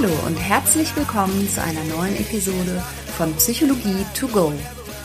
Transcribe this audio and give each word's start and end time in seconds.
Hallo 0.00 0.14
und 0.26 0.36
herzlich 0.36 0.94
willkommen 0.94 1.48
zu 1.48 1.60
einer 1.60 1.82
neuen 1.82 2.14
Episode 2.14 2.80
von 3.16 3.34
Psychologie 3.34 4.06
to 4.14 4.28
go. 4.28 4.52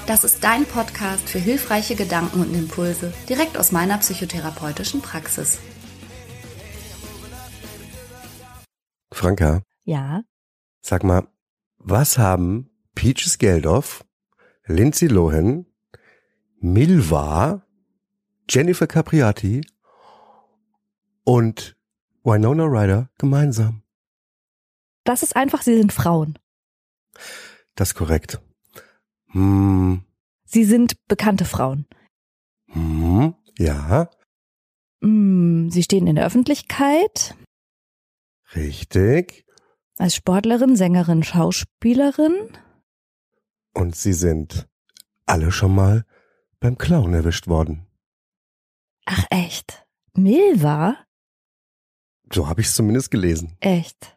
Das 0.05 0.23
ist 0.23 0.43
dein 0.43 0.65
Podcast 0.65 1.27
für 1.27 1.39
hilfreiche 1.39 1.95
Gedanken 1.95 2.41
und 2.41 2.53
Impulse 2.53 3.11
direkt 3.27 3.57
aus 3.57 3.71
meiner 3.71 3.97
psychotherapeutischen 3.97 5.01
Praxis. 5.01 5.59
Franka, 9.11 9.63
Ja, 9.83 10.21
sag 10.81 11.03
mal, 11.03 11.27
was 11.79 12.19
haben 12.19 12.69
Peaches 12.93 13.39
Geldof, 13.39 14.05
Lindsay 14.67 15.07
Lohan, 15.07 15.65
Milva, 16.59 17.65
Jennifer 18.47 18.85
Capriati 18.85 19.65
und 21.23 21.75
Winona 22.23 22.65
Ryder 22.65 23.09
gemeinsam? 23.17 23.82
Das 25.03 25.23
ist 25.23 25.35
einfach, 25.35 25.61
sie 25.61 25.75
sind 25.77 25.91
Frauen. 25.93 26.37
Das 27.75 27.89
ist 27.89 27.95
korrekt. 27.95 28.39
Hm, 29.31 30.03
Sie 30.45 30.63
sind 30.65 30.95
bekannte 31.07 31.45
Frauen. 31.45 31.87
hm, 32.67 33.33
ja, 33.57 34.09
Mm, 35.01 35.69
Sie 35.69 35.83
stehen 35.83 36.07
in 36.07 36.15
der 36.15 36.25
Öffentlichkeit 36.25 37.35
richtig. 38.55 39.45
als 39.97 40.15
Sportlerin, 40.15 40.75
Sängerin, 40.77 41.23
Schauspielerin. 41.23 42.57
Und 43.73 43.95
sie 43.95 44.13
sind 44.13 44.67
alle 45.25 45.51
schon 45.51 45.75
mal 45.75 46.05
beim 46.59 46.77
Clown 46.77 47.13
erwischt 47.13 47.47
worden. 47.47 47.85
Ach 49.05 49.25
echt? 49.29 49.85
Milva? 50.13 51.03
So 52.31 52.47
habe 52.47 52.61
ich 52.61 52.67
es 52.67 52.75
zumindest 52.75 53.11
gelesen. 53.11 53.57
Echt. 53.59 54.12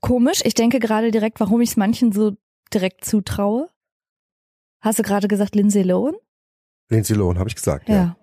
Komisch, 0.00 0.40
ich 0.44 0.54
denke 0.54 0.78
gerade 0.78 1.10
direkt, 1.10 1.40
warum 1.40 1.60
ich 1.60 1.70
es 1.70 1.76
manchen 1.76 2.12
so 2.12 2.36
direkt 2.72 3.04
zutraue. 3.04 3.68
Hast 4.80 4.98
du 4.98 5.02
gerade 5.02 5.28
gesagt 5.28 5.54
Lindsay 5.54 5.82
Lohan? 5.82 6.14
Lindsay 6.90 7.14
Lohan 7.16 7.38
habe 7.38 7.48
ich 7.48 7.54
gesagt, 7.56 7.88
ja. 7.88 7.94
Ja. 7.94 8.16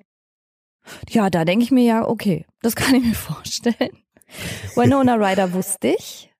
Ja, 1.09 1.29
da 1.29 1.45
denke 1.45 1.63
ich 1.63 1.71
mir 1.71 1.83
ja, 1.83 2.07
okay, 2.07 2.45
das 2.61 2.75
kann 2.75 2.95
ich 2.95 3.03
mir 3.03 3.15
vorstellen. 3.15 4.03
Winona 4.75 5.15
Ryder 5.15 5.53
wusste 5.53 5.89
ich. 5.89 6.31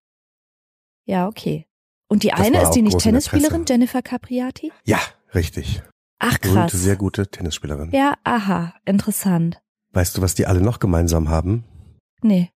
Ja, 1.06 1.28
okay. 1.28 1.66
Und 2.08 2.24
die 2.24 2.30
Das 2.30 2.40
eine 2.42 2.62
ist 2.62 2.72
die 2.72 2.82
nicht 2.82 3.00
Tennisspielerin. 3.00 3.66
Jennifer 3.68 4.02
Capriati? 4.02 4.72
Ja, 4.86 5.00
richtig. 5.34 5.82
Ach 6.20 6.40
krass. 6.40 6.54
Berühmte, 6.54 6.78
sehr 6.78 6.96
gute 6.96 7.28
Tennisspielerin. 7.28 7.92
Ja, 7.92 8.16
aha, 8.24 8.74
interessant. 8.86 9.62
Weißt 9.92 10.18
du, 10.18 10.22
was 10.22 10.36
die 10.36 10.46
alle 10.46 10.62
noch 10.62 10.80
gemeinsam 10.80 11.30
haben? 11.30 11.64
Nee. 12.22 12.52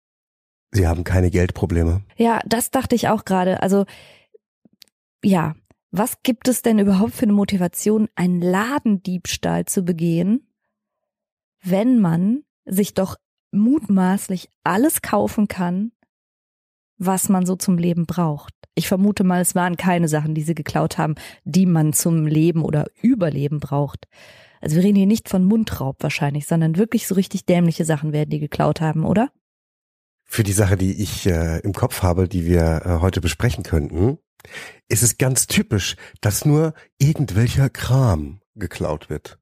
Sie 0.78 0.86
haben 0.86 1.04
keine 1.04 1.32
Geldprobleme. 1.32 2.04
Ja, 2.18 2.40
das 2.46 2.70
dachte 2.70 2.94
ich 2.94 3.08
auch 3.08 3.26
gerade. 3.26 3.64
Also, 3.64 3.86
ja, 5.24 5.56
was 5.90 6.22
gibt 6.22 6.48
es 6.48 6.62
denn 6.62 6.78
überhaupt 6.78 7.14
für 7.14 7.24
eine 7.24 7.34
Motivation, 7.34 8.10
einen 8.14 8.42
Ladendiebstahl 8.42 9.66
zu 9.66 9.82
begehen, 9.82 10.48
wenn 11.64 12.00
man 12.00 12.44
sich 12.64 12.94
doch 12.94 13.16
mutmaßlich 13.52 14.52
alles 14.64 15.02
kaufen 15.02 15.48
kann, 15.48 15.94
was 17.00 17.28
man 17.28 17.48
so 17.48 17.56
zum 17.56 17.80
Leben 17.80 18.06
braucht? 18.06 18.54
Ich 18.76 18.88
vermute 18.88 19.24
mal, 19.24 19.42
es 19.42 19.56
waren 19.56 19.78
keine 19.78 20.08
Sachen, 20.08 20.36
die 20.36 20.44
sie 20.44 20.54
geklaut 20.54 21.00
haben, 21.00 21.16
die 21.44 21.66
man 21.66 21.92
zum 21.92 22.28
Leben 22.28 22.62
oder 22.62 22.86
Überleben 23.02 23.60
braucht. 23.60 24.08
Also 24.62 24.76
wir 24.76 24.84
reden 24.84 24.98
hier 24.98 25.08
nicht 25.08 25.28
von 25.28 25.44
Mundraub 25.44 26.04
wahrscheinlich, 26.04 26.46
sondern 26.46 26.78
wirklich 26.78 27.08
so 27.08 27.16
richtig 27.16 27.48
dämliche 27.48 27.84
Sachen 27.84 28.14
werden 28.14 28.30
die 28.30 28.40
geklaut 28.40 28.80
haben, 28.80 29.06
oder? 29.06 29.32
Für 30.28 30.44
die 30.44 30.54
Sache, 30.54 30.78
die 30.78 31.02
ich 31.02 31.26
äh, 31.26 31.60
im 31.60 31.74
Kopf 31.74 32.04
habe, 32.04 32.28
die 32.28 32.46
wir 32.46 32.82
äh, 32.86 32.90
heute 33.02 33.22
besprechen 33.22 33.64
könnten, 33.64 34.20
ist 34.90 35.02
es 35.02 35.18
ganz 35.18 35.48
typisch, 35.48 35.96
dass 36.22 36.46
nur 36.46 36.74
irgendwelcher 37.00 37.70
Kram 37.70 38.42
geklaut 38.56 39.10
wird. 39.10 39.40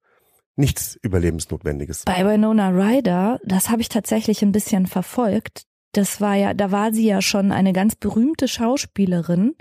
Nichts 0.56 0.98
Überlebensnotwendiges. 1.02 2.04
Bei 2.06 2.26
Winona 2.26 2.70
Ryder, 2.70 3.40
das 3.44 3.70
habe 3.70 3.82
ich 3.82 3.90
tatsächlich 3.90 4.42
ein 4.42 4.54
bisschen 4.54 4.88
verfolgt. 4.88 5.64
Das 5.92 6.22
war 6.22 6.36
ja, 6.36 6.54
da 6.54 6.72
war 6.72 6.94
sie 6.94 7.08
ja 7.08 7.22
schon 7.22 7.52
eine 7.52 7.74
ganz 7.74 7.96
berühmte 7.96 8.48
Schauspielerin. 8.48 9.56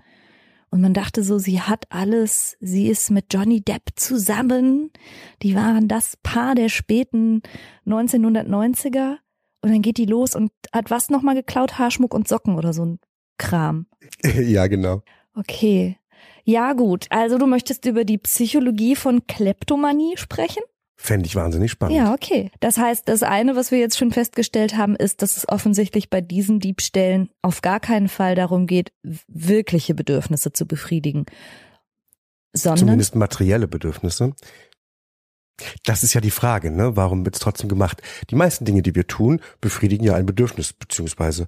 Und 0.71 0.81
man 0.81 0.95
dachte 0.95 1.23
so, 1.23 1.39
sie 1.39 1.61
hat 1.61 1.84
alles, 1.91 2.57
sie 2.61 2.89
ist 2.89 3.11
mit 3.11 3.33
Johnny 3.33 3.61
Depp 3.61 3.91
zusammen. 3.97 4.91
Die 5.43 5.55
waren 5.55 5.89
das 5.89 6.17
Paar 6.23 6.55
der 6.55 6.69
späten 6.69 7.43
1990er. 7.87 9.19
Und 9.65 9.73
dann 9.73 9.81
geht 9.81 9.97
die 9.97 10.05
los 10.05 10.35
und 10.35 10.53
hat 10.75 10.91
was 10.91 11.09
nochmal 11.09 11.35
geklaut? 11.35 11.79
Haarschmuck 11.79 12.13
und 12.13 12.29
Socken 12.29 12.57
oder 12.57 12.75
so 12.75 12.85
ein 12.85 12.99
Kram. 13.39 13.87
ja, 14.23 14.67
genau. 14.67 15.01
Okay. 15.35 15.97
Ja, 16.45 16.75
gut. 16.75 17.07
Also 17.09 17.39
du 17.39 17.47
möchtest 17.47 17.87
über 17.87 18.05
die 18.05 18.19
Psychologie 18.19 18.95
von 18.95 19.27
Kleptomanie 19.27 20.19
sprechen? 20.19 20.63
Fände 20.97 21.27
ich 21.27 21.35
wahnsinnig 21.35 21.71
spannend. 21.71 21.97
Ja, 21.97 22.13
okay. 22.13 22.51
Das 22.61 22.77
heißt, 22.77 23.09
das 23.09 23.23
eine, 23.23 23.57
was 23.57 23.71
wir 23.71 23.79
jetzt 23.79 23.97
schon 23.97 24.13
festgestellt 24.13 24.77
haben, 24.77 24.97
ist, 24.97 25.23
dass 25.23 25.39
es 25.39 25.49
offensichtlich 25.49 26.11
bei 26.11 26.21
diesen 26.21 26.61
Diebstählen 26.61 27.31
auf 27.41 27.63
gar 27.63 27.81
keinen 27.81 28.09
Fall 28.09 28.35
darum 28.35 28.67
geht, 28.67 28.93
wirkliche 29.27 29.95
Bedürfnisse 29.95 30.53
zu 30.53 30.67
befriedigen, 30.67 31.25
sondern 32.53 32.81
Zumindest 32.81 33.17
materielle 33.17 33.67
Bedürfnisse. 33.67 34.35
Das 35.84 36.03
ist 36.03 36.15
ja 36.15 36.20
die 36.20 36.31
Frage, 36.31 36.70
ne? 36.70 36.97
Warum 36.97 37.25
wird 37.25 37.37
es 37.37 37.41
trotzdem 37.41 37.69
gemacht? 37.69 38.03
Die 38.31 38.34
meisten 38.34 38.65
Dinge, 38.65 38.82
die 38.82 38.94
wir 38.94 39.06
tun, 39.06 39.41
befriedigen 39.60 40.04
ja 40.04 40.15
ein 40.15 40.26
Bedürfnis, 40.26 40.72
beziehungsweise 40.72 41.47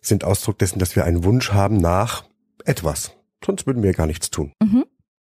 sind 0.00 0.24
Ausdruck 0.24 0.58
dessen, 0.58 0.78
dass 0.78 0.96
wir 0.96 1.04
einen 1.04 1.24
Wunsch 1.24 1.52
haben 1.52 1.78
nach 1.78 2.24
etwas. 2.64 3.12
Sonst 3.44 3.66
würden 3.66 3.82
wir 3.82 3.92
gar 3.92 4.06
nichts 4.06 4.30
tun. 4.30 4.52
Mhm. 4.62 4.84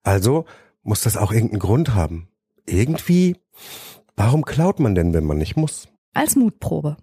Also 0.03 0.45
muss 0.83 1.01
das 1.01 1.17
auch 1.17 1.33
irgendeinen 1.33 1.61
Grund 1.61 1.95
haben. 1.95 2.29
Irgendwie, 2.67 3.37
warum 4.17 4.45
klaut 4.45 4.79
man 4.79 4.95
denn, 4.95 5.13
wenn 5.13 5.25
man 5.25 5.39
nicht 5.39 5.57
muss? 5.57 5.89
als 6.15 6.37
Mutprobe. 6.37 6.97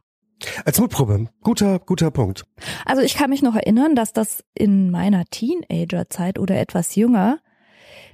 Als 0.66 0.79
Mutprobe. 0.79 1.28
Guter, 1.43 1.79
guter 1.79 2.09
Punkt. 2.09 2.45
Also 2.85 3.03
ich 3.03 3.13
kann 3.13 3.29
mich 3.29 3.43
noch 3.43 3.55
erinnern, 3.55 3.95
dass 3.95 4.13
das 4.13 4.43
in 4.55 4.89
meiner 4.89 5.25
Teenagerzeit 5.25 6.39
oder 6.39 6.59
etwas 6.59 6.95
jünger 6.95 7.39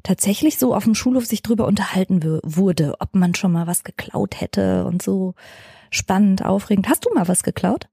tatsächlich 0.07 0.57
so 0.57 0.73
auf 0.73 0.85
dem 0.85 0.95
Schulhof 0.95 1.25
sich 1.25 1.43
drüber 1.43 1.67
unterhalten 1.67 2.21
wurde, 2.43 2.95
ob 2.99 3.13
man 3.13 3.35
schon 3.35 3.51
mal 3.51 3.67
was 3.67 3.83
geklaut 3.83 4.39
hätte 4.39 4.85
und 4.85 5.01
so 5.01 5.35
spannend, 5.89 6.45
aufregend. 6.45 6.87
Hast 6.87 7.05
du 7.05 7.13
mal 7.13 7.27
was 7.27 7.43
geklaut? 7.43 7.89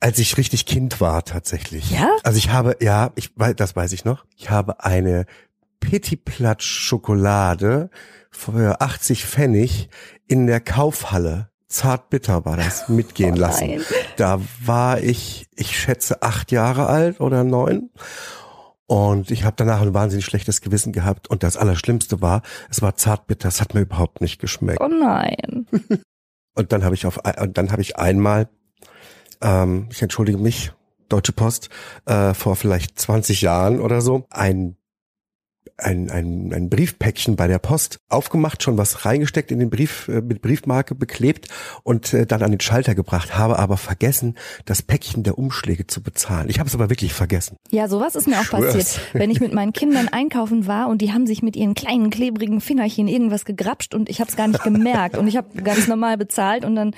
Als 0.00 0.18
ich 0.18 0.36
richtig 0.36 0.66
Kind 0.66 1.00
war, 1.00 1.24
tatsächlich. 1.24 1.92
Ja? 1.92 2.10
Also 2.24 2.38
ich 2.38 2.50
habe, 2.50 2.76
ja, 2.80 3.12
ich 3.14 3.30
weiß, 3.36 3.54
das 3.56 3.76
weiß 3.76 3.92
ich 3.92 4.04
noch. 4.04 4.24
Ich 4.36 4.50
habe 4.50 4.84
eine 4.84 5.24
Petit 5.78 6.24
Plat 6.24 6.62
Schokolade 6.62 7.90
für 8.30 8.80
80 8.80 9.24
Pfennig 9.24 9.88
in 10.26 10.48
der 10.48 10.60
Kaufhalle. 10.60 11.48
Zartbitter 11.68 12.44
war 12.44 12.56
das, 12.56 12.88
mitgehen 12.88 13.36
Oh 13.36 13.40
lassen. 13.40 13.84
Da 14.16 14.40
war 14.64 15.00
ich, 15.00 15.46
ich 15.54 15.78
schätze, 15.78 16.22
acht 16.22 16.50
Jahre 16.50 16.86
alt 16.86 17.20
oder 17.20 17.44
neun. 17.44 17.90
Und 18.86 19.30
ich 19.30 19.44
habe 19.44 19.56
danach 19.56 19.80
ein 19.80 19.94
wahnsinnig 19.94 20.24
schlechtes 20.24 20.60
Gewissen 20.60 20.92
gehabt. 20.92 21.28
Und 21.28 21.42
das 21.42 21.56
Allerschlimmste 21.56 22.20
war, 22.20 22.42
es 22.70 22.82
war 22.82 22.96
zartbitter. 22.96 23.48
Es 23.48 23.60
hat 23.60 23.74
mir 23.74 23.80
überhaupt 23.80 24.20
nicht 24.20 24.40
geschmeckt. 24.40 24.80
Oh 24.80 24.88
nein. 24.88 25.66
Und 26.56 26.72
dann 26.72 26.84
habe 26.84 26.94
ich 26.94 27.04
auf, 27.04 27.18
und 27.40 27.58
dann 27.58 27.72
habe 27.72 27.82
ich 27.82 27.96
einmal, 27.96 28.48
ähm, 29.40 29.88
ich 29.90 30.00
entschuldige 30.02 30.38
mich, 30.38 30.70
Deutsche 31.08 31.32
Post, 31.32 31.68
äh, 32.06 32.32
vor 32.32 32.54
vielleicht 32.54 32.96
20 32.96 33.40
Jahren 33.42 33.80
oder 33.80 34.00
so, 34.00 34.26
ein 34.30 34.76
ein, 35.76 36.10
ein, 36.10 36.52
ein 36.52 36.70
Briefpäckchen 36.70 37.36
bei 37.36 37.48
der 37.48 37.58
Post 37.58 37.98
aufgemacht, 38.08 38.62
schon 38.62 38.78
was 38.78 39.04
reingesteckt 39.04 39.50
in 39.50 39.58
den 39.58 39.70
Brief, 39.70 40.08
äh, 40.08 40.20
mit 40.20 40.40
Briefmarke 40.40 40.94
beklebt 40.94 41.48
und 41.82 42.12
äh, 42.14 42.26
dann 42.26 42.42
an 42.42 42.52
den 42.52 42.60
Schalter 42.60 42.94
gebracht, 42.94 43.36
habe 43.36 43.58
aber 43.58 43.76
vergessen, 43.76 44.36
das 44.64 44.82
Päckchen 44.82 45.24
der 45.24 45.38
Umschläge 45.38 45.86
zu 45.86 46.02
bezahlen. 46.02 46.48
Ich 46.48 46.60
habe 46.60 46.68
es 46.68 46.74
aber 46.74 46.90
wirklich 46.90 47.12
vergessen. 47.12 47.56
Ja, 47.70 47.88
sowas 47.88 48.14
ist 48.14 48.28
mir 48.28 48.38
auch 48.38 48.44
Schwör's. 48.44 48.74
passiert, 48.74 49.00
wenn 49.14 49.30
ich 49.30 49.40
mit 49.40 49.52
meinen 49.52 49.72
Kindern 49.72 50.08
einkaufen 50.08 50.66
war 50.66 50.88
und 50.88 51.02
die 51.02 51.12
haben 51.12 51.26
sich 51.26 51.42
mit 51.42 51.56
ihren 51.56 51.74
kleinen 51.74 52.10
klebrigen 52.10 52.60
Fingerchen 52.60 53.08
irgendwas 53.08 53.44
gegrapscht 53.44 53.94
und 53.94 54.08
ich 54.08 54.20
habe 54.20 54.30
es 54.30 54.36
gar 54.36 54.48
nicht 54.48 54.62
gemerkt 54.62 55.16
und 55.16 55.26
ich 55.26 55.36
habe 55.36 55.60
ganz 55.62 55.88
normal 55.88 56.16
bezahlt 56.16 56.64
und 56.64 56.76
dann 56.76 56.94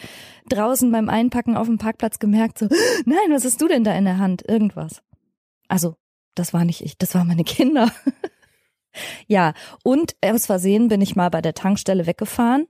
draußen 0.48 0.92
beim 0.92 1.08
Einpacken 1.08 1.56
auf 1.56 1.66
dem 1.66 1.78
Parkplatz 1.78 2.18
gemerkt 2.18 2.58
so, 2.58 2.68
nein, 3.04 3.30
was 3.30 3.44
hast 3.44 3.60
du 3.60 3.68
denn 3.68 3.84
da 3.84 3.94
in 3.94 4.04
der 4.04 4.18
Hand? 4.18 4.42
Irgendwas. 4.46 5.02
Also, 5.68 5.96
das 6.34 6.52
war 6.52 6.64
nicht 6.64 6.82
ich, 6.82 6.98
das 6.98 7.14
waren 7.14 7.26
meine 7.26 7.44
Kinder. 7.44 7.90
Ja, 9.26 9.54
und 9.82 10.16
aus 10.24 10.46
Versehen 10.46 10.88
bin 10.88 11.00
ich 11.00 11.16
mal 11.16 11.30
bei 11.30 11.40
der 11.40 11.54
Tankstelle 11.54 12.06
weggefahren 12.06 12.66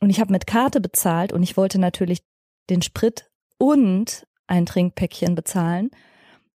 und 0.00 0.10
ich 0.10 0.20
habe 0.20 0.32
mit 0.32 0.46
Karte 0.46 0.80
bezahlt 0.80 1.32
und 1.32 1.42
ich 1.42 1.56
wollte 1.56 1.78
natürlich 1.78 2.22
den 2.70 2.82
Sprit 2.82 3.30
und 3.58 4.26
ein 4.46 4.66
Trinkpäckchen 4.66 5.34
bezahlen. 5.34 5.90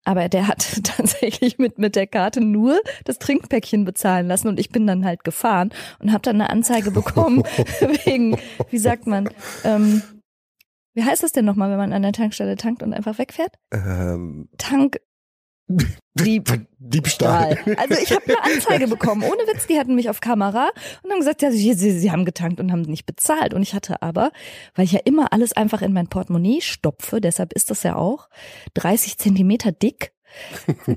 Aber 0.03 0.29
der 0.29 0.47
hat 0.47 0.81
tatsächlich 0.83 1.57
mit, 1.57 1.79
mit 1.79 1.95
der 1.95 2.07
Karte 2.07 2.41
nur 2.41 2.79
das 3.03 3.19
Trinkpäckchen 3.19 3.85
bezahlen 3.85 4.27
lassen 4.27 4.47
und 4.47 4.59
ich 4.59 4.69
bin 4.69 4.87
dann 4.87 5.03
halt 5.05 5.23
gefahren 5.23 5.71
und 5.99 6.11
habe 6.11 6.21
dann 6.21 6.39
eine 6.39 6.49
Anzeige 6.49 6.91
bekommen 6.91 7.43
wegen, 8.05 8.37
wie 8.69 8.77
sagt 8.77 9.07
man, 9.07 9.29
ähm, 9.63 10.01
Wie 10.93 11.03
heißt 11.03 11.23
das 11.23 11.31
denn 11.33 11.45
nochmal, 11.45 11.69
wenn 11.71 11.77
man 11.77 11.93
an 11.93 12.03
der 12.03 12.13
Tankstelle 12.13 12.55
tankt 12.55 12.81
und 12.81 12.93
einfach 12.93 13.17
wegfährt? 13.17 13.53
Ähm, 13.71 14.47
Tank. 14.57 14.99
Dieb. 15.67 16.67
Diebstahl. 16.77 17.57
Also 17.77 18.01
ich 18.01 18.11
habe 18.11 18.23
eine 18.25 18.43
Anzeige 18.43 18.87
bekommen, 18.87 19.23
ohne 19.23 19.47
Witz, 19.47 19.65
die 19.67 19.79
hatten 19.79 19.95
mich 19.95 20.09
auf 20.09 20.21
Kamera 20.21 20.69
und 21.01 21.11
haben 21.11 21.19
gesagt, 21.19 21.41
ja, 21.41 21.51
sie, 21.51 21.73
sie, 21.73 21.97
sie 21.97 22.11
haben 22.11 22.25
getankt 22.25 22.59
und 22.59 22.71
haben 22.71 22.83
nicht 22.83 23.05
bezahlt. 23.05 23.53
Und 23.53 23.63
ich 23.63 23.73
hatte 23.73 24.01
aber, 24.01 24.31
weil 24.75 24.85
ich 24.85 24.91
ja 24.91 24.99
immer 25.03 25.33
alles 25.33 25.53
einfach 25.53 25.81
in 25.81 25.93
mein 25.93 26.07
Portemonnaie 26.07 26.61
stopfe, 26.61 27.19
deshalb 27.19 27.53
ist 27.53 27.71
das 27.71 27.83
ja 27.83 27.95
auch 27.95 28.29
30 28.75 29.17
Zentimeter 29.17 29.71
dick. 29.71 30.13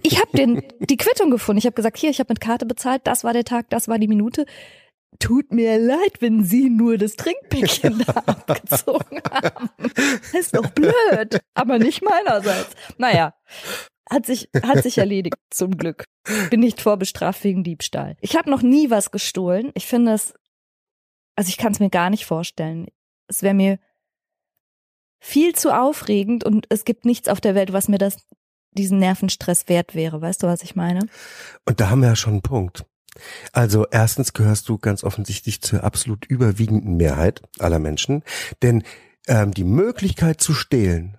Ich 0.02 0.20
habe 0.20 0.36
den 0.36 0.62
die 0.80 0.96
Quittung 0.96 1.30
gefunden. 1.30 1.58
Ich 1.58 1.66
habe 1.66 1.74
gesagt, 1.74 1.96
hier, 1.96 2.10
ich 2.10 2.18
habe 2.18 2.32
mit 2.32 2.40
Karte 2.40 2.66
bezahlt, 2.66 3.02
das 3.04 3.24
war 3.24 3.32
der 3.32 3.44
Tag, 3.44 3.70
das 3.70 3.88
war 3.88 3.98
die 3.98 4.08
Minute. 4.08 4.46
Tut 5.20 5.52
mir 5.52 5.78
leid, 5.78 6.20
wenn 6.20 6.44
Sie 6.44 6.68
nur 6.68 6.98
das 6.98 7.16
Trinkpäckchen 7.16 8.04
da 8.06 8.12
abgezogen 8.26 9.20
haben. 9.30 9.70
Ist 10.32 10.54
doch 10.54 10.68
blöd, 10.70 11.40
aber 11.54 11.78
nicht 11.78 12.02
meinerseits. 12.02 12.74
Naja, 12.98 13.34
hat 14.10 14.26
sich, 14.26 14.48
hat 14.62 14.82
sich 14.82 14.98
erledigt, 14.98 15.36
zum 15.50 15.76
Glück. 15.76 16.04
Bin 16.50 16.60
nicht 16.60 16.80
vorbestraft 16.80 17.44
wegen 17.44 17.64
Diebstahl. 17.64 18.16
Ich 18.20 18.36
habe 18.36 18.50
noch 18.50 18.62
nie 18.62 18.90
was 18.90 19.10
gestohlen. 19.10 19.70
Ich 19.74 19.86
finde 19.86 20.12
es, 20.12 20.34
also 21.36 21.48
ich 21.48 21.56
kann 21.56 21.72
es 21.72 21.80
mir 21.80 21.90
gar 21.90 22.10
nicht 22.10 22.26
vorstellen. 22.26 22.86
Es 23.28 23.42
wäre 23.42 23.54
mir 23.54 23.78
viel 25.20 25.54
zu 25.54 25.76
aufregend 25.76 26.44
und 26.44 26.66
es 26.68 26.84
gibt 26.84 27.04
nichts 27.04 27.28
auf 27.28 27.40
der 27.40 27.54
Welt, 27.54 27.72
was 27.72 27.88
mir 27.88 27.98
das, 27.98 28.26
diesen 28.72 28.98
Nervenstress 28.98 29.68
wert 29.68 29.94
wäre. 29.94 30.20
Weißt 30.20 30.42
du, 30.42 30.46
was 30.46 30.62
ich 30.62 30.76
meine? 30.76 31.06
Und 31.64 31.80
da 31.80 31.90
haben 31.90 32.00
wir 32.00 32.08
ja 32.08 32.16
schon 32.16 32.34
einen 32.34 32.42
Punkt. 32.42 32.84
Also 33.52 33.86
erstens 33.90 34.32
gehörst 34.32 34.68
du 34.68 34.78
ganz 34.78 35.02
offensichtlich 35.02 35.60
zur 35.60 35.82
absolut 35.82 36.26
überwiegenden 36.26 36.96
Mehrheit 36.96 37.42
aller 37.58 37.80
Menschen, 37.80 38.22
denn 38.62 38.84
ähm, 39.26 39.52
die 39.52 39.64
Möglichkeit 39.64 40.40
zu 40.40 40.54
stehlen 40.54 41.18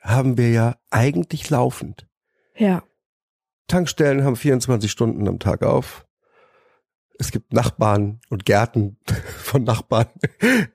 haben 0.00 0.38
wir 0.38 0.50
ja 0.50 0.76
eigentlich 0.90 1.50
laufend. 1.50 2.06
Ja. 2.60 2.82
Tankstellen 3.68 4.22
haben 4.22 4.36
24 4.36 4.90
Stunden 4.90 5.26
am 5.26 5.38
Tag 5.38 5.62
auf. 5.62 6.06
Es 7.18 7.30
gibt 7.30 7.52
Nachbarn 7.52 8.20
und 8.28 8.44
Gärten 8.44 8.98
von 9.42 9.64
Nachbarn 9.64 10.08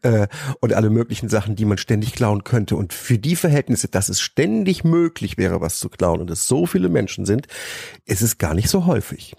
äh, 0.01 0.27
und 0.61 0.73
alle 0.73 0.89
möglichen 0.89 1.29
Sachen, 1.29 1.55
die 1.55 1.65
man 1.65 1.77
ständig 1.77 2.13
klauen 2.13 2.43
könnte. 2.43 2.75
Und 2.75 2.91
für 2.93 3.19
die 3.19 3.35
Verhältnisse, 3.35 3.87
dass 3.87 4.09
es 4.09 4.19
ständig 4.19 4.83
möglich 4.83 5.37
wäre, 5.37 5.61
was 5.61 5.79
zu 5.79 5.89
klauen 5.89 6.21
und 6.21 6.31
es 6.31 6.47
so 6.47 6.65
viele 6.65 6.89
Menschen 6.89 7.25
sind, 7.25 7.47
ist 8.05 8.21
es 8.21 8.39
gar 8.39 8.55
nicht 8.55 8.69
so 8.69 8.85
häufig. 8.87 9.35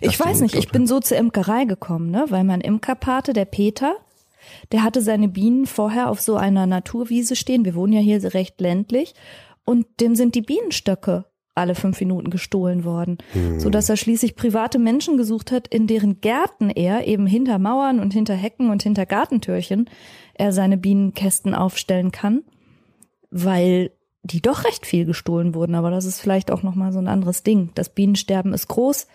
Ich 0.00 0.18
weiß 0.18 0.40
nicht, 0.40 0.54
ich 0.54 0.70
bin 0.70 0.86
so 0.86 1.00
zur 1.00 1.18
Imkerei 1.18 1.64
gekommen, 1.64 2.10
ne, 2.10 2.26
weil 2.28 2.44
mein 2.44 2.60
Imkerpate, 2.60 3.32
der 3.32 3.44
Peter, 3.44 3.96
der 4.72 4.82
hatte 4.82 5.02
seine 5.02 5.28
Bienen 5.28 5.66
vorher 5.66 6.08
auf 6.08 6.20
so 6.20 6.36
einer 6.36 6.66
Naturwiese 6.66 7.36
stehen. 7.36 7.64
Wir 7.64 7.74
wohnen 7.74 7.92
ja 7.92 8.00
hier 8.00 8.32
recht 8.32 8.60
ländlich 8.60 9.14
und 9.64 9.86
dem 10.00 10.14
sind 10.14 10.36
die 10.36 10.42
Bienenstöcke 10.42 11.26
alle 11.54 11.74
fünf 11.74 12.00
Minuten 12.00 12.30
gestohlen 12.30 12.84
worden, 12.84 13.18
Hm. 13.32 13.60
so 13.60 13.70
dass 13.70 13.88
er 13.88 13.96
schließlich 13.96 14.34
private 14.34 14.78
Menschen 14.78 15.16
gesucht 15.16 15.52
hat, 15.52 15.68
in 15.68 15.86
deren 15.86 16.20
Gärten 16.20 16.68
er 16.70 17.06
eben 17.06 17.26
hinter 17.26 17.58
Mauern 17.58 18.00
und 18.00 18.12
hinter 18.12 18.34
Hecken 18.34 18.70
und 18.70 18.82
hinter 18.82 19.06
Gartentürchen 19.06 19.88
er 20.34 20.52
seine 20.52 20.76
Bienenkästen 20.76 21.54
aufstellen 21.54 22.10
kann, 22.10 22.42
weil 23.30 23.90
die 24.22 24.40
doch 24.40 24.64
recht 24.64 24.86
viel 24.86 25.04
gestohlen 25.04 25.54
wurden. 25.54 25.74
Aber 25.74 25.90
das 25.90 26.04
ist 26.06 26.20
vielleicht 26.20 26.50
auch 26.50 26.62
noch 26.62 26.74
mal 26.74 26.92
so 26.92 26.98
ein 26.98 27.08
anderes 27.08 27.42
Ding. 27.42 27.70
Das 27.74 27.88
Bienensterben 27.88 28.52
ist 28.54 28.68
groß 28.68 29.06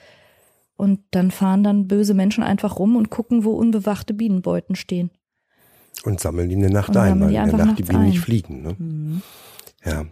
und 0.77 1.00
dann 1.12 1.31
fahren 1.31 1.63
dann 1.63 1.88
böse 1.88 2.13
Menschen 2.13 2.44
einfach 2.44 2.77
rum 2.80 2.95
und 2.95 3.09
gucken, 3.09 3.44
wo 3.44 3.51
unbewachte 3.51 4.13
Bienenbeuten 4.13 4.75
stehen. 4.75 5.09
Und 6.06 6.19
sammeln 6.21 6.47
die 6.47 6.56
in 6.56 6.62
der 6.62 6.69
Nacht 6.71 6.89
Und 6.92 6.97
ein, 6.97 7.19
weil 7.19 7.30
die 7.30 7.35
in 7.35 7.50
der 7.50 7.65
Nacht 7.65 7.80
die 7.80 7.83
Bienen 7.83 8.06
nicht 8.06 8.18
ein. 8.19 8.21
fliegen. 8.21 8.62
Ne? 8.62 8.75
Mhm. 8.77 9.21
Ja. 9.83 10.06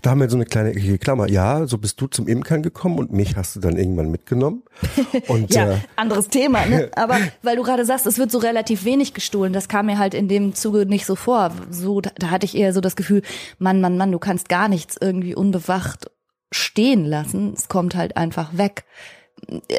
Da 0.00 0.10
haben 0.10 0.20
wir 0.20 0.30
so 0.30 0.36
eine 0.36 0.46
kleine 0.46 0.70
eckige 0.70 0.98
Klammer. 0.98 1.28
Ja, 1.28 1.66
so 1.66 1.76
bist 1.76 2.00
du 2.00 2.06
zum 2.06 2.26
Imkern 2.28 2.62
gekommen 2.62 2.98
und 2.98 3.12
mich 3.12 3.36
hast 3.36 3.56
du 3.56 3.60
dann 3.60 3.76
irgendwann 3.76 4.10
mitgenommen. 4.10 4.62
Und 5.28 5.54
Ja, 5.54 5.72
äh, 5.72 5.78
anderes 5.96 6.28
Thema, 6.28 6.64
ne? 6.64 6.90
Aber 6.96 7.18
weil 7.42 7.56
du 7.56 7.62
gerade 7.62 7.84
sagst, 7.84 8.06
es 8.06 8.16
wird 8.16 8.30
so 8.30 8.38
relativ 8.38 8.84
wenig 8.84 9.12
gestohlen, 9.12 9.52
das 9.52 9.68
kam 9.68 9.86
mir 9.86 9.98
halt 9.98 10.14
in 10.14 10.28
dem 10.28 10.54
Zuge 10.54 10.86
nicht 10.86 11.04
so 11.04 11.14
vor. 11.14 11.52
So, 11.70 12.00
da, 12.00 12.10
da 12.16 12.30
hatte 12.30 12.46
ich 12.46 12.56
eher 12.56 12.72
so 12.72 12.80
das 12.80 12.96
Gefühl, 12.96 13.22
Mann, 13.58 13.82
Mann, 13.82 13.98
Mann, 13.98 14.12
du 14.12 14.18
kannst 14.18 14.48
gar 14.48 14.68
nichts 14.68 14.96
irgendwie 14.98 15.34
unbewacht 15.34 16.10
stehen 16.52 17.04
lassen. 17.04 17.52
Es 17.54 17.68
kommt 17.68 17.94
halt 17.94 18.16
einfach 18.16 18.56
weg. 18.56 18.84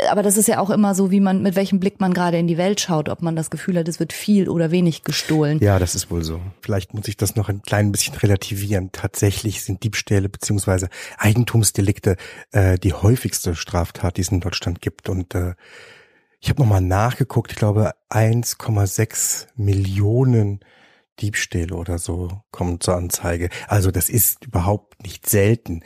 Aber 0.09 0.23
das 0.23 0.37
ist 0.37 0.47
ja 0.47 0.59
auch 0.59 0.69
immer 0.69 0.95
so, 0.95 1.11
wie 1.11 1.19
man, 1.19 1.41
mit 1.41 1.55
welchem 1.55 1.79
Blick 1.79 1.99
man 1.99 2.13
gerade 2.13 2.37
in 2.37 2.47
die 2.47 2.57
Welt 2.57 2.79
schaut, 2.79 3.09
ob 3.09 3.21
man 3.21 3.35
das 3.35 3.49
Gefühl 3.49 3.77
hat, 3.77 3.87
es 3.87 3.99
wird 3.99 4.13
viel 4.13 4.49
oder 4.49 4.71
wenig 4.71 5.03
gestohlen. 5.03 5.59
ja, 5.59 5.79
das 5.79 5.95
ist 5.95 6.11
wohl 6.11 6.23
so. 6.23 6.39
Vielleicht 6.61 6.93
muss 6.93 7.07
ich 7.07 7.17
das 7.17 7.35
noch 7.35 7.49
ein 7.49 7.61
klein 7.63 7.91
bisschen 7.91 8.15
relativieren. 8.15 8.91
Tatsächlich 8.91 9.63
sind 9.63 9.83
Diebstähle 9.83 10.29
beziehungsweise 10.29 10.89
Eigentumsdelikte 11.17 12.17
äh, 12.51 12.77
die 12.77 12.93
häufigste 12.93 13.55
Straftat, 13.55 14.17
die 14.17 14.21
es 14.21 14.29
in 14.29 14.39
Deutschland 14.41 14.81
gibt. 14.81 15.09
Und 15.09 15.33
äh, 15.35 15.55
ich 16.39 16.49
habe 16.49 16.61
nochmal 16.61 16.81
nachgeguckt, 16.81 17.51
ich 17.51 17.57
glaube 17.57 17.91
1,6 18.09 19.47
Millionen 19.55 20.59
Diebstähle 21.19 21.75
oder 21.75 21.97
so 21.97 22.41
kommen 22.51 22.79
zur 22.79 22.95
Anzeige. 22.95 23.49
Also 23.67 23.91
das 23.91 24.09
ist 24.09 24.45
überhaupt 24.45 25.03
nicht 25.03 25.27
selten. 25.27 25.81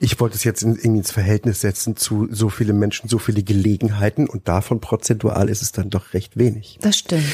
Ich 0.00 0.18
wollte 0.20 0.36
es 0.36 0.44
jetzt 0.44 0.62
in, 0.62 0.76
irgendwie 0.76 0.98
ins 0.98 1.10
Verhältnis 1.10 1.60
setzen 1.60 1.96
zu 1.96 2.28
so 2.30 2.48
viele 2.48 2.72
Menschen, 2.72 3.08
so 3.08 3.18
viele 3.18 3.42
Gelegenheiten 3.42 4.28
und 4.28 4.48
davon 4.48 4.80
prozentual 4.80 5.48
ist 5.48 5.62
es 5.62 5.72
dann 5.72 5.90
doch 5.90 6.12
recht 6.14 6.36
wenig. 6.36 6.78
Das 6.80 6.98
stimmt. 6.98 7.24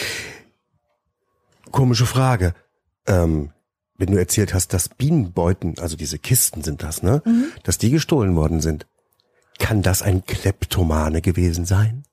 Komische 1.71 2.07
Frage. 2.07 2.55
Ähm, 3.07 3.51
wenn 3.97 4.13
du 4.13 4.19
erzählt 4.19 4.55
hast, 4.55 4.73
dass 4.73 4.89
Bienenbeuten, 4.89 5.79
also 5.79 5.97
diese 5.97 6.19
Kisten 6.19 6.63
sind 6.63 6.83
das, 6.83 7.03
ne? 7.03 7.23
Dass 7.65 7.77
die 7.77 7.91
gestohlen 7.91 8.35
worden 8.35 8.61
sind. 8.61 8.87
Kann 9.59 9.83
das 9.83 10.01
ein 10.01 10.25
Kleptomane 10.25 11.21
gewesen 11.21 11.67
sein? 11.67 12.05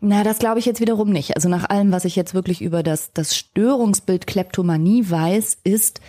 Na, 0.00 0.22
das 0.24 0.38
glaube 0.38 0.58
ich 0.58 0.66
jetzt 0.66 0.80
wiederum 0.80 1.10
nicht. 1.10 1.36
Also 1.36 1.48
nach 1.48 1.68
allem, 1.70 1.90
was 1.90 2.04
ich 2.04 2.16
jetzt 2.16 2.34
wirklich 2.34 2.60
über 2.60 2.82
das, 2.82 3.12
das 3.14 3.34
Störungsbild 3.34 4.26
Kleptomanie 4.26 5.08
weiß, 5.08 5.58
ist, 5.64 6.00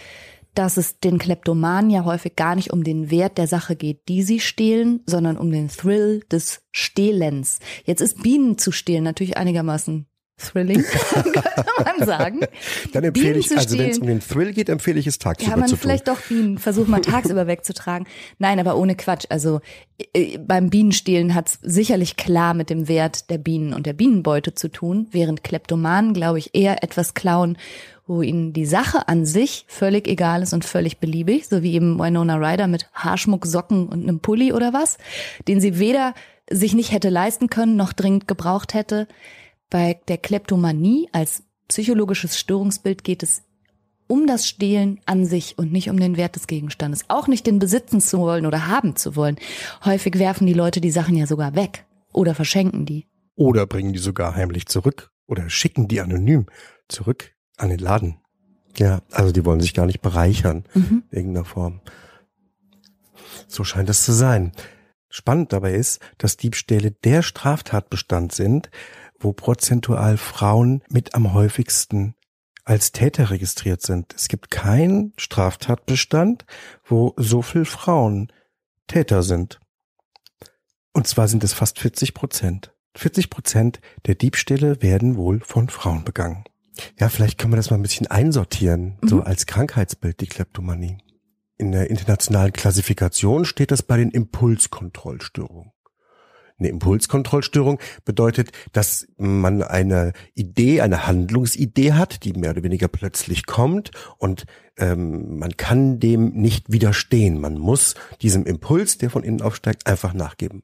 dass 0.57 0.77
es 0.77 0.99
den 0.99 1.19
Kleptomanen 1.19 1.91
ja 1.91 2.03
häufig 2.03 2.35
gar 2.35 2.55
nicht 2.55 2.73
um 2.73 2.83
den 2.83 3.11
Wert 3.11 3.37
der 3.37 3.47
Sache 3.47 3.75
geht, 3.75 4.07
die 4.07 4.23
sie 4.23 4.39
stehlen, 4.39 5.01
sondern 5.05 5.37
um 5.37 5.51
den 5.51 5.67
Thrill 5.67 6.23
des 6.31 6.61
Stehlens. 6.71 7.59
Jetzt 7.85 8.01
ist 8.01 8.23
Bienen 8.23 8.57
zu 8.57 8.71
stehlen 8.71 9.03
natürlich 9.03 9.37
einigermaßen 9.37 10.07
thrilling, 10.37 10.83
könnte 11.13 11.43
man 11.83 12.05
sagen. 12.05 12.39
Dann 12.93 13.03
empfehle 13.03 13.33
Bienen 13.33 13.39
ich, 13.39 13.57
also 13.57 13.77
wenn 13.77 13.89
es 13.89 13.99
um 13.99 14.07
den 14.07 14.19
Thrill 14.19 14.53
geht, 14.53 14.69
empfehle 14.69 14.99
ich 14.99 15.07
es 15.07 15.17
tagsüber 15.17 15.51
Ja, 15.51 15.57
man 15.57 15.67
zu 15.67 15.75
tun. 15.75 15.81
vielleicht 15.81 16.07
doch 16.07 16.21
Bienen, 16.21 16.57
versuch 16.57 16.87
mal 16.87 17.01
tagsüber 17.01 17.47
wegzutragen. 17.47 18.07
Nein, 18.37 18.59
aber 18.59 18.77
ohne 18.77 18.95
Quatsch. 18.95 19.25
Also 19.29 19.61
äh, 20.13 20.37
beim 20.37 20.69
Bienenstehlen 20.69 21.33
hat's 21.33 21.59
sicherlich 21.61 22.17
klar 22.17 22.53
mit 22.53 22.69
dem 22.69 22.87
Wert 22.87 23.29
der 23.29 23.39
Bienen 23.39 23.73
und 23.73 23.85
der 23.85 23.93
Bienenbeute 23.93 24.53
zu 24.53 24.69
tun, 24.69 25.07
während 25.11 25.43
Kleptomanen, 25.43 26.13
glaube 26.13 26.39
ich, 26.39 26.53
eher 26.53 26.83
etwas 26.83 27.13
klauen, 27.13 27.57
wo 28.07 28.21
ihnen 28.21 28.53
die 28.53 28.65
Sache 28.65 29.07
an 29.07 29.25
sich 29.25 29.65
völlig 29.67 30.07
egal 30.07 30.41
ist 30.41 30.53
und 30.53 30.65
völlig 30.65 30.99
beliebig, 30.99 31.47
so 31.47 31.61
wie 31.61 31.73
eben 31.73 31.99
Winona 31.99 32.35
Ryder 32.35 32.67
mit 32.67 32.89
Haarschmuck, 32.93 33.45
Socken 33.45 33.87
und 33.87 34.03
einem 34.03 34.19
Pulli 34.19 34.53
oder 34.53 34.73
was, 34.73 34.97
den 35.47 35.59
sie 35.59 35.77
weder 35.77 36.13
sich 36.49 36.73
nicht 36.73 36.91
hätte 36.91 37.09
leisten 37.09 37.49
können 37.49 37.75
noch 37.75 37.93
dringend 37.93 38.27
gebraucht 38.27 38.73
hätte. 38.73 39.07
Bei 39.69 39.99
der 40.07 40.17
Kleptomanie 40.17 41.09
als 41.11 41.43
psychologisches 41.67 42.39
Störungsbild 42.39 43.03
geht 43.03 43.23
es 43.23 43.43
um 44.07 44.25
das 44.25 44.47
Stehlen 44.47 45.01
an 45.05 45.25
sich 45.25 45.57
und 45.57 45.73
nicht 45.73 45.89
um 45.89 45.99
den 45.99 46.15
Wert 46.15 46.37
des 46.37 46.47
Gegenstandes. 46.47 47.09
Auch 47.09 47.27
nicht 47.27 47.45
den 47.45 47.59
besitzen 47.59 47.99
zu 47.99 48.19
wollen 48.19 48.45
oder 48.45 48.67
haben 48.67 48.95
zu 48.95 49.17
wollen. 49.17 49.35
Häufig 49.83 50.17
werfen 50.17 50.47
die 50.47 50.53
Leute 50.53 50.79
die 50.79 50.91
Sachen 50.91 51.17
ja 51.17 51.27
sogar 51.27 51.55
weg 51.55 51.85
oder 52.13 52.33
verschenken 52.33 52.85
die. 52.85 53.05
Oder 53.35 53.67
bringen 53.67 53.91
die 53.91 53.99
sogar 53.99 54.33
heimlich 54.33 54.67
zurück 54.67 55.11
oder 55.27 55.49
schicken 55.49 55.89
die 55.89 55.99
anonym 55.99 56.45
zurück 56.87 57.33
an 57.57 57.69
den 57.69 57.79
Laden. 57.79 58.17
Ja, 58.77 59.01
also 59.11 59.31
die 59.31 59.43
wollen 59.45 59.59
sich 59.59 59.73
gar 59.73 59.85
nicht 59.85 60.01
bereichern 60.01 60.65
Mhm. 60.73 61.03
in 61.11 61.17
irgendeiner 61.17 61.45
Form. 61.45 61.81
So 63.47 63.63
scheint 63.63 63.89
es 63.89 64.03
zu 64.03 64.11
sein. 64.13 64.51
Spannend 65.09 65.53
dabei 65.53 65.73
ist, 65.73 65.99
dass 66.17 66.37
Diebstähle 66.37 66.91
der 66.91 67.23
Straftatbestand 67.23 68.33
sind, 68.33 68.69
wo 69.19 69.33
prozentual 69.33 70.17
Frauen 70.17 70.83
mit 70.89 71.15
am 71.15 71.33
häufigsten 71.33 72.13
als 72.65 72.91
Täter 72.91 73.29
registriert 73.31 73.81
sind. 73.81 74.13
Es 74.13 74.27
gibt 74.27 74.51
keinen 74.51 75.13
Straftatbestand, 75.17 76.45
wo 76.83 77.13
so 77.17 77.41
viel 77.41 77.65
Frauen 77.65 78.31
Täter 78.87 79.23
sind. 79.23 79.59
Und 80.93 81.07
zwar 81.07 81.27
sind 81.27 81.43
es 81.43 81.53
fast 81.53 81.79
40 81.79 82.13
Prozent. 82.13 82.73
40 82.95 83.29
Prozent 83.29 83.79
der 84.05 84.15
Diebstähle 84.15 84.81
werden 84.81 85.15
wohl 85.15 85.39
von 85.39 85.69
Frauen 85.69 86.03
begangen. 86.03 86.43
Ja, 86.99 87.09
vielleicht 87.09 87.37
können 87.37 87.53
wir 87.53 87.57
das 87.57 87.69
mal 87.69 87.77
ein 87.77 87.83
bisschen 87.83 88.07
einsortieren, 88.07 88.97
so 89.01 89.21
als 89.21 89.45
Krankheitsbild, 89.45 90.19
die 90.21 90.27
Kleptomanie. 90.27 90.97
In 91.57 91.71
der 91.71 91.89
internationalen 91.89 92.53
Klassifikation 92.53 93.45
steht 93.45 93.71
das 93.71 93.81
bei 93.81 93.97
den 93.97 94.11
Impulskontrollstörungen. 94.11 95.71
Eine 96.59 96.69
Impulskontrollstörung 96.69 97.79
bedeutet, 98.03 98.51
dass 98.71 99.07
man 99.17 99.61
eine 99.61 100.13
Idee, 100.33 100.81
eine 100.81 101.05
Handlungsidee 101.05 101.93
hat, 101.93 102.23
die 102.23 102.33
mehr 102.33 102.51
oder 102.51 102.63
weniger 102.63 102.87
plötzlich 102.87 103.45
kommt 103.45 103.91
und 104.17 104.45
ähm, 104.77 105.37
man 105.37 105.55
kann 105.55 105.99
dem 105.99 106.29
nicht 106.33 106.71
widerstehen. 106.71 107.39
Man 107.39 107.59
muss 107.59 107.93
diesem 108.23 108.45
Impuls, 108.45 108.97
der 108.97 109.11
von 109.11 109.23
innen 109.23 109.41
aufsteigt, 109.41 109.85
einfach 109.85 110.13
nachgeben. 110.13 110.63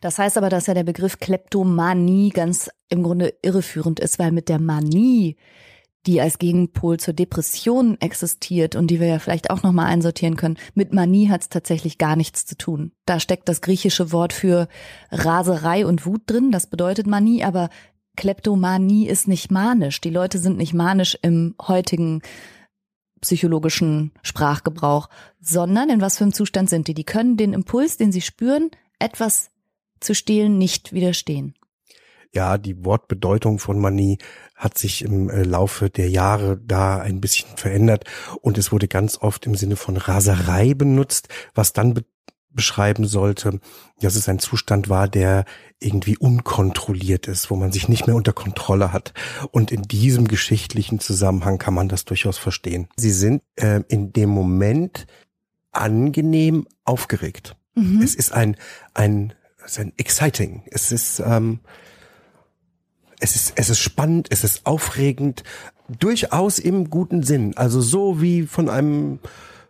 Das 0.00 0.18
heißt 0.18 0.38
aber, 0.38 0.48
dass 0.48 0.66
ja 0.66 0.74
der 0.74 0.84
Begriff 0.84 1.18
Kleptomanie 1.18 2.30
ganz 2.30 2.70
im 2.88 3.02
Grunde 3.02 3.34
irreführend 3.42 4.00
ist, 4.00 4.18
weil 4.18 4.32
mit 4.32 4.48
der 4.48 4.60
Manie 4.60 5.36
die 6.06 6.20
als 6.20 6.38
Gegenpol 6.38 6.98
zur 6.98 7.12
Depression 7.12 8.00
existiert 8.00 8.76
und 8.76 8.86
die 8.86 9.00
wir 9.00 9.08
ja 9.08 9.18
vielleicht 9.18 9.50
auch 9.50 9.62
nochmal 9.62 9.86
einsortieren 9.86 10.36
können. 10.36 10.56
Mit 10.74 10.94
Manie 10.94 11.28
hat 11.28 11.42
es 11.42 11.48
tatsächlich 11.48 11.98
gar 11.98 12.16
nichts 12.16 12.46
zu 12.46 12.56
tun. 12.56 12.92
Da 13.04 13.20
steckt 13.20 13.48
das 13.48 13.60
griechische 13.60 14.10
Wort 14.12 14.32
für 14.32 14.68
Raserei 15.10 15.84
und 15.84 16.06
Wut 16.06 16.22
drin, 16.26 16.50
das 16.50 16.66
bedeutet 16.66 17.06
Manie, 17.06 17.44
aber 17.44 17.68
Kleptomanie 18.16 19.06
ist 19.06 19.28
nicht 19.28 19.50
manisch. 19.50 20.00
Die 20.00 20.10
Leute 20.10 20.38
sind 20.38 20.56
nicht 20.56 20.72
manisch 20.72 21.16
im 21.20 21.54
heutigen 21.60 22.22
psychologischen 23.20 24.12
Sprachgebrauch, 24.22 25.08
sondern 25.40 25.90
in 25.90 26.00
was 26.00 26.16
für 26.16 26.24
einem 26.24 26.32
Zustand 26.32 26.70
sind 26.70 26.88
die? 26.88 26.94
Die 26.94 27.04
können 27.04 27.36
den 27.36 27.52
Impuls, 27.52 27.96
den 27.96 28.12
sie 28.12 28.20
spüren, 28.20 28.70
etwas 28.98 29.50
zu 30.00 30.14
stehlen, 30.14 30.58
nicht 30.58 30.92
widerstehen. 30.92 31.54
Ja, 32.34 32.58
die 32.58 32.84
Wortbedeutung 32.84 33.58
von 33.58 33.78
Manie 33.78 34.18
hat 34.54 34.76
sich 34.76 35.02
im 35.02 35.30
äh, 35.30 35.44
Laufe 35.44 35.88
der 35.88 36.10
Jahre 36.10 36.58
da 36.58 36.98
ein 36.98 37.20
bisschen 37.20 37.56
verändert 37.56 38.04
und 38.42 38.58
es 38.58 38.70
wurde 38.70 38.86
ganz 38.86 39.16
oft 39.18 39.46
im 39.46 39.54
Sinne 39.54 39.76
von 39.76 39.96
Raserei 39.96 40.74
benutzt, 40.74 41.28
was 41.54 41.72
dann 41.72 41.94
be 41.94 42.04
beschreiben 42.50 43.06
sollte, 43.06 43.60
dass 44.00 44.16
es 44.16 44.28
ein 44.28 44.40
Zustand 44.40 44.88
war, 44.88 45.06
der 45.06 45.44
irgendwie 45.80 46.16
unkontrolliert 46.16 47.28
ist, 47.28 47.50
wo 47.50 47.56
man 47.56 47.70
sich 47.70 47.88
nicht 47.88 48.06
mehr 48.06 48.16
unter 48.16 48.32
Kontrolle 48.32 48.92
hat. 48.92 49.14
Und 49.52 49.70
in 49.70 49.82
diesem 49.82 50.26
geschichtlichen 50.26 50.98
Zusammenhang 50.98 51.58
kann 51.58 51.74
man 51.74 51.88
das 51.88 52.04
durchaus 52.04 52.36
verstehen. 52.36 52.88
Sie 52.96 53.12
sind 53.12 53.42
äh, 53.56 53.82
in 53.88 54.12
dem 54.12 54.30
Moment 54.30 55.06
angenehm 55.70 56.66
aufgeregt. 56.84 57.54
Mhm. 57.74 58.02
Es 58.02 58.14
ist 58.14 58.32
ein, 58.32 58.56
ein, 58.92 59.34
es 59.68 59.74
ist 59.74 59.80
ein 59.80 59.92
exciting. 59.98 60.62
Es 60.70 60.92
ist, 60.92 61.20
ähm, 61.20 61.60
es 63.20 63.36
ist, 63.36 63.52
es 63.56 63.68
ist 63.68 63.80
spannend, 63.80 64.28
es 64.30 64.42
ist 64.42 64.64
aufregend, 64.64 65.44
durchaus 65.88 66.58
im 66.58 66.88
guten 66.88 67.22
Sinn. 67.22 67.54
Also 67.56 67.82
so 67.82 68.22
wie 68.22 68.46
von 68.46 68.70
einem 68.70 69.18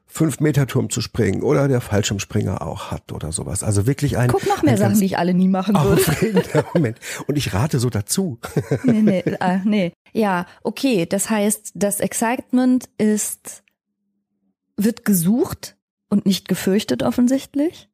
Fünf-Meter-Turm 0.06 0.88
zu 0.90 1.00
springen 1.00 1.42
oder 1.42 1.66
der 1.66 1.80
Fallschirmspringer 1.80 2.62
auch 2.62 2.92
hat 2.92 3.12
oder 3.12 3.32
sowas. 3.32 3.64
Also 3.64 3.86
wirklich 3.86 4.16
ein. 4.16 4.30
Guck 4.30 4.46
noch 4.46 4.62
mehr 4.62 4.78
Sachen, 4.78 5.00
die 5.00 5.06
ich 5.06 5.18
alle 5.18 5.34
nie 5.34 5.48
machen 5.48 5.74
würde. 5.74 6.64
Moment. 6.74 6.98
Und 7.26 7.36
ich 7.36 7.52
rate 7.52 7.80
so 7.80 7.90
dazu. 7.90 8.38
nee, 8.84 9.02
nee, 9.02 9.18
äh, 9.40 9.58
nee. 9.64 9.92
Ja, 10.12 10.46
okay. 10.62 11.06
Das 11.06 11.28
heißt, 11.28 11.72
das 11.74 11.98
Excitement 11.98 12.88
ist, 12.98 13.64
wird 14.76 15.04
gesucht 15.04 15.76
und 16.08 16.24
nicht 16.24 16.46
gefürchtet 16.46 17.02
offensichtlich? 17.02 17.88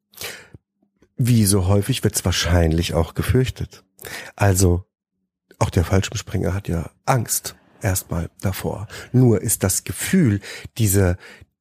Wie 1.16 1.44
so 1.44 1.66
häufig 1.66 2.02
wird 2.02 2.14
es 2.14 2.24
wahrscheinlich 2.24 2.94
auch 2.94 3.14
gefürchtet. 3.14 3.84
Also 4.36 4.84
auch 5.58 5.70
der 5.70 5.84
Fallschirmspringer 5.84 6.54
hat 6.54 6.68
ja 6.68 6.90
Angst 7.06 7.54
erstmal 7.80 8.30
davor. 8.40 8.88
Nur 9.12 9.40
ist 9.40 9.62
das 9.62 9.84
Gefühl, 9.84 10.40
diese, 10.78 11.16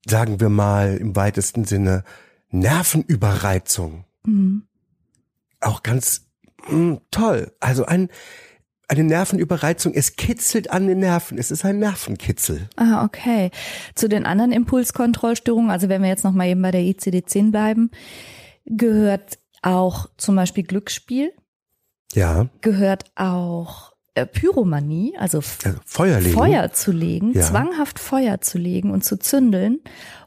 sagen 0.07 0.39
wir 0.39 0.49
mal 0.49 0.97
im 0.97 1.15
weitesten 1.15 1.65
Sinne, 1.65 2.03
Nervenüberreizung 2.49 4.05
mhm. 4.25 4.63
auch 5.59 5.83
ganz 5.83 6.25
mh, 6.67 6.69
hm, 6.69 7.01
toll. 7.11 7.51
Also 7.59 7.85
ein, 7.85 8.09
eine 8.87 9.03
Nervenüberreizung, 9.03 9.93
es 9.93 10.15
kitzelt 10.15 10.71
an 10.71 10.87
den 10.87 10.99
Nerven, 10.99 11.37
es 11.37 11.51
ist 11.51 11.65
ein 11.65 11.79
Nervenkitzel. 11.79 12.69
Ah, 12.75 13.03
okay. 13.05 13.51
Zu 13.95 14.07
den 14.07 14.25
anderen 14.25 14.51
Impulskontrollstörungen, 14.51 15.71
also 15.71 15.89
wenn 15.89 16.01
wir 16.01 16.09
jetzt 16.09 16.23
noch 16.23 16.33
mal 16.33 16.47
eben 16.47 16.61
bei 16.61 16.71
der 16.71 16.81
ICD-10 16.81 17.51
bleiben, 17.51 17.91
gehört 18.65 19.39
auch 19.63 20.07
zum 20.17 20.35
Beispiel 20.35 20.63
Glücksspiel. 20.63 21.33
Ja. 22.13 22.47
Gehört 22.61 23.05
auch 23.15 23.93
äh, 24.15 24.25
Pyromanie, 24.25 25.15
also, 25.17 25.39
also 25.39 25.79
Feuer, 25.85 26.19
legen. 26.19 26.35
Feuer 26.35 26.71
zu 26.71 26.91
legen, 26.91 27.33
ja. 27.33 27.41
zwanghaft 27.41 27.99
Feuer 27.99 28.41
zu 28.41 28.57
legen 28.57 28.91
und 28.91 29.03
zu 29.03 29.17
zündeln. 29.17 29.79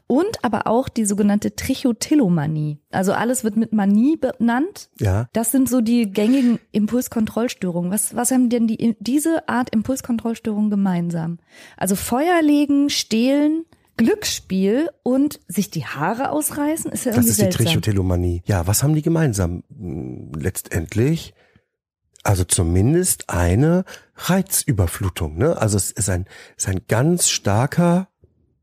Und 0.09 0.43
aber 0.45 0.67
auch 0.67 0.87
die 0.87 1.03
sogenannte 1.03 1.55
Trichotillomanie. 1.55 2.79
Also 2.91 3.11
alles 3.11 3.43
wird 3.43 3.57
mit 3.57 3.73
Manie 3.73 4.15
benannt. 4.15 4.89
Ja. 5.01 5.27
Das 5.33 5.51
sind 5.51 5.67
so 5.67 5.81
die 5.81 6.09
gängigen 6.09 6.59
Impulskontrollstörungen. 6.71 7.91
Was, 7.91 8.15
was 8.15 8.31
haben 8.31 8.47
denn 8.49 8.67
die, 8.67 8.95
diese 9.01 9.49
Art 9.49 9.69
Impulskontrollstörungen 9.75 10.69
gemeinsam? 10.69 11.39
Also 11.75 11.97
Feuer 11.97 12.41
legen, 12.41 12.89
stehlen, 12.89 13.65
Glücksspiel 13.97 14.89
und 15.03 15.39
sich 15.47 15.69
die 15.69 15.85
Haare 15.85 16.31
ausreißen, 16.31 16.91
ist 16.91 17.05
ja 17.05 17.11
irgendwie 17.11 17.27
Das 17.27 17.31
ist 17.31 17.37
seltsam. 17.37 17.57
die 17.59 17.65
Trichotillomanie. 17.65 18.43
Ja, 18.45 18.67
was 18.67 18.83
haben 18.83 18.95
die 18.95 19.01
gemeinsam? 19.01 19.63
Hm, 19.69 20.31
letztendlich 20.35 21.33
also 22.27 22.43
zumindest 22.43 23.29
eine 23.29 23.85
Reizüberflutung. 24.15 25.37
Ne? 25.37 25.57
Also 25.57 25.77
es 25.77 25.91
ist 25.91 26.09
ein, 26.09 26.25
ist 26.57 26.67
ein 26.67 26.81
ganz 26.89 27.29
starker 27.29 28.09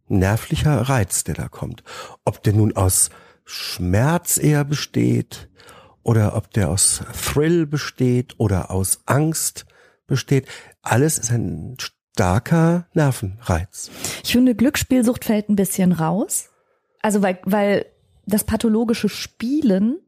nervlicher 0.06 0.82
Reiz, 0.82 1.24
der 1.24 1.34
da 1.34 1.48
kommt. 1.48 1.82
Ob 2.26 2.42
der 2.42 2.52
nun 2.52 2.76
aus 2.76 3.08
Schmerz 3.46 4.36
eher 4.36 4.64
besteht 4.64 5.48
oder 6.02 6.36
ob 6.36 6.50
der 6.50 6.68
aus 6.68 7.02
Thrill 7.24 7.66
besteht 7.66 8.34
oder 8.38 8.70
aus 8.70 9.00
Angst 9.06 9.64
besteht. 10.06 10.46
Alles 10.82 11.18
ist 11.18 11.30
ein 11.30 11.76
starker 12.14 12.86
Nervenreiz. 12.94 13.90
Ich 14.22 14.32
finde, 14.32 14.54
Glücksspielsucht 14.54 15.24
fällt 15.24 15.48
ein 15.48 15.56
bisschen 15.56 15.90
raus. 15.90 16.50
Also 17.02 17.22
weil, 17.22 17.40
weil 17.44 17.86
das 18.24 18.44
pathologische 18.44 19.08
Spielen 19.08 19.98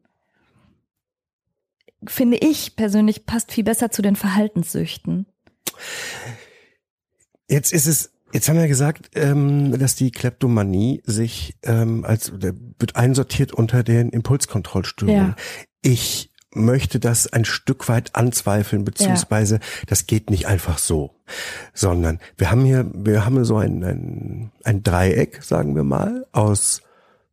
finde 2.06 2.36
ich 2.36 2.76
persönlich, 2.76 3.26
passt 3.26 3.50
viel 3.50 3.64
besser 3.64 3.90
zu 3.90 4.02
den 4.02 4.14
Verhaltenssüchten. 4.14 5.26
Jetzt 7.48 7.72
ist 7.72 7.86
es, 7.86 8.12
jetzt 8.32 8.48
haben 8.48 8.58
wir 8.58 8.68
gesagt, 8.68 9.10
ähm, 9.16 9.76
dass 9.76 9.96
die 9.96 10.12
Kleptomanie 10.12 11.02
sich 11.04 11.56
ähm, 11.64 12.04
als 12.04 12.32
wird 12.40 12.94
einsortiert 12.94 13.52
unter 13.52 13.82
den 13.82 14.10
Impulskontrollstörungen. 14.10 15.34
Ja. 15.34 15.36
Ich 15.82 16.30
möchte 16.56 16.98
das 16.98 17.32
ein 17.32 17.44
Stück 17.44 17.88
weit 17.88 18.14
anzweifeln, 18.14 18.84
beziehungsweise 18.84 19.56
ja. 19.56 19.60
das 19.86 20.06
geht 20.06 20.30
nicht 20.30 20.46
einfach 20.46 20.78
so, 20.78 21.14
sondern 21.72 22.18
wir 22.36 22.50
haben 22.50 22.64
hier, 22.64 22.90
wir 22.94 23.25
haben 23.25 23.44
so 23.44 23.56
ein, 23.56 23.84
ein, 23.84 24.52
ein 24.64 24.82
Dreieck, 24.82 25.42
sagen 25.42 25.75
wir 25.76 25.84
mal, 25.84 26.26
aus 26.32 26.82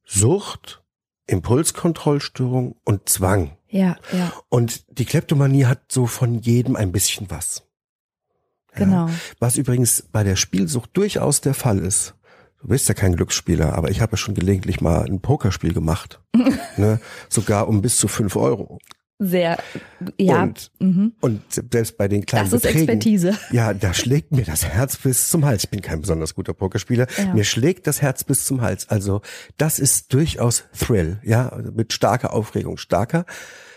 Sucht, 0.05 0.83
Impulskontrollstörung 1.27 2.75
und 2.83 3.09
Zwang. 3.09 3.57
Ja, 3.69 3.97
ja. 4.11 4.31
Und 4.49 4.99
die 4.99 5.05
Kleptomanie 5.05 5.65
hat 5.65 5.91
so 5.91 6.05
von 6.05 6.39
jedem 6.39 6.75
ein 6.75 6.91
bisschen 6.91 7.29
was. 7.29 7.63
Ja? 8.73 8.85
Genau. 8.85 9.09
Was 9.39 9.57
übrigens 9.57 10.03
bei 10.11 10.23
der 10.23 10.35
Spielsucht 10.35 10.91
durchaus 10.93 11.41
der 11.41 11.53
Fall 11.53 11.79
ist. 11.79 12.15
Du 12.61 12.69
bist 12.69 12.87
ja 12.87 12.93
kein 12.93 13.15
Glücksspieler, 13.15 13.73
aber 13.73 13.89
ich 13.89 13.99
habe 13.99 14.13
ja 14.13 14.17
schon 14.17 14.35
gelegentlich 14.35 14.79
mal 14.79 15.03
ein 15.05 15.19
Pokerspiel 15.19 15.73
gemacht. 15.73 16.21
ne? 16.77 16.99
Sogar 17.29 17.67
um 17.67 17.81
bis 17.81 17.97
zu 17.97 18.07
fünf 18.07 18.35
Euro. 18.35 18.79
Sehr, 19.25 19.57
ja. 20.17 20.43
Und, 20.43 20.71
mhm. 20.79 21.13
und 21.21 21.41
selbst 21.71 21.97
bei 21.97 22.07
den 22.07 22.25
kleinen 22.25 22.45
Das 22.49 22.53
ist 22.53 22.61
Beträgen, 22.63 22.89
Expertise. 22.89 23.37
Ja, 23.51 23.73
da 23.73 23.93
schlägt 23.93 24.31
mir 24.31 24.43
das 24.43 24.65
Herz 24.65 24.97
bis 24.97 25.29
zum 25.29 25.45
Hals. 25.45 25.63
Ich 25.63 25.69
bin 25.69 25.81
kein 25.81 26.01
besonders 26.01 26.35
guter 26.35 26.53
Pokerspieler. 26.53 27.07
Ja. 27.17 27.33
Mir 27.33 27.45
schlägt 27.45 27.87
das 27.87 28.01
Herz 28.01 28.23
bis 28.23 28.45
zum 28.45 28.61
Hals. 28.61 28.89
Also 28.89 29.21
das 29.57 29.79
ist 29.79 30.13
durchaus 30.13 30.65
Thrill, 30.77 31.19
ja, 31.23 31.57
mit 31.73 31.93
starker 31.93 32.33
Aufregung, 32.33 32.77
starker 32.77 33.25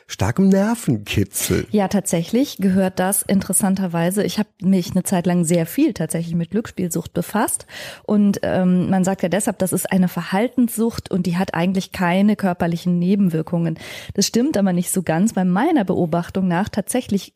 starkem 0.06 0.48
Nervenkitzel. 0.48 1.66
Ja, 1.70 1.88
tatsächlich 1.88 2.58
gehört 2.58 2.98
das 2.98 3.22
interessanterweise. 3.22 4.22
Ich 4.22 4.38
habe 4.38 4.48
mich 4.62 4.92
eine 4.92 5.02
Zeit 5.02 5.26
lang 5.26 5.44
sehr 5.44 5.66
viel 5.66 5.94
tatsächlich 5.94 6.34
mit 6.34 6.50
Glücksspielsucht 6.50 7.12
befasst 7.12 7.66
und 8.04 8.38
ähm, 8.42 8.88
man 8.88 9.04
sagt 9.04 9.22
ja 9.22 9.28
deshalb, 9.28 9.58
das 9.58 9.72
ist 9.72 9.90
eine 9.90 10.08
Verhaltenssucht 10.08 11.10
und 11.10 11.26
die 11.26 11.36
hat 11.36 11.54
eigentlich 11.54 11.92
keine 11.92 12.36
körperlichen 12.36 12.98
Nebenwirkungen. 12.98 13.78
Das 14.14 14.26
stimmt 14.26 14.56
aber 14.56 14.72
nicht 14.72 14.90
so 14.90 15.02
ganz, 15.02 15.34
weil 15.34 15.44
meiner 15.44 15.84
Beobachtung 15.84 16.46
nach 16.46 16.68
tatsächlich 16.68 17.34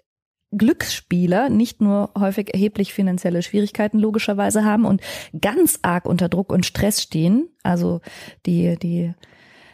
Glücksspieler 0.53 1.49
nicht 1.49 1.81
nur 1.81 2.11
häufig 2.19 2.53
erheblich 2.53 2.93
finanzielle 2.93 3.43
Schwierigkeiten 3.43 3.99
logischerweise 3.99 4.65
haben 4.65 4.85
und 4.85 5.01
ganz 5.41 5.79
arg 5.83 6.07
unter 6.07 6.29
Druck 6.29 6.53
und 6.53 6.67
Stress 6.67 7.03
stehen. 7.03 7.49
Also 7.63 8.01
die, 8.47 8.77
die 8.77 9.15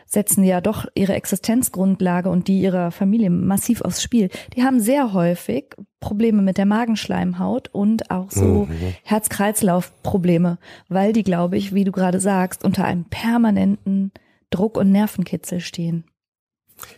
setzen 0.07 0.45
ja 0.45 0.61
doch 0.61 0.87
ihre 0.95 1.15
Existenzgrundlage 1.15 2.31
und 2.31 2.49
die 2.49 2.61
ihrer 2.61 2.91
Familie 2.93 3.29
massiv 3.29 3.83
aufs 3.83 4.03
Spiel. 4.03 4.31
Die 4.55 4.63
haben 4.63 4.81
sehr 4.81 5.13
häufig 5.13 5.75
Probleme 6.01 6.43
mit 6.43 6.57
der 6.57 6.67
Magenschleimhaut 6.67 7.69
und 7.73 8.11
auch 8.11 8.31
so 8.31 8.67
mhm. 8.67 8.95
Herz-Kreislauf-Probleme, 9.03 10.59
weil 10.89 11.13
die, 11.13 11.25
glaube 11.25 11.57
ich, 11.57 11.75
wie 11.75 11.85
du 11.85 11.93
gerade 11.93 12.21
sagst, 12.21 12.65
unter 12.65 12.85
einem 12.85 13.05
permanenten 13.05 14.13
Druck 14.51 14.77
und 14.79 14.93
Nervenkitzel 14.93 15.61
stehen. 15.61 16.05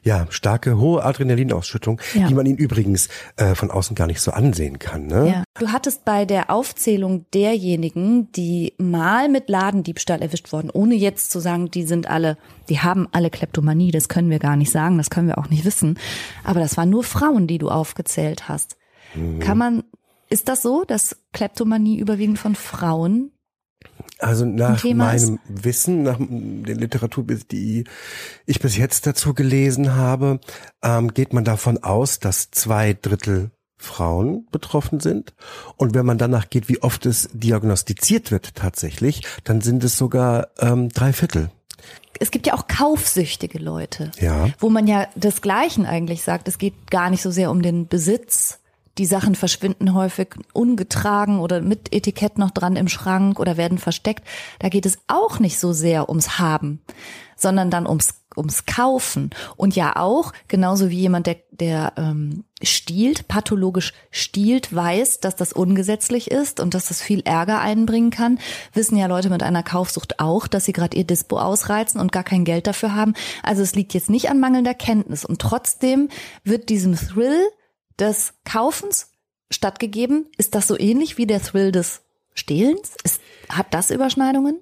Ja, 0.03 0.27
starke, 0.31 0.79
hohe 0.79 1.05
Adrenalinausschüttung, 1.05 2.01
Ja. 2.15 2.27
die 2.29 2.35
man 2.35 2.47
ihn 2.47 2.57
übrigens 2.57 3.09
äh, 3.37 3.55
von 3.55 3.71
außen 3.71 3.95
gar 3.95 4.07
nicht 4.07 4.21
so 4.21 4.33
ansehen 4.33 4.79
kann. 4.79 5.07
Ne? 5.07 5.29
Ja. 5.29 5.45
Du 5.59 5.69
hattest 5.73 6.05
bei 6.05 6.25
der 6.25 6.51
Aufzählung 6.51 7.27
derjenigen, 7.35 8.31
die 8.33 8.75
mal 8.79 9.29
mit 9.29 9.49
Ladendiebstahl 9.49 10.21
erwischt 10.23 10.53
wurden, 10.53 10.71
ohne 10.71 10.95
jetzt 10.95 11.31
zu 11.31 11.41
sagen, 11.41 11.71
die 11.71 11.85
sind 11.85 12.09
alle, 12.09 12.37
die 12.69 12.81
haben 12.81 13.09
alle 13.13 13.31
Kleptomanie, 13.31 13.91
das 13.91 14.09
können 14.09 14.31
wir 14.31 14.39
gar 14.39 14.57
nicht 14.57 14.73
sagen, 14.73 14.99
das 14.99 15.11
können 15.11 15.29
wir 15.29 15.39
auch 15.39 15.49
nicht 15.51 15.65
wissen. 15.65 15.99
Aber 16.45 16.61
das 16.61 16.77
waren 16.77 16.91
nur 16.91 17.05
Frauen, 17.05 17.47
die 17.47 17.59
du 17.59 17.69
aufgezählt 17.69 18.49
hast. 18.49 18.77
Kann 19.41 19.57
man, 19.57 19.85
ist 20.29 20.49
das 20.49 20.61
so, 20.63 20.85
dass 20.85 21.17
Kleptomanie 21.33 21.99
überwiegend 21.99 22.39
von 22.39 22.55
Frauen? 22.55 23.31
Also 24.19 24.45
nach 24.45 24.81
Thema 24.81 25.13
ist- 25.13 25.27
meinem 25.27 25.39
Wissen, 25.49 26.03
nach 26.03 26.19
der 26.19 26.75
Literatur, 26.77 27.25
die 27.25 27.85
ich 28.47 28.61
bis 28.61 28.77
jetzt 28.77 29.07
dazu 29.07 29.33
gelesen 29.35 29.95
habe, 29.95 30.41
ähm, 30.83 31.15
geht 31.15 31.33
man 31.33 31.45
davon 31.45 31.83
aus, 31.83 32.19
dass 32.19 32.51
zwei 32.51 32.95
Drittel 33.01 33.51
Frauen 33.77 34.47
betroffen 34.51 34.99
sind. 34.99 35.35
Und 35.77 35.95
wenn 35.95 36.05
man 36.05 36.19
danach 36.19 36.51
geht, 36.51 36.69
wie 36.69 36.83
oft 36.83 37.07
es 37.07 37.29
diagnostiziert 37.33 38.33
wird 38.33 38.57
tatsächlich, 38.57 39.23
dann 39.45 39.61
sind 39.61 39.85
es 39.85 39.97
sogar 39.97 40.49
ähm, 40.59 40.89
drei 40.89 41.13
Viertel. 41.13 41.51
Es 42.19 42.33
gibt 42.33 42.49
ja 42.49 42.55
auch 42.55 42.67
kaufsüchtige 42.67 43.59
Leute. 43.61 44.11
Ja. 44.19 44.49
wo 44.59 44.69
man 44.69 44.89
ja 44.89 45.07
das 45.15 45.41
Gleichen 45.43 45.87
eigentlich 45.87 46.25
sagt. 46.25 46.49
Es 46.49 46.59
geht 46.59 46.91
gar 46.91 47.11
nicht 47.11 47.23
so 47.23 47.31
sehr 47.31 47.53
um 47.53 47.63
den 47.63 47.87
Besitz. 47.87 48.58
Die 48.99 49.07
Sachen 49.07 49.35
verschwinden 49.35 49.95
häufig 49.95 50.35
ungetragen 50.53 51.39
oder 51.39 51.61
mit 51.61 51.95
Etikett 51.95 52.37
noch 52.37 52.51
dran 52.51 52.77
im 52.77 52.89
Schrank 52.89 53.39
oder 53.39 53.57
werden 53.57 53.79
versteckt. 53.79 54.27
Da 54.59 54.69
geht 54.69 54.87
es 54.87 54.99
auch 55.07 55.39
nicht 55.39 55.59
so 55.59 55.73
sehr 55.73 56.09
ums 56.09 56.39
Haben, 56.39 56.81
sondern 57.37 57.71
dann 57.71 57.87
ums 57.87 58.15
ums 58.37 58.67
Kaufen 58.67 59.31
und 59.57 59.75
ja 59.75 59.97
auch 59.97 60.33
genauso 60.47 60.91
wie 60.91 61.01
jemand, 61.01 61.27
der 61.27 61.37
der 61.51 61.93
ähm, 61.97 62.45
stiehlt, 62.63 63.27
pathologisch 63.27 63.93
stiehlt, 64.11 64.73
weiß, 64.73 65.21
dass 65.21 65.35
das 65.35 65.53
ungesetzlich 65.53 66.31
ist 66.31 66.61
und 66.61 66.75
dass 66.75 66.87
das 66.87 67.03
viel 67.03 67.21
Ärger 67.23 67.61
einbringen 67.61 68.11
kann, 68.11 68.39
wissen 68.75 68.97
ja 68.97 69.07
Leute 69.07 69.29
mit 69.29 69.43
einer 69.43 69.65
Kaufsucht 69.65 70.21
auch, 70.21 70.47
dass 70.47 70.67
sie 70.67 70.73
gerade 70.73 70.97
ihr 70.97 71.05
Dispo 71.05 71.39
ausreizen 71.39 72.01
und 72.01 72.13
gar 72.13 72.23
kein 72.23 72.45
Geld 72.45 72.69
dafür 72.69 72.95
haben. 72.95 73.15
Also 73.43 73.63
es 73.63 73.75
liegt 73.75 73.93
jetzt 73.93 74.09
nicht 74.09 74.31
an 74.31 74.39
mangelnder 74.39 74.75
Kenntnis 74.75 75.25
und 75.25 75.41
trotzdem 75.41 76.09
wird 76.45 76.69
diesem 76.69 76.95
Thrill 76.95 77.49
des 77.99 78.35
Kaufens 78.45 79.11
stattgegeben. 79.51 80.27
Ist 80.37 80.55
das 80.55 80.67
so 80.67 80.79
ähnlich 80.79 81.19
wie 81.19 81.27
der 81.27 81.43
Thrill 81.43 81.73
des 81.73 82.03
Stehlens? 82.35 82.95
Ist, 83.05 83.21
hat 83.49 83.73
das 83.73 83.91
Überschneidungen? 83.91 84.61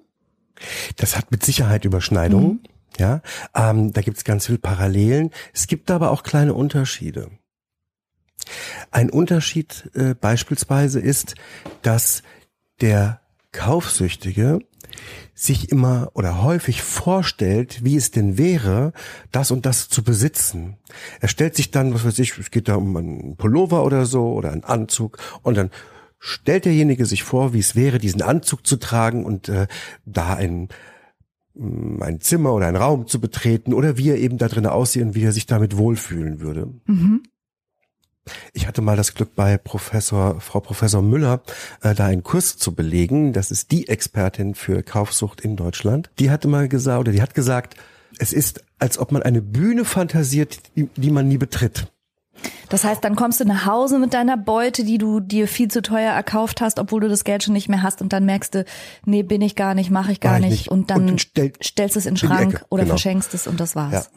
Das 0.95 1.15
hat 1.17 1.31
mit 1.31 1.45
Sicherheit 1.45 1.85
Überschneidungen. 1.85 2.63
Ja, 2.97 3.21
ähm, 3.53 3.93
da 3.93 4.01
gibt 4.01 4.17
es 4.17 4.23
ganz 4.23 4.47
viele 4.47 4.57
Parallelen. 4.57 5.31
Es 5.53 5.67
gibt 5.67 5.91
aber 5.91 6.09
auch 6.09 6.23
kleine 6.23 6.55
Unterschiede. 6.55 7.29
Ein 8.91 9.09
Unterschied 9.11 9.89
äh, 9.93 10.15
beispielsweise 10.15 10.99
ist, 10.99 11.35
dass 11.83 12.23
der 12.81 13.21
Kaufsüchtige 13.57 14.59
sich 15.33 15.71
immer 15.71 16.11
oder 16.13 16.43
häufig 16.43 16.83
vorstellt, 16.83 17.83
wie 17.83 17.95
es 17.95 18.11
denn 18.11 18.37
wäre, 18.37 18.93
das 19.31 19.49
und 19.49 19.65
das 19.65 19.89
zu 19.89 20.03
besitzen. 20.03 20.77
Er 21.21 21.27
stellt 21.27 21.55
sich 21.55 21.71
dann, 21.71 21.93
was 21.93 22.05
weiß 22.05 22.19
ich, 22.19 22.37
es 22.37 22.51
geht 22.51 22.67
da 22.67 22.75
um 22.75 22.95
einen 22.95 23.35
Pullover 23.35 23.83
oder 23.83 24.05
so 24.05 24.31
oder 24.33 24.51
einen 24.51 24.63
Anzug 24.63 25.17
und 25.41 25.57
dann 25.57 25.71
stellt 26.19 26.65
derjenige 26.65 27.07
sich 27.07 27.23
vor, 27.23 27.53
wie 27.53 27.59
es 27.59 27.75
wäre, 27.75 27.97
diesen 27.97 28.21
Anzug 28.21 28.65
zu 28.65 28.77
tragen 28.77 29.25
und 29.25 29.49
äh, 29.49 29.65
da 30.05 30.35
ein 30.35 30.69
mm, 31.55 32.01
ein 32.03 32.21
Zimmer 32.21 32.53
oder 32.53 32.67
einen 32.67 32.77
Raum 32.77 33.07
zu 33.07 33.19
betreten 33.19 33.73
oder 33.73 33.97
wie 33.97 34.09
er 34.09 34.17
eben 34.17 34.37
da 34.37 34.47
drin 34.47 34.67
aussieht 34.67 35.01
und 35.01 35.15
wie 35.15 35.23
er 35.23 35.31
sich 35.31 35.47
damit 35.47 35.77
wohlfühlen 35.77 36.41
würde. 36.41 36.73
Ich 38.53 38.67
hatte 38.67 38.81
mal 38.81 38.95
das 38.97 39.13
Glück 39.13 39.35
bei 39.35 39.57
Professor, 39.57 40.39
Frau 40.41 40.59
Professor 40.59 41.01
Müller, 41.01 41.41
äh, 41.81 41.93
da 41.95 42.05
einen 42.05 42.23
Kurs 42.23 42.57
zu 42.57 42.73
belegen. 42.75 43.33
Das 43.33 43.51
ist 43.51 43.71
die 43.71 43.87
Expertin 43.87 44.55
für 44.55 44.83
Kaufsucht 44.83 45.41
in 45.41 45.55
Deutschland. 45.55 46.09
Die 46.19 46.29
hatte 46.31 46.47
mal 46.47 46.67
gesagt, 46.67 46.99
oder 46.99 47.11
die 47.11 47.21
hat 47.21 47.33
gesagt, 47.33 47.75
es 48.19 48.33
ist, 48.33 48.63
als 48.79 48.97
ob 48.97 49.11
man 49.11 49.21
eine 49.23 49.41
Bühne 49.41 49.85
fantasiert, 49.85 50.59
die, 50.75 50.87
die 50.95 51.11
man 51.11 51.27
nie 51.27 51.37
betritt. 51.37 51.87
Das 52.69 52.83
heißt, 52.83 53.03
dann 53.03 53.15
kommst 53.15 53.39
du 53.39 53.45
nach 53.45 53.65
Hause 53.65 53.97
mit 53.97 54.13
deiner 54.13 54.37
Beute, 54.37 54.83
die 54.83 54.97
du 54.99 55.19
dir 55.19 55.47
viel 55.47 55.69
zu 55.69 55.81
teuer 55.81 56.11
erkauft 56.11 56.61
hast, 56.61 56.79
obwohl 56.79 57.01
du 57.01 57.07
das 57.09 57.23
Geld 57.23 57.43
schon 57.43 57.53
nicht 57.53 57.67
mehr 57.69 57.81
hast 57.81 58.01
und 58.01 58.13
dann 58.13 58.25
merkst 58.25 58.53
du, 58.55 58.65
nee, 59.05 59.23
bin 59.23 59.41
ich 59.41 59.55
gar 59.55 59.73
nicht, 59.73 59.89
mache 59.89 60.11
ich 60.11 60.19
gar 60.19 60.39
nicht. 60.39 60.49
nicht. 60.51 60.67
und 60.69 60.91
dann 60.91 61.09
Und 61.09 61.21
stell- 61.21 61.53
stellst 61.63 61.95
es 61.97 62.05
in 62.05 62.13
den 62.15 62.21
in 62.23 62.27
Schrank 62.27 62.53
Ecke, 62.55 62.65
oder 62.69 62.83
genau. 62.83 62.93
verschenkst 62.93 63.33
es 63.33 63.47
und 63.47 63.59
das 63.59 63.75
war's. 63.75 63.93
Ja. 63.93 64.16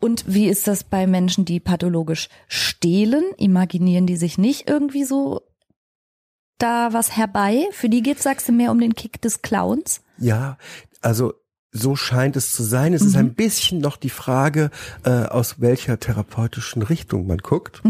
Und 0.00 0.24
wie 0.26 0.48
ist 0.48 0.66
das 0.66 0.84
bei 0.84 1.06
Menschen, 1.06 1.44
die 1.44 1.60
pathologisch 1.60 2.28
stehlen? 2.48 3.24
Imaginieren 3.36 4.06
die 4.06 4.16
sich 4.16 4.38
nicht 4.38 4.68
irgendwie 4.68 5.04
so 5.04 5.42
da 6.58 6.92
was 6.92 7.16
herbei? 7.16 7.66
Für 7.72 7.88
die 7.88 8.02
geht, 8.02 8.20
sagst 8.20 8.48
du, 8.48 8.52
mehr 8.52 8.70
um 8.70 8.80
den 8.80 8.94
Kick 8.94 9.20
des 9.20 9.42
Clowns? 9.42 10.02
Ja, 10.18 10.58
also 11.00 11.34
so 11.72 11.96
scheint 11.96 12.36
es 12.36 12.52
zu 12.52 12.62
sein. 12.62 12.94
Es 12.94 13.02
ist 13.02 13.16
ein 13.16 13.34
bisschen 13.34 13.80
noch 13.80 13.96
die 13.96 14.10
Frage, 14.10 14.70
äh, 15.04 15.10
aus 15.10 15.60
welcher 15.60 16.00
therapeutischen 16.00 16.82
Richtung 16.82 17.26
man 17.26 17.38
guckt. 17.38 17.80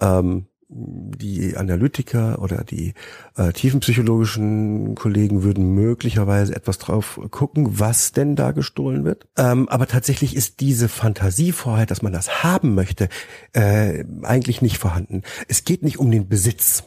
Ähm, 0.00 0.46
die 0.68 1.56
Analytiker 1.56 2.42
oder 2.42 2.64
die 2.64 2.94
äh, 3.36 3.52
tiefenpsychologischen 3.52 4.94
Kollegen 4.96 5.42
würden 5.44 5.74
möglicherweise 5.74 6.56
etwas 6.56 6.78
drauf 6.78 7.20
gucken, 7.30 7.78
was 7.78 8.12
denn 8.12 8.34
da 8.34 8.50
gestohlen 8.50 9.04
wird. 9.04 9.28
Ähm, 9.36 9.68
aber 9.68 9.86
tatsächlich 9.86 10.34
ist 10.34 10.60
diese 10.60 10.88
Fantasievorheit, 10.88 11.90
dass 11.90 12.02
man 12.02 12.12
das 12.12 12.42
haben 12.42 12.74
möchte, 12.74 13.08
äh, 13.52 14.04
eigentlich 14.22 14.60
nicht 14.60 14.78
vorhanden. 14.78 15.22
Es 15.46 15.64
geht 15.64 15.82
nicht 15.82 15.98
um 15.98 16.10
den 16.10 16.28
Besitz. 16.28 16.84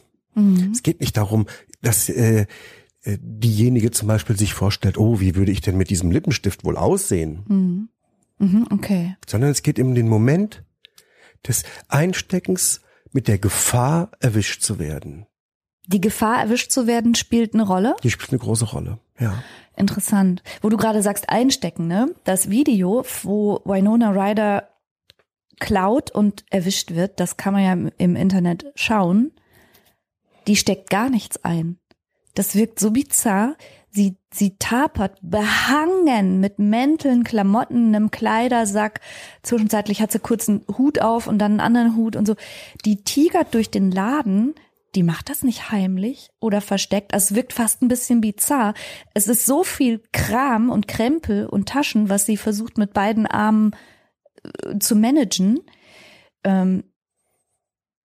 Es 0.72 0.82
geht 0.82 1.00
nicht 1.00 1.16
darum, 1.16 1.46
dass 1.82 2.08
äh, 2.08 2.46
äh, 3.02 3.18
diejenige 3.20 3.90
zum 3.90 4.08
Beispiel 4.08 4.36
sich 4.36 4.52
vorstellt, 4.52 4.98
oh, 4.98 5.20
wie 5.20 5.34
würde 5.34 5.52
ich 5.52 5.60
denn 5.60 5.76
mit 5.76 5.90
diesem 5.90 6.10
Lippenstift 6.10 6.64
wohl 6.64 6.76
aussehen? 6.76 7.88
Mhm, 8.38 8.66
okay. 8.70 9.16
Sondern 9.26 9.50
es 9.50 9.62
geht 9.62 9.78
um 9.80 9.94
den 9.94 10.08
Moment 10.08 10.64
des 11.46 11.64
Einsteckens 11.88 12.82
mit 13.12 13.28
der 13.28 13.38
Gefahr, 13.38 14.10
erwischt 14.20 14.62
zu 14.62 14.78
werden. 14.78 15.26
Die 15.86 16.00
Gefahr, 16.00 16.40
erwischt 16.40 16.70
zu 16.70 16.86
werden, 16.86 17.14
spielt 17.14 17.54
eine 17.54 17.64
Rolle? 17.66 17.96
Die 18.02 18.10
spielt 18.10 18.30
eine 18.30 18.38
große 18.38 18.66
Rolle. 18.66 18.98
Ja. 19.18 19.42
Interessant. 19.76 20.42
Wo 20.62 20.68
du 20.68 20.76
gerade 20.76 21.02
sagst, 21.02 21.28
einstecken, 21.30 21.86
ne? 21.88 22.14
Das 22.24 22.50
Video, 22.50 23.04
wo 23.22 23.60
Winona 23.64 24.10
Ryder 24.10 24.68
klaut 25.58 26.10
und 26.10 26.44
erwischt 26.50 26.92
wird, 26.92 27.18
das 27.20 27.36
kann 27.36 27.52
man 27.54 27.62
ja 27.64 27.72
im- 27.72 27.90
im 27.98 28.16
Internet 28.16 28.66
schauen. 28.76 29.32
Die 30.46 30.56
steckt 30.56 30.90
gar 30.90 31.10
nichts 31.10 31.44
ein. 31.44 31.78
Das 32.34 32.54
wirkt 32.54 32.78
so 32.78 32.92
bizarr. 32.92 33.56
Sie, 33.92 34.16
sie 34.32 34.56
tapert 34.56 35.18
behangen 35.20 36.38
mit 36.38 36.58
Mänteln, 36.58 37.24
Klamotten, 37.24 37.94
einem 37.94 38.10
Kleidersack. 38.10 39.00
Zwischenzeitlich 39.42 40.00
hat 40.00 40.12
sie 40.12 40.20
kurz 40.20 40.48
einen 40.48 40.64
Hut 40.78 41.00
auf 41.00 41.26
und 41.26 41.38
dann 41.38 41.52
einen 41.52 41.60
anderen 41.60 41.96
Hut 41.96 42.14
und 42.14 42.26
so. 42.26 42.36
Die 42.84 43.02
tigert 43.02 43.52
durch 43.54 43.70
den 43.70 43.90
Laden. 43.90 44.54
Die 44.94 45.02
macht 45.02 45.28
das 45.28 45.42
nicht 45.42 45.70
heimlich 45.70 46.30
oder 46.40 46.60
versteckt. 46.60 47.14
Also 47.14 47.32
es 47.32 47.34
wirkt 47.36 47.52
fast 47.52 47.82
ein 47.82 47.88
bisschen 47.88 48.20
bizarr. 48.20 48.74
Es 49.14 49.28
ist 49.28 49.46
so 49.46 49.64
viel 49.64 50.02
Kram 50.12 50.70
und 50.70 50.88
Krempel 50.88 51.46
und 51.46 51.68
Taschen, 51.68 52.08
was 52.08 52.26
sie 52.26 52.36
versucht 52.36 52.78
mit 52.78 52.92
beiden 52.92 53.26
Armen 53.26 53.72
äh, 54.42 54.78
zu 54.78 54.94
managen. 54.94 55.60
Ähm, 56.44 56.84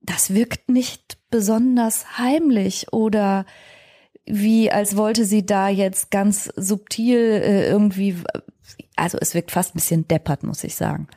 das 0.02 0.34
wirkt 0.34 0.70
nicht 0.70 1.18
besonders 1.30 2.18
heimlich 2.18 2.94
oder 2.94 3.46
wie 4.26 4.72
als 4.72 4.98
wollte 4.98 5.26
sie 5.26 5.46
da 5.46 5.70
jetzt 5.70 6.12
ganz 6.12 6.52
subtil 6.56 7.20
äh, 7.20 7.68
irgendwie, 7.68 8.18
also 8.96 9.18
es 9.22 9.34
wirkt 9.34 9.52
fast 9.52 9.72
ein 9.72 9.80
bisschen 9.80 10.08
deppert, 10.08 10.44
muss 10.44 10.64
ich 10.64 10.76
sagen. 10.76 11.08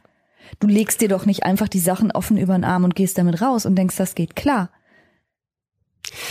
Du 0.61 0.66
legst 0.66 1.01
dir 1.01 1.09
doch 1.09 1.27
nicht 1.27 1.44
einfach 1.44 1.68
die 1.68 1.79
Sachen 1.79 2.11
offen 2.11 2.37
über 2.37 2.55
den 2.55 2.64
Arm 2.64 2.85
und 2.85 2.94
gehst 2.94 3.18
damit 3.18 3.40
raus 3.40 3.66
und 3.66 3.77
denkst, 3.77 3.97
das 3.97 4.14
geht 4.14 4.37
klar. 4.37 4.71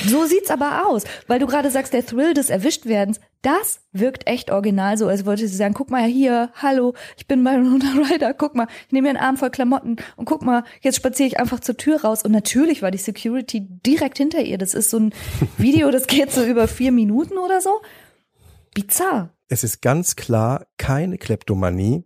So 0.06 0.26
sieht's 0.26 0.52
aber 0.52 0.88
aus, 0.88 1.04
weil 1.28 1.40
du 1.40 1.48
gerade 1.48 1.72
sagst, 1.72 1.94
der 1.94 2.06
Thrill 2.06 2.34
des 2.34 2.50
Erwischtwerdens, 2.50 3.20
das 3.42 3.82
wirkt 3.92 4.28
echt 4.28 4.52
original, 4.52 4.98
so 4.98 5.08
als 5.08 5.26
wollte 5.26 5.48
sie 5.48 5.56
sagen, 5.56 5.74
guck 5.74 5.90
mal 5.90 6.04
hier, 6.04 6.52
hallo, 6.56 6.94
ich 7.18 7.28
bin 7.28 7.44
Winona 7.46 7.94
Ryder, 8.10 8.34
guck 8.38 8.56
mal, 8.56 8.68
ich 8.88 8.92
nehme 8.92 9.08
mir 9.08 9.18
einen 9.18 9.26
Arm 9.26 9.38
voll 9.38 9.50
Klamotten 9.50 9.98
und 10.16 10.26
guck 10.26 10.42
mal, 10.42 10.64
jetzt 10.82 10.98
spaziere 10.98 11.28
ich 11.28 11.40
einfach 11.40 11.60
zur 11.60 11.78
Tür 11.78 12.02
raus 12.02 12.24
und 12.24 12.32
natürlich 12.32 12.82
war 12.82 12.92
die 12.92 12.98
Security 12.98 13.68
direkt 13.86 14.18
hinter 14.18 14.42
ihr. 14.42 14.58
Das 14.58 14.74
ist 14.74 14.90
so 14.90 15.00
ein 15.00 15.14
Video, 15.58 15.92
das 15.92 16.08
geht 16.08 16.32
so 16.32 16.44
über 16.44 16.68
vier 16.68 16.92
Minuten 16.92 17.38
oder 17.38 17.62
so. 17.62 17.82
Bizarr. 18.74 19.34
Es 19.50 19.64
ist 19.64 19.82
ganz 19.82 20.16
klar 20.16 20.68
keine 20.78 21.18
Kleptomanie, 21.18 22.04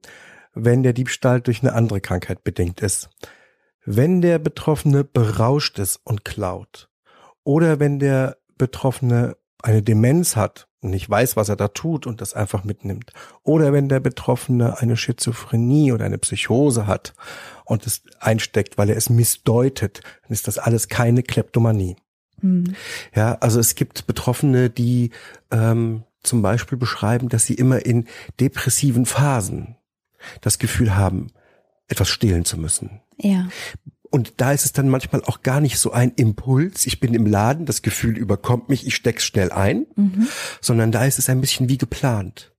wenn 0.54 0.84
der 0.84 0.94
Diebstahl 0.94 1.42
durch 1.42 1.62
eine 1.62 1.74
andere 1.74 2.02
Krankheit 2.02 2.44
bedingt 2.44 2.82
ist. 2.82 3.10
Wenn 3.84 4.22
der 4.22 4.38
Betroffene 4.38 5.04
berauscht 5.04 5.80
ist 5.80 6.00
und 6.04 6.24
klaut 6.24 6.91
oder 7.44 7.80
wenn 7.80 8.00
der 8.00 8.38
Betroffene 8.58 9.38
eine 9.64 9.82
Demenz 9.82 10.36
hat 10.36 10.68
und 10.82 10.92
nicht 10.92 11.10
weiß, 11.10 11.36
was 11.36 11.50
er 11.50 11.56
da 11.56 11.68
tut 11.68 12.08
und 12.08 12.22
das 12.22 12.34
einfach 12.34 12.64
mitnimmt. 12.64 13.14
Oder 13.44 13.74
wenn 13.74 13.90
der 13.90 14.00
Betroffene 14.00 14.80
eine 14.80 14.98
Schizophrenie 14.98 15.92
oder 15.92 16.06
eine 16.06 16.18
Psychose 16.18 16.88
hat 16.88 17.14
und 17.66 17.86
es 17.86 18.04
einsteckt, 18.20 18.78
weil 18.78 18.90
er 18.90 18.98
es 18.98 19.10
missdeutet, 19.10 20.02
dann 20.24 20.32
ist 20.32 20.48
das 20.48 20.58
alles 20.58 20.88
keine 20.88 21.24
Kleptomanie. 21.24 21.96
Mhm. 22.42 22.76
Ja, 23.16 23.36
also 23.36 23.60
es 23.60 23.76
gibt 23.76 24.08
Betroffene, 24.08 24.70
die 24.70 25.12
ähm, 25.52 26.04
zum 26.24 26.42
Beispiel 26.42 26.78
beschreiben, 26.78 27.30
dass 27.30 27.46
sie 27.46 27.54
immer 27.54 27.86
in 27.86 28.08
depressiven 28.40 29.06
Phasen 29.06 29.78
das 30.42 30.60
Gefühl 30.60 30.96
haben, 30.96 31.28
etwas 31.88 32.10
stehlen 32.10 32.46
zu 32.46 32.58
müssen. 32.58 33.02
Ja. 33.18 33.50
Und 34.12 34.34
da 34.38 34.52
ist 34.52 34.66
es 34.66 34.74
dann 34.74 34.90
manchmal 34.90 35.24
auch 35.24 35.42
gar 35.42 35.62
nicht 35.62 35.80
so 35.80 35.94
ein 35.94 36.12
Impuls, 36.12 36.86
ich 36.86 37.00
bin 37.00 37.14
im 37.14 37.26
Laden, 37.26 37.66
das 37.66 37.82
Gefühl 37.82 38.18
überkommt 38.18 38.68
mich, 38.68 38.86
ich 38.86 38.94
steck's 38.94 39.24
schnell 39.24 39.52
ein, 39.52 39.88
mhm. 39.96 40.28
sondern 40.60 40.92
da 40.92 41.06
ist 41.06 41.18
es 41.18 41.30
ein 41.30 41.42
bisschen 41.42 41.70
wie 41.70 41.78
geplant. 41.78 42.54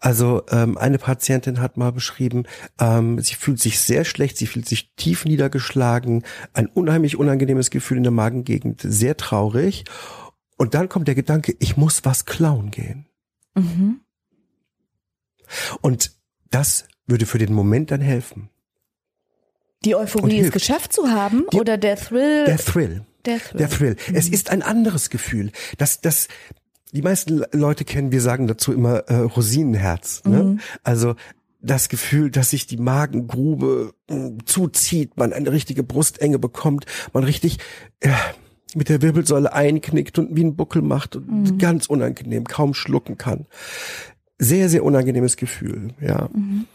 Also 0.00 0.42
ähm, 0.50 0.78
eine 0.78 0.98
Patientin 0.98 1.60
hat 1.60 1.76
mal 1.76 1.90
beschrieben, 1.90 2.44
ähm, 2.78 3.20
sie 3.20 3.34
fühlt 3.34 3.60
sich 3.60 3.80
sehr 3.80 4.04
schlecht, 4.04 4.36
sie 4.36 4.46
fühlt 4.46 4.68
sich 4.68 4.94
tief 4.94 5.24
niedergeschlagen, 5.24 6.24
ein 6.52 6.66
unheimlich 6.66 7.16
unangenehmes 7.16 7.70
Gefühl 7.70 7.96
in 7.96 8.02
der 8.04 8.12
Magengegend, 8.12 8.80
sehr 8.84 9.16
traurig. 9.16 9.84
Und 10.56 10.74
dann 10.74 10.88
kommt 10.88 11.08
der 11.08 11.14
Gedanke, 11.14 11.56
ich 11.58 11.76
muss 11.76 12.04
was 12.04 12.26
klauen 12.26 12.70
gehen. 12.70 13.06
Mhm. 13.54 14.00
Und 15.80 16.12
das 16.50 16.86
würde 17.06 17.26
für 17.26 17.38
den 17.38 17.52
Moment 17.52 17.90
dann 17.90 18.00
helfen. 18.00 18.50
Die 19.84 19.94
Euphorie, 19.94 20.40
es 20.40 20.52
geschafft 20.52 20.92
zu 20.92 21.08
haben 21.10 21.44
Die, 21.52 21.58
oder 21.58 21.76
der 21.76 21.96
Thrill? 21.96 22.44
Der 22.46 22.58
Thrill. 22.58 23.04
Der 23.24 23.38
Thrill. 23.38 23.58
Der 23.58 23.70
Thrill. 23.70 23.96
Mhm. 24.08 24.14
Es 24.14 24.28
ist 24.28 24.50
ein 24.50 24.62
anderes 24.62 25.10
Gefühl. 25.10 25.52
Das, 25.78 26.00
das, 26.00 26.28
die 26.92 27.02
meisten 27.02 27.44
Leute 27.52 27.84
kennen, 27.84 28.12
wir 28.12 28.20
sagen 28.20 28.46
dazu 28.46 28.72
immer 28.72 28.98
äh, 29.08 29.16
Rosinenherz. 29.16 30.22
Ne? 30.24 30.42
Mhm. 30.42 30.60
Also 30.82 31.14
das 31.60 31.88
Gefühl, 31.88 32.30
dass 32.30 32.50
sich 32.50 32.66
die 32.66 32.76
Magengrube 32.76 33.94
äh, 34.10 34.30
zuzieht, 34.44 35.16
man 35.16 35.32
eine 35.32 35.52
richtige 35.52 35.82
Brustenge 35.82 36.38
bekommt, 36.38 36.86
man 37.12 37.24
richtig 37.24 37.58
äh, 38.00 38.10
mit 38.74 38.88
der 38.88 39.02
Wirbelsäule 39.02 39.52
einknickt 39.52 40.18
und 40.18 40.34
wie 40.36 40.44
ein 40.44 40.56
Buckel 40.56 40.82
macht 40.82 41.16
und 41.16 41.28
mhm. 41.28 41.58
ganz 41.58 41.86
unangenehm, 41.86 42.44
kaum 42.44 42.74
schlucken 42.74 43.18
kann. 43.18 43.46
Sehr, 44.38 44.68
sehr 44.68 44.84
unangenehmes 44.84 45.36
Gefühl, 45.36 45.90
ja. 46.00 46.28
Mhm. 46.32 46.66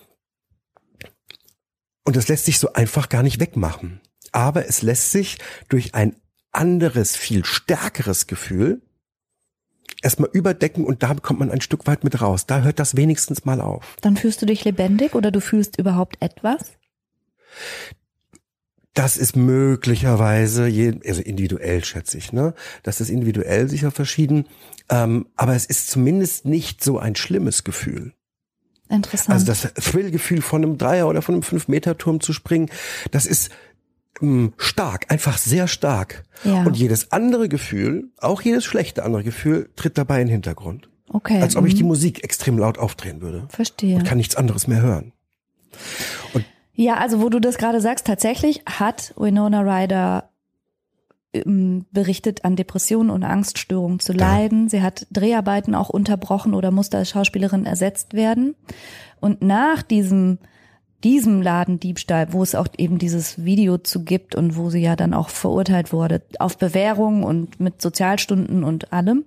Und 2.07 2.15
das 2.15 2.29
lässt 2.29 2.45
sich 2.45 2.57
so 2.57 2.71
einfach 2.71 3.09
gar 3.09 3.21
nicht 3.21 3.41
wegmachen. 3.41 3.99
Aber 4.31 4.65
es 4.65 4.81
lässt 4.81 5.11
sich 5.11 5.39
durch 5.67 5.93
ein 5.93 6.15
anderes, 6.53 7.17
viel 7.17 7.43
stärkeres 7.43 8.27
Gefühl 8.27 8.81
erstmal 10.01 10.29
überdecken 10.31 10.85
und 10.85 11.03
da 11.03 11.15
kommt 11.15 11.39
man 11.39 11.51
ein 11.51 11.59
Stück 11.59 11.85
weit 11.85 12.05
mit 12.05 12.21
raus. 12.21 12.45
Da 12.45 12.61
hört 12.61 12.79
das 12.79 12.95
wenigstens 12.95 13.43
mal 13.43 13.59
auf. 13.59 13.97
Dann 13.99 14.15
fühlst 14.15 14.41
du 14.41 14.45
dich 14.45 14.63
lebendig 14.63 15.15
oder 15.15 15.31
du 15.31 15.41
fühlst 15.41 15.77
überhaupt 15.77 16.15
etwas? 16.21 16.77
Das 18.93 19.17
ist 19.17 19.35
möglicherweise, 19.35 20.63
also 21.05 21.21
individuell 21.21 21.83
schätze 21.83 22.17
ich, 22.17 22.31
ne? 22.31 22.53
Das 22.83 23.01
ist 23.01 23.09
individuell 23.09 23.67
sicher 23.67 23.91
verschieden. 23.91 24.47
Ähm, 24.87 25.27
aber 25.35 25.55
es 25.55 25.65
ist 25.65 25.89
zumindest 25.89 26.45
nicht 26.45 26.81
so 26.81 26.99
ein 26.99 27.17
schlimmes 27.17 27.65
Gefühl. 27.65 28.13
Interessant. 28.89 29.33
Also 29.33 29.45
das 29.45 29.73
Thrill-Gefühl 29.73 30.41
von 30.41 30.63
einem 30.63 30.77
Dreier 30.77 31.07
oder 31.07 31.21
von 31.21 31.35
einem 31.35 31.43
Fünf-Meter-Turm 31.43 32.21
zu 32.21 32.33
springen, 32.33 32.69
das 33.11 33.25
ist 33.25 33.51
mh, 34.21 34.29
mm, 34.29 34.53
stark, 34.57 35.11
einfach 35.11 35.37
sehr 35.37 35.67
stark. 35.67 36.23
Ja. 36.43 36.63
Und 36.63 36.77
jedes 36.77 37.11
andere 37.11 37.49
Gefühl, 37.49 38.09
auch 38.17 38.41
jedes 38.41 38.65
schlechte 38.65 39.03
andere 39.03 39.23
Gefühl, 39.23 39.69
tritt 39.75 39.97
dabei 39.97 40.21
in 40.21 40.27
den 40.27 40.33
Hintergrund. 40.33 40.89
Okay. 41.09 41.41
Als 41.41 41.55
ob 41.55 41.65
ich 41.65 41.75
die 41.75 41.83
mhm. 41.83 41.89
Musik 41.89 42.23
extrem 42.23 42.57
laut 42.57 42.77
aufdrehen 42.77 43.21
würde. 43.21 43.47
Verstehe. 43.49 43.95
Und 43.95 44.03
kann 44.03 44.17
nichts 44.17 44.35
anderes 44.35 44.67
mehr 44.67 44.81
hören. 44.81 45.13
Und 46.33 46.45
ja, 46.73 46.95
also 46.95 47.21
wo 47.21 47.29
du 47.29 47.39
das 47.39 47.57
gerade 47.57 47.81
sagst, 47.81 48.05
tatsächlich 48.05 48.61
hat 48.65 49.13
Winona 49.17 49.61
Ryder 49.61 50.29
berichtet, 51.91 52.45
an 52.45 52.55
Depressionen 52.55 53.09
und 53.09 53.23
Angststörungen 53.23 53.99
zu 53.99 54.13
leiden. 54.13 54.69
Sie 54.69 54.81
hat 54.81 55.07
Dreharbeiten 55.11 55.75
auch 55.75 55.89
unterbrochen 55.89 56.53
oder 56.53 56.71
musste 56.71 56.97
als 56.97 57.09
Schauspielerin 57.09 57.65
ersetzt 57.65 58.13
werden. 58.13 58.55
Und 59.19 59.41
nach 59.41 59.81
diesem 59.81 60.39
diesem 61.03 61.41
Ladendiebstahl, 61.43 62.33
wo 62.33 62.41
es 62.41 62.55
auch 62.55 62.67
eben 62.77 62.97
dieses 62.97 63.45
Video 63.45 63.77
zu 63.77 64.03
gibt 64.03 64.35
und 64.35 64.55
wo 64.55 64.69
sie 64.69 64.81
ja 64.81 64.95
dann 64.95 65.13
auch 65.13 65.29
verurteilt 65.29 65.93
wurde 65.93 66.23
auf 66.39 66.57
Bewährung 66.57 67.23
und 67.23 67.59
mit 67.59 67.81
Sozialstunden 67.81 68.63
und 68.63 68.91
allem, 68.91 69.23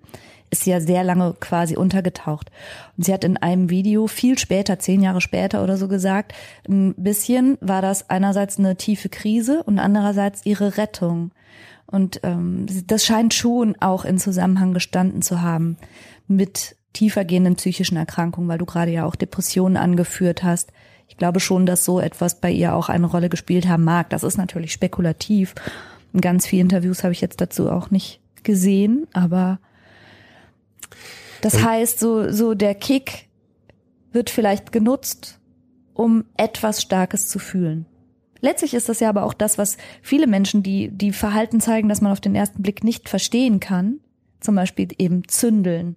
ist 0.50 0.64
sie 0.64 0.70
ja 0.70 0.80
sehr 0.80 1.04
lange 1.04 1.34
quasi 1.38 1.76
untergetaucht. 1.76 2.50
Und 2.96 3.04
sie 3.04 3.12
hat 3.12 3.22
in 3.22 3.36
einem 3.36 3.70
Video 3.70 4.08
viel 4.08 4.36
später, 4.36 4.78
zehn 4.80 5.00
Jahre 5.00 5.20
später 5.20 5.62
oder 5.62 5.76
so 5.76 5.86
gesagt, 5.86 6.32
ein 6.68 6.94
bisschen 6.96 7.56
war 7.60 7.82
das 7.82 8.10
einerseits 8.10 8.58
eine 8.58 8.76
tiefe 8.76 9.08
Krise 9.08 9.62
und 9.62 9.78
andererseits 9.78 10.44
ihre 10.44 10.76
Rettung. 10.76 11.30
Und 11.90 12.20
ähm, 12.22 12.66
das 12.86 13.04
scheint 13.04 13.34
schon 13.34 13.76
auch 13.80 14.04
in 14.04 14.18
Zusammenhang 14.18 14.74
gestanden 14.74 15.22
zu 15.22 15.42
haben 15.42 15.76
mit 16.28 16.76
tiefergehenden 16.92 17.56
psychischen 17.56 17.96
Erkrankungen, 17.96 18.48
weil 18.48 18.58
du 18.58 18.66
gerade 18.66 18.92
ja 18.92 19.04
auch 19.04 19.16
Depressionen 19.16 19.76
angeführt 19.76 20.42
hast. 20.42 20.72
Ich 21.08 21.16
glaube 21.16 21.40
schon, 21.40 21.66
dass 21.66 21.84
so 21.84 22.00
etwas 22.00 22.40
bei 22.40 22.50
ihr 22.50 22.74
auch 22.74 22.88
eine 22.88 23.06
Rolle 23.06 23.28
gespielt 23.28 23.68
haben 23.68 23.84
mag. 23.84 24.10
Das 24.10 24.22
ist 24.22 24.38
natürlich 24.38 24.72
spekulativ. 24.72 25.54
In 26.12 26.20
ganz 26.20 26.46
viele 26.46 26.62
Interviews 26.62 27.02
habe 27.02 27.12
ich 27.12 27.20
jetzt 27.20 27.40
dazu 27.40 27.70
auch 27.70 27.90
nicht 27.90 28.20
gesehen, 28.42 29.06
aber 29.12 29.58
das 31.40 31.62
heißt, 31.62 31.98
so, 31.98 32.30
so 32.30 32.54
der 32.54 32.74
Kick 32.74 33.28
wird 34.12 34.30
vielleicht 34.30 34.72
genutzt, 34.72 35.38
um 35.94 36.24
etwas 36.36 36.82
Starkes 36.82 37.28
zu 37.28 37.38
fühlen. 37.38 37.86
Letztlich 38.40 38.74
ist 38.74 38.88
das 38.88 39.00
ja 39.00 39.08
aber 39.08 39.24
auch 39.24 39.34
das, 39.34 39.58
was 39.58 39.76
viele 40.02 40.26
Menschen, 40.26 40.62
die, 40.62 40.88
die 40.88 41.12
Verhalten 41.12 41.60
zeigen, 41.60 41.88
dass 41.88 42.00
man 42.00 42.12
auf 42.12 42.20
den 42.20 42.34
ersten 42.34 42.62
Blick 42.62 42.84
nicht 42.84 43.08
verstehen 43.08 43.60
kann, 43.60 44.00
zum 44.40 44.54
Beispiel 44.54 44.88
eben 44.98 45.28
zündeln, 45.28 45.96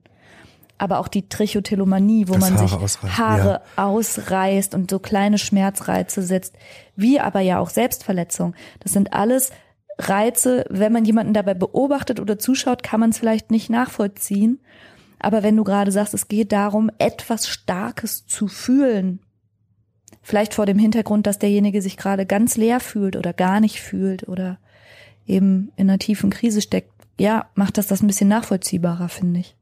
aber 0.78 1.00
auch 1.00 1.08
die 1.08 1.30
Trichotillomanie, 1.30 2.28
wo 2.28 2.34
das 2.34 2.42
man 2.42 2.56
Haare 2.56 2.68
sich 2.68 2.78
ausreißt. 2.78 3.18
Haare 3.18 3.62
ja. 3.78 3.84
ausreißt 3.84 4.76
und 4.76 4.90
so 4.90 5.00
kleine 5.00 5.38
Schmerzreize 5.38 6.22
setzt, 6.22 6.56
wie 6.96 7.20
aber 7.20 7.40
ja 7.40 7.60
auch 7.60 7.70
Selbstverletzung. 7.70 8.56
Das 8.82 8.92
sind 8.92 9.14
alles 9.14 9.52
Reize, 9.98 10.66
wenn 10.70 10.92
man 10.92 11.06
jemanden 11.06 11.34
dabei 11.34 11.54
beobachtet 11.54 12.20
oder 12.20 12.40
zuschaut, 12.40 12.84
kann 12.84 13.00
man 13.00 13.12
es 13.12 13.20
vielleicht 13.20 13.52
nicht 13.52 13.70
nachvollziehen. 13.70 14.60
Aber 15.20 15.44
wenn 15.44 15.56
du 15.56 15.64
gerade 15.64 15.92
sagst, 15.92 16.14
es 16.14 16.28
geht 16.28 16.52
darum, 16.52 16.92
etwas 16.98 17.48
Starkes 17.48 18.26
zu 18.26 18.48
fühlen, 18.48 19.20
Vielleicht 20.24 20.54
vor 20.54 20.66
dem 20.66 20.80
Hintergrund, 20.80 21.28
dass 21.28 21.38
derjenige 21.38 21.82
sich 21.82 21.98
gerade 21.98 22.26
ganz 22.26 22.56
leer 22.56 22.80
fühlt 22.80 23.18
oder 23.18 23.34
gar 23.34 23.60
nicht 23.60 23.82
fühlt 23.82 24.28
oder 24.28 24.58
eben 25.28 25.72
in 25.76 25.90
einer 25.90 26.00
tiefen 26.00 26.30
Krise 26.30 26.62
steckt. 26.62 26.92
Ja, 27.20 27.50
macht 27.56 27.78
das 27.78 27.88
das 27.88 28.02
ein 28.02 28.08
bisschen 28.08 28.30
nachvollziehbarer, 28.30 29.10
finde 29.10 29.42
ich. 29.42 29.56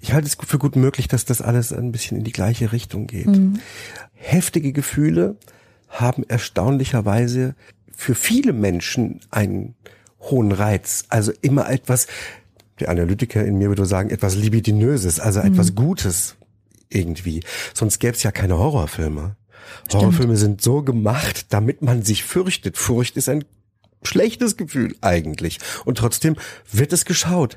Ich 0.00 0.12
halte 0.12 0.26
es 0.26 0.36
für 0.40 0.58
gut 0.58 0.76
möglich, 0.76 1.08
dass 1.08 1.24
das 1.24 1.40
alles 1.40 1.72
ein 1.72 1.92
bisschen 1.92 2.18
in 2.18 2.24
die 2.24 2.32
gleiche 2.32 2.72
Richtung 2.72 3.06
geht. 3.06 3.26
Mhm. 3.26 3.60
Heftige 4.12 4.72
Gefühle 4.72 5.36
haben 5.88 6.24
erstaunlicherweise 6.28 7.54
für 7.94 8.14
viele 8.14 8.52
Menschen 8.52 9.20
einen 9.30 9.74
hohen 10.20 10.52
Reiz. 10.52 11.04
Also 11.08 11.32
immer 11.40 11.70
etwas, 11.70 12.08
der 12.80 12.90
Analytiker 12.90 13.44
in 13.44 13.56
mir 13.56 13.68
würde 13.68 13.86
sagen, 13.86 14.10
etwas 14.10 14.36
Libidinöses, 14.36 15.20
also 15.20 15.40
mhm. 15.40 15.46
etwas 15.46 15.74
Gutes, 15.74 16.36
irgendwie. 16.88 17.42
Sonst 17.74 17.98
gäbe 17.98 18.14
es 18.14 18.22
ja 18.22 18.32
keine 18.32 18.58
Horrorfilme. 18.58 19.36
Stimmt. 19.86 20.02
Horrorfilme 20.02 20.36
sind 20.36 20.62
so 20.62 20.82
gemacht, 20.82 21.46
damit 21.50 21.82
man 21.82 22.02
sich 22.02 22.24
fürchtet. 22.24 22.76
Furcht 22.76 23.16
ist 23.16 23.28
ein 23.28 23.44
schlechtes 24.02 24.56
Gefühl 24.56 24.96
eigentlich. 25.00 25.58
Und 25.84 25.98
trotzdem 25.98 26.36
wird 26.70 26.92
es 26.92 27.04
geschaut. 27.04 27.56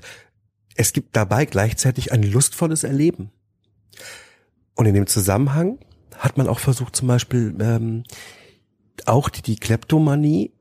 Es 0.75 0.93
gibt 0.93 1.15
dabei 1.15 1.45
gleichzeitig 1.45 2.11
ein 2.11 2.23
lustvolles 2.23 2.83
Erleben. 2.83 3.31
Und 4.75 4.85
in 4.85 4.95
dem 4.95 5.07
Zusammenhang 5.07 5.79
hat 6.17 6.37
man 6.37 6.47
auch 6.47 6.59
versucht, 6.59 6.95
zum 6.95 7.07
Beispiel 7.07 7.55
ähm, 7.59 8.03
auch 9.05 9.29
die, 9.29 9.41
die 9.41 9.57
Kleptomanie 9.57 10.53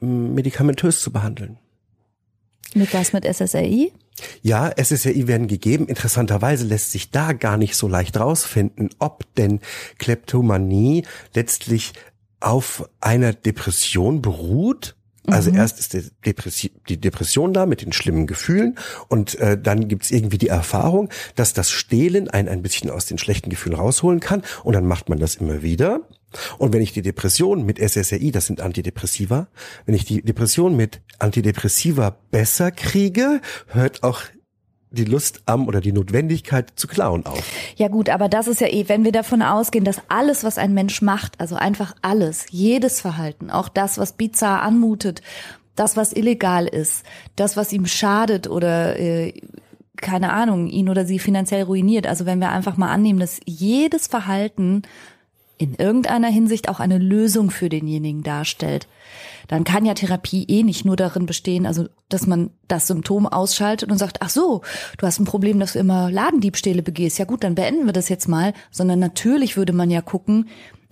medikamentös 0.00 1.00
zu 1.00 1.12
behandeln. 1.12 1.58
Mit 2.74 2.92
was? 2.92 3.12
Mit 3.12 3.24
SSRI? 3.24 3.92
Ja, 4.42 4.70
SSRI 4.76 5.26
werden 5.26 5.48
gegeben. 5.48 5.88
Interessanterweise 5.88 6.66
lässt 6.66 6.92
sich 6.92 7.10
da 7.10 7.32
gar 7.32 7.56
nicht 7.56 7.76
so 7.76 7.88
leicht 7.88 8.18
rausfinden, 8.18 8.90
ob 8.98 9.34
denn 9.36 9.60
Kleptomanie 9.98 11.04
letztlich 11.34 11.92
auf 12.40 12.88
einer 13.00 13.32
Depression 13.32 14.20
beruht. 14.20 14.96
Also 15.28 15.50
mhm. 15.50 15.58
erst 15.58 15.78
ist 15.78 15.94
die 15.94 17.00
Depression 17.00 17.54
da 17.54 17.64
mit 17.64 17.82
den 17.82 17.92
schlimmen 17.92 18.26
Gefühlen 18.26 18.76
und 19.08 19.36
äh, 19.38 19.56
dann 19.56 19.86
gibt's 19.86 20.10
irgendwie 20.10 20.38
die 20.38 20.48
Erfahrung, 20.48 21.10
dass 21.36 21.52
das 21.52 21.70
Stehlen 21.70 22.28
einen 22.28 22.48
ein 22.48 22.62
bisschen 22.62 22.90
aus 22.90 23.06
den 23.06 23.18
schlechten 23.18 23.48
Gefühlen 23.48 23.78
rausholen 23.78 24.18
kann 24.18 24.42
und 24.64 24.72
dann 24.72 24.84
macht 24.84 25.08
man 25.08 25.20
das 25.20 25.36
immer 25.36 25.62
wieder. 25.62 26.00
Und 26.58 26.72
wenn 26.72 26.82
ich 26.82 26.92
die 26.92 27.02
Depression 27.02 27.64
mit 27.64 27.78
SSRI, 27.78 28.30
das 28.30 28.46
sind 28.46 28.60
Antidepressiva, 28.60 29.48
wenn 29.86 29.94
ich 29.94 30.04
die 30.04 30.22
Depression 30.22 30.76
mit 30.76 31.00
Antidepressiva 31.18 32.16
besser 32.30 32.70
kriege, 32.70 33.40
hört 33.68 34.02
auch 34.02 34.22
die 34.92 35.04
Lust 35.04 35.42
am 35.46 35.68
oder 35.68 35.80
die 35.80 35.92
Notwendigkeit 35.92 36.72
zu 36.76 36.86
klauen 36.86 37.24
auf. 37.26 37.42
Ja 37.76 37.88
gut, 37.88 38.10
aber 38.10 38.28
das 38.28 38.46
ist 38.46 38.60
ja 38.60 38.68
eh, 38.68 38.88
wenn 38.88 39.04
wir 39.04 39.12
davon 39.12 39.42
ausgehen, 39.42 39.84
dass 39.84 40.02
alles, 40.08 40.44
was 40.44 40.58
ein 40.58 40.74
Mensch 40.74 41.02
macht, 41.02 41.40
also 41.40 41.56
einfach 41.56 41.94
alles, 42.02 42.46
jedes 42.50 43.00
Verhalten, 43.00 43.50
auch 43.50 43.68
das, 43.68 43.98
was 43.98 44.12
bizarr 44.12 44.62
anmutet, 44.62 45.22
das, 45.74 45.96
was 45.96 46.12
illegal 46.12 46.66
ist, 46.66 47.04
das, 47.36 47.56
was 47.56 47.72
ihm 47.72 47.86
schadet 47.86 48.46
oder 48.46 48.98
äh, 48.98 49.32
keine 49.96 50.32
Ahnung, 50.32 50.66
ihn 50.66 50.88
oder 50.88 51.06
sie 51.06 51.18
finanziell 51.18 51.62
ruiniert. 51.62 52.06
Also 52.06 52.26
wenn 52.26 52.40
wir 52.40 52.50
einfach 52.50 52.76
mal 52.76 52.90
annehmen, 52.90 53.20
dass 53.20 53.40
jedes 53.46 54.08
Verhalten 54.08 54.82
in 55.62 55.76
irgendeiner 55.76 56.26
Hinsicht 56.26 56.68
auch 56.68 56.80
eine 56.80 56.98
Lösung 56.98 57.52
für 57.52 57.68
denjenigen 57.68 58.24
darstellt, 58.24 58.88
dann 59.46 59.62
kann 59.62 59.86
ja 59.86 59.94
Therapie 59.94 60.44
eh 60.48 60.64
nicht 60.64 60.84
nur 60.84 60.96
darin 60.96 61.24
bestehen, 61.24 61.66
also 61.66 61.86
dass 62.08 62.26
man 62.26 62.50
das 62.66 62.88
Symptom 62.88 63.28
ausschaltet 63.28 63.88
und 63.88 63.96
sagt, 63.96 64.22
ach 64.22 64.30
so, 64.30 64.62
du 64.98 65.06
hast 65.06 65.20
ein 65.20 65.24
Problem, 65.24 65.60
dass 65.60 65.74
du 65.74 65.78
immer 65.78 66.10
Ladendiebstähle 66.10 66.82
begehst. 66.82 67.16
Ja 67.20 67.26
gut, 67.26 67.44
dann 67.44 67.54
beenden 67.54 67.86
wir 67.86 67.92
das 67.92 68.08
jetzt 68.08 68.26
mal, 68.28 68.54
sondern 68.72 68.98
natürlich 68.98 69.56
würde 69.56 69.72
man 69.72 69.88
ja 69.88 70.00
gucken, 70.00 70.48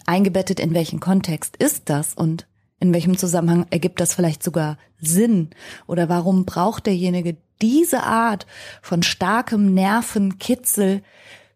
eingebettet 0.06 0.60
in 0.60 0.72
welchen 0.72 1.00
Kontext 1.00 1.56
ist 1.56 1.88
das 1.90 2.14
und 2.14 2.46
in 2.78 2.94
welchem 2.94 3.18
Zusammenhang 3.18 3.66
ergibt 3.70 4.00
das 4.00 4.14
vielleicht 4.14 4.44
sogar 4.44 4.78
Sinn? 5.00 5.50
Oder 5.88 6.08
warum 6.08 6.44
braucht 6.44 6.86
derjenige 6.86 7.38
diese 7.60 8.04
Art 8.04 8.46
von 8.82 9.02
starkem 9.02 9.74
Nervenkitzel? 9.74 11.02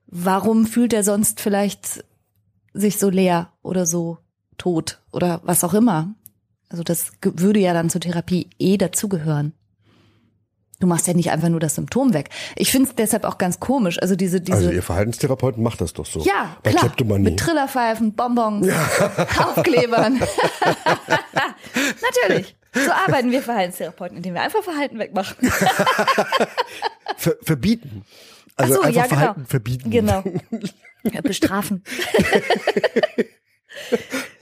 Warum 0.08 0.66
fühlt 0.66 0.92
er 0.92 1.04
sonst 1.04 1.40
vielleicht 1.40 2.02
sich 2.74 2.98
so 2.98 3.08
leer 3.08 3.48
oder 3.62 3.86
so 3.86 4.18
tot 4.58 5.00
oder 5.12 5.40
was 5.44 5.64
auch 5.64 5.74
immer? 5.74 6.14
Also 6.68 6.82
das 6.82 7.12
würde 7.22 7.60
ja 7.60 7.72
dann 7.72 7.88
zur 7.88 8.00
Therapie 8.00 8.50
eh 8.58 8.76
dazugehören. 8.76 9.52
Du 10.80 10.88
machst 10.88 11.06
ja 11.06 11.14
nicht 11.14 11.30
einfach 11.30 11.48
nur 11.48 11.60
das 11.60 11.76
Symptom 11.76 12.12
weg. 12.14 12.30
Ich 12.56 12.72
finde 12.72 12.90
es 12.90 12.96
deshalb 12.96 13.24
auch 13.24 13.38
ganz 13.38 13.60
komisch. 13.60 14.02
Also 14.02 14.16
diese, 14.16 14.40
diese. 14.40 14.58
Also 14.58 14.70
ihr 14.70 14.82
Verhaltenstherapeuten 14.82 15.62
macht 15.62 15.80
das 15.80 15.92
doch 15.92 16.04
so. 16.04 16.20
Ja, 16.20 16.56
Bei 16.62 16.72
klar. 16.72 16.92
Mit 17.18 17.38
Trillerpfeifen, 17.38 18.12
Bonbons, 18.14 18.66
ja. 18.66 18.88
Aufklebern. 19.46 20.20
Natürlich. 22.26 22.56
So 22.74 22.90
arbeiten 22.90 23.30
wir 23.30 23.40
Verhaltenstherapeuten, 23.40 24.16
indem 24.16 24.34
wir 24.34 24.42
einfach 24.42 24.64
Verhalten 24.64 24.98
wegmachen. 24.98 25.36
Ver 27.16 27.36
verbieten. 27.40 28.02
Also 28.56 28.74
so, 28.74 28.80
einfach 28.82 28.94
ja, 28.94 29.02
genau. 29.04 29.16
Verhalten 29.16 29.46
verbieten. 29.46 29.90
Genau. 29.90 30.24
Bestrafen. 31.22 31.82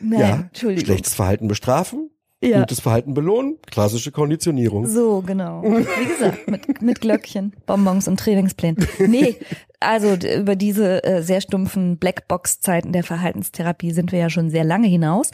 Nein, 0.01 0.21
ja, 0.21 0.35
Entschuldigung. 0.41 0.85
Schlechtes 0.87 1.15
Verhalten 1.15 1.49
bestrafen, 1.49 2.11
ja. 2.43 2.59
Gutes 2.59 2.81
Verhalten 2.81 3.15
belohnen, 3.15 3.59
klassische 3.71 4.11
Konditionierung. 4.11 4.87
So, 4.87 5.23
genau. 5.23 5.63
Wie 5.63 6.07
gesagt, 6.07 6.49
mit, 6.49 6.83
mit 6.83 7.01
Glöckchen, 7.01 7.53
Bonbons 7.67 8.09
und 8.09 8.19
Trainingsplänen. 8.19 8.85
Nee, 8.99 9.37
also 9.79 10.15
über 10.15 10.57
diese 10.57 11.05
äh, 11.05 11.23
sehr 11.23 11.41
stumpfen 11.41 11.99
Blackbox-Zeiten 11.99 12.93
der 12.93 13.05
Verhaltenstherapie 13.05 13.93
sind 13.93 14.11
wir 14.11 14.19
ja 14.19 14.29
schon 14.29 14.51
sehr 14.51 14.65
lange 14.65 14.89
hinaus. 14.89 15.31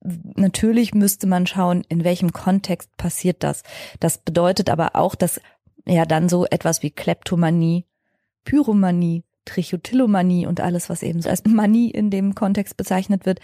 Natürlich 0.00 0.94
müsste 0.94 1.28
man 1.28 1.46
schauen, 1.46 1.84
in 1.88 2.02
welchem 2.02 2.32
Kontext 2.32 2.96
passiert 2.96 3.44
das. 3.44 3.62
Das 4.00 4.18
bedeutet 4.18 4.68
aber 4.68 4.96
auch, 4.96 5.14
dass 5.14 5.40
ja 5.86 6.06
dann 6.06 6.28
so 6.28 6.44
etwas 6.46 6.82
wie 6.82 6.90
Kleptomanie, 6.90 7.86
Pyromanie, 8.44 9.22
Trichotillomanie 9.44 10.46
und 10.46 10.60
alles, 10.60 10.88
was 10.88 11.02
eben 11.02 11.22
so 11.22 11.28
als 11.28 11.44
Manie 11.44 11.90
in 11.90 12.10
dem 12.10 12.34
Kontext 12.34 12.76
bezeichnet 12.76 13.26
wird, 13.26 13.40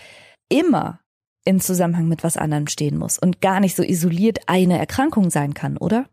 immer 0.48 1.00
in 1.44 1.60
Zusammenhang 1.60 2.08
mit 2.08 2.24
was 2.24 2.36
anderem 2.36 2.66
stehen 2.66 2.98
muss 2.98 3.18
und 3.18 3.40
gar 3.40 3.60
nicht 3.60 3.74
so 3.74 3.82
isoliert 3.82 4.40
eine 4.46 4.78
Erkrankung 4.78 5.30
sein 5.30 5.54
kann, 5.54 5.76
oder? 5.76 6.06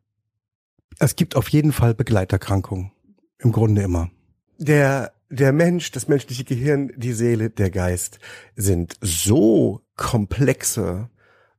Es 1.00 1.16
gibt 1.16 1.36
auf 1.36 1.50
jeden 1.50 1.74
Fall 1.74 1.94
Begleiterkrankungen. 1.94 2.92
Im 3.40 3.52
Grunde 3.52 3.82
immer. 3.82 4.10
Der, 4.58 5.12
der 5.30 5.52
Mensch, 5.52 5.92
das 5.92 6.08
menschliche 6.08 6.46
Gehirn, 6.46 6.92
die 6.96 7.12
Seele, 7.12 7.50
der 7.50 7.70
Geist 7.70 8.20
sind 8.56 8.96
so 9.02 9.82
komplexe 9.98 11.10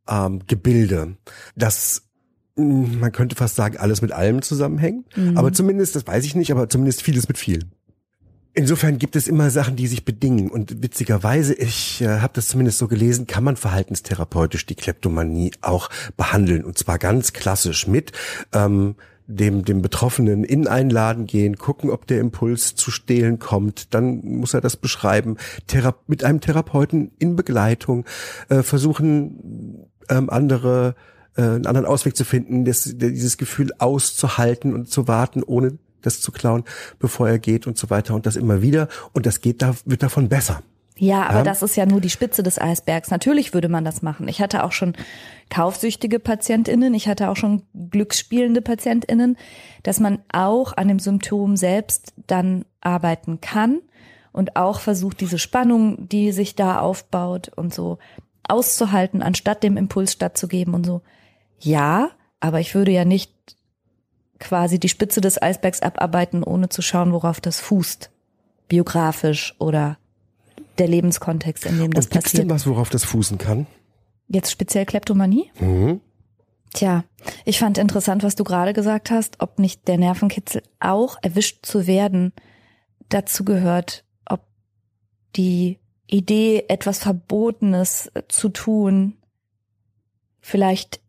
ähm, 0.09 0.41
Gebilde, 0.47 1.17
dass 1.55 2.03
hm, 2.57 2.99
man 2.99 3.12
könnte 3.12 3.37
fast 3.37 3.57
sagen, 3.57 3.77
alles 3.77 4.01
mit 4.01 4.12
allem 4.12 4.41
zusammenhängt. 4.43 5.15
Mhm. 5.17 5.37
Aber 5.37 5.53
zumindest, 5.53 5.97
das 5.97 6.07
weiß 6.07 6.25
ich 6.25 6.35
nicht, 6.35 6.51
aber 6.51 6.69
zumindest 6.69 7.03
vieles 7.03 7.29
mit 7.29 7.37
viel. 7.37 7.71
Insofern 8.59 8.99
gibt 8.99 9.16
es 9.16 9.29
immer 9.29 9.51
Sachen, 9.51 9.77
die 9.77 9.87
sich 9.87 10.07
bedingen. 10.07 10.51
Und 10.51 10.83
witzigerweise, 10.83 11.53
ich 11.53 12.01
äh, 12.01 12.21
habe 12.21 12.33
das 12.33 12.49
zumindest 12.49 12.79
so 12.79 12.88
gelesen, 12.88 13.27
kann 13.27 13.45
man 13.45 13.57
verhaltenstherapeutisch 13.57 14.64
die 14.64 14.75
Kleptomanie 14.75 15.53
auch 15.61 15.90
behandeln. 16.16 16.64
Und 16.64 16.79
zwar 16.79 16.99
ganz 16.99 17.35
klassisch 17.35 17.87
mit 17.87 18.12
ähm, 18.55 18.95
dem, 19.27 19.66
dem 19.66 19.83
Betroffenen 19.83 20.42
in 20.42 20.69
einen 20.69 20.88
Laden 20.88 21.27
gehen, 21.27 21.59
gucken, 21.59 21.90
ob 21.90 22.07
der 22.07 22.19
Impuls 22.19 22.75
zu 22.75 22.90
stehlen 22.90 23.38
kommt. 23.38 23.92
Dann 23.92 24.25
muss 24.25 24.55
er 24.55 24.62
das 24.62 24.79
beschreiben, 24.79 25.37
Thera 25.66 25.95
mit 26.07 26.25
einem 26.25 26.40
Therapeuten 26.40 27.11
in 27.19 27.37
Begleitung, 27.37 28.07
äh, 28.49 28.62
versuchen 28.62 29.87
ähm, 30.09 30.31
andere 30.31 30.95
äh, 31.37 31.42
einen 31.42 31.66
anderen 31.66 31.87
Ausweg 31.87 32.16
zu 32.16 32.25
finden, 32.25 32.64
das, 32.64 32.90
dieses 32.97 33.37
Gefühl 33.37 33.73
auszuhalten 33.79 34.73
und 34.73 34.88
zu 34.88 35.09
warten, 35.09 35.42
ohne 35.42 35.77
das 36.07 36.21
zu 36.21 36.33
klauen, 36.33 36.64
bevor 36.99 37.29
er 37.29 37.38
geht 37.38 37.66
und 37.66 37.77
so 37.77 37.90
weiter 37.90 38.14
und 38.14 38.27
das 38.27 38.37
immer 38.37 38.62
wieder. 38.62 38.88
Und 39.12 39.27
das 39.27 39.40
geht 39.40 39.62
da, 39.62 39.75
wird 39.85 40.03
davon 40.03 40.29
besser. 40.29 40.62
Ja, 40.99 41.25
aber 41.25 41.38
ja. 41.38 41.42
das 41.42 41.62
ist 41.62 41.77
ja 41.77 41.85
nur 41.85 42.01
die 42.01 42.09
Spitze 42.09 42.42
des 42.42 42.59
Eisbergs. 42.59 43.11
Natürlich 43.11 43.53
würde 43.53 43.69
man 43.69 43.85
das 43.85 44.01
machen. 44.01 44.29
Ich 44.29 44.40
hatte 44.40 44.64
auch 44.64 44.73
schon 44.73 44.95
kaufsüchtige 45.51 46.19
PatientInnen, 46.19 46.95
ich 46.95 47.07
hatte 47.07 47.29
auch 47.29 47.37
schon 47.37 47.62
glücksspielende 47.90 48.62
PatientInnen, 48.62 49.37
dass 49.83 50.01
man 50.01 50.21
auch 50.33 50.75
an 50.75 50.88
dem 50.88 50.99
Symptom 50.99 51.57
selbst 51.57 52.14
dann 52.27 52.64
arbeiten 52.81 53.42
kann 53.42 53.81
und 54.33 54.57
auch 54.57 54.81
versucht, 54.81 55.21
diese 55.21 55.38
Spannung, 55.38 56.09
die 56.09 56.33
sich 56.33 56.57
da 56.57 56.81
aufbaut 56.81 57.51
und 57.55 57.75
so 57.75 57.99
auszuhalten, 58.49 59.23
anstatt 59.23 59.62
dem 59.62 59.77
Impuls 59.77 60.12
stattzugeben 60.12 60.73
und 60.73 60.87
so. 60.87 61.03
Ja, 61.59 62.11
aber 62.40 62.61
ich 62.61 62.75
würde 62.75 62.92
ja 62.92 63.05
nicht 63.05 63.36
quasi 64.38 64.79
die 64.79 64.88
Spitze 64.88 65.20
des 65.20 65.40
Eisbergs 65.40 65.81
abarbeiten, 65.83 66.42
ohne 66.42 66.68
zu 66.68 66.83
schauen, 66.83 67.12
worauf 67.12 67.40
das 67.40 67.61
fußt. 67.61 68.11
Biografisch 68.68 69.55
oder 69.59 69.99
der 70.79 70.88
Lebenskontext, 70.88 71.66
in 71.66 71.79
dem 71.79 71.92
das 71.92 72.07
Und 72.07 72.12
gibt's 72.12 72.31
passiert. 72.31 72.42
denn 72.44 72.51
was, 72.51 72.66
worauf 72.66 72.90
das 72.90 73.05
fußen 73.05 73.38
kann? 73.38 73.66
Jetzt 74.29 74.51
speziell 74.51 74.87
Kleptomanie? 74.87 75.51
Mhm. 75.61 76.01
Tja, 76.75 77.05
ich 77.44 77.59
fand 77.59 77.79
interessant, 77.79 78.22
was 78.22 78.35
du 78.35 78.44
gerade 78.44 78.72
gesagt 78.72 79.11
hast, 79.11 79.40
ob 79.40 79.59
nicht 79.59 79.88
der 79.88 79.99
Nervenkitzel 79.99 80.62
auch 80.81 81.16
erwischt 81.22 81.64
zu 81.64 81.87
werden 81.87 82.33
dazu 83.09 83.44
gehört, 83.44 84.05
ob 84.29 84.42
die 85.37 85.79
Idee, 86.07 86.64
etwas 86.68 86.99
Verbotenes 86.99 88.11
zu 88.29 88.49
tun, 88.49 89.16
vielleicht 90.40 91.01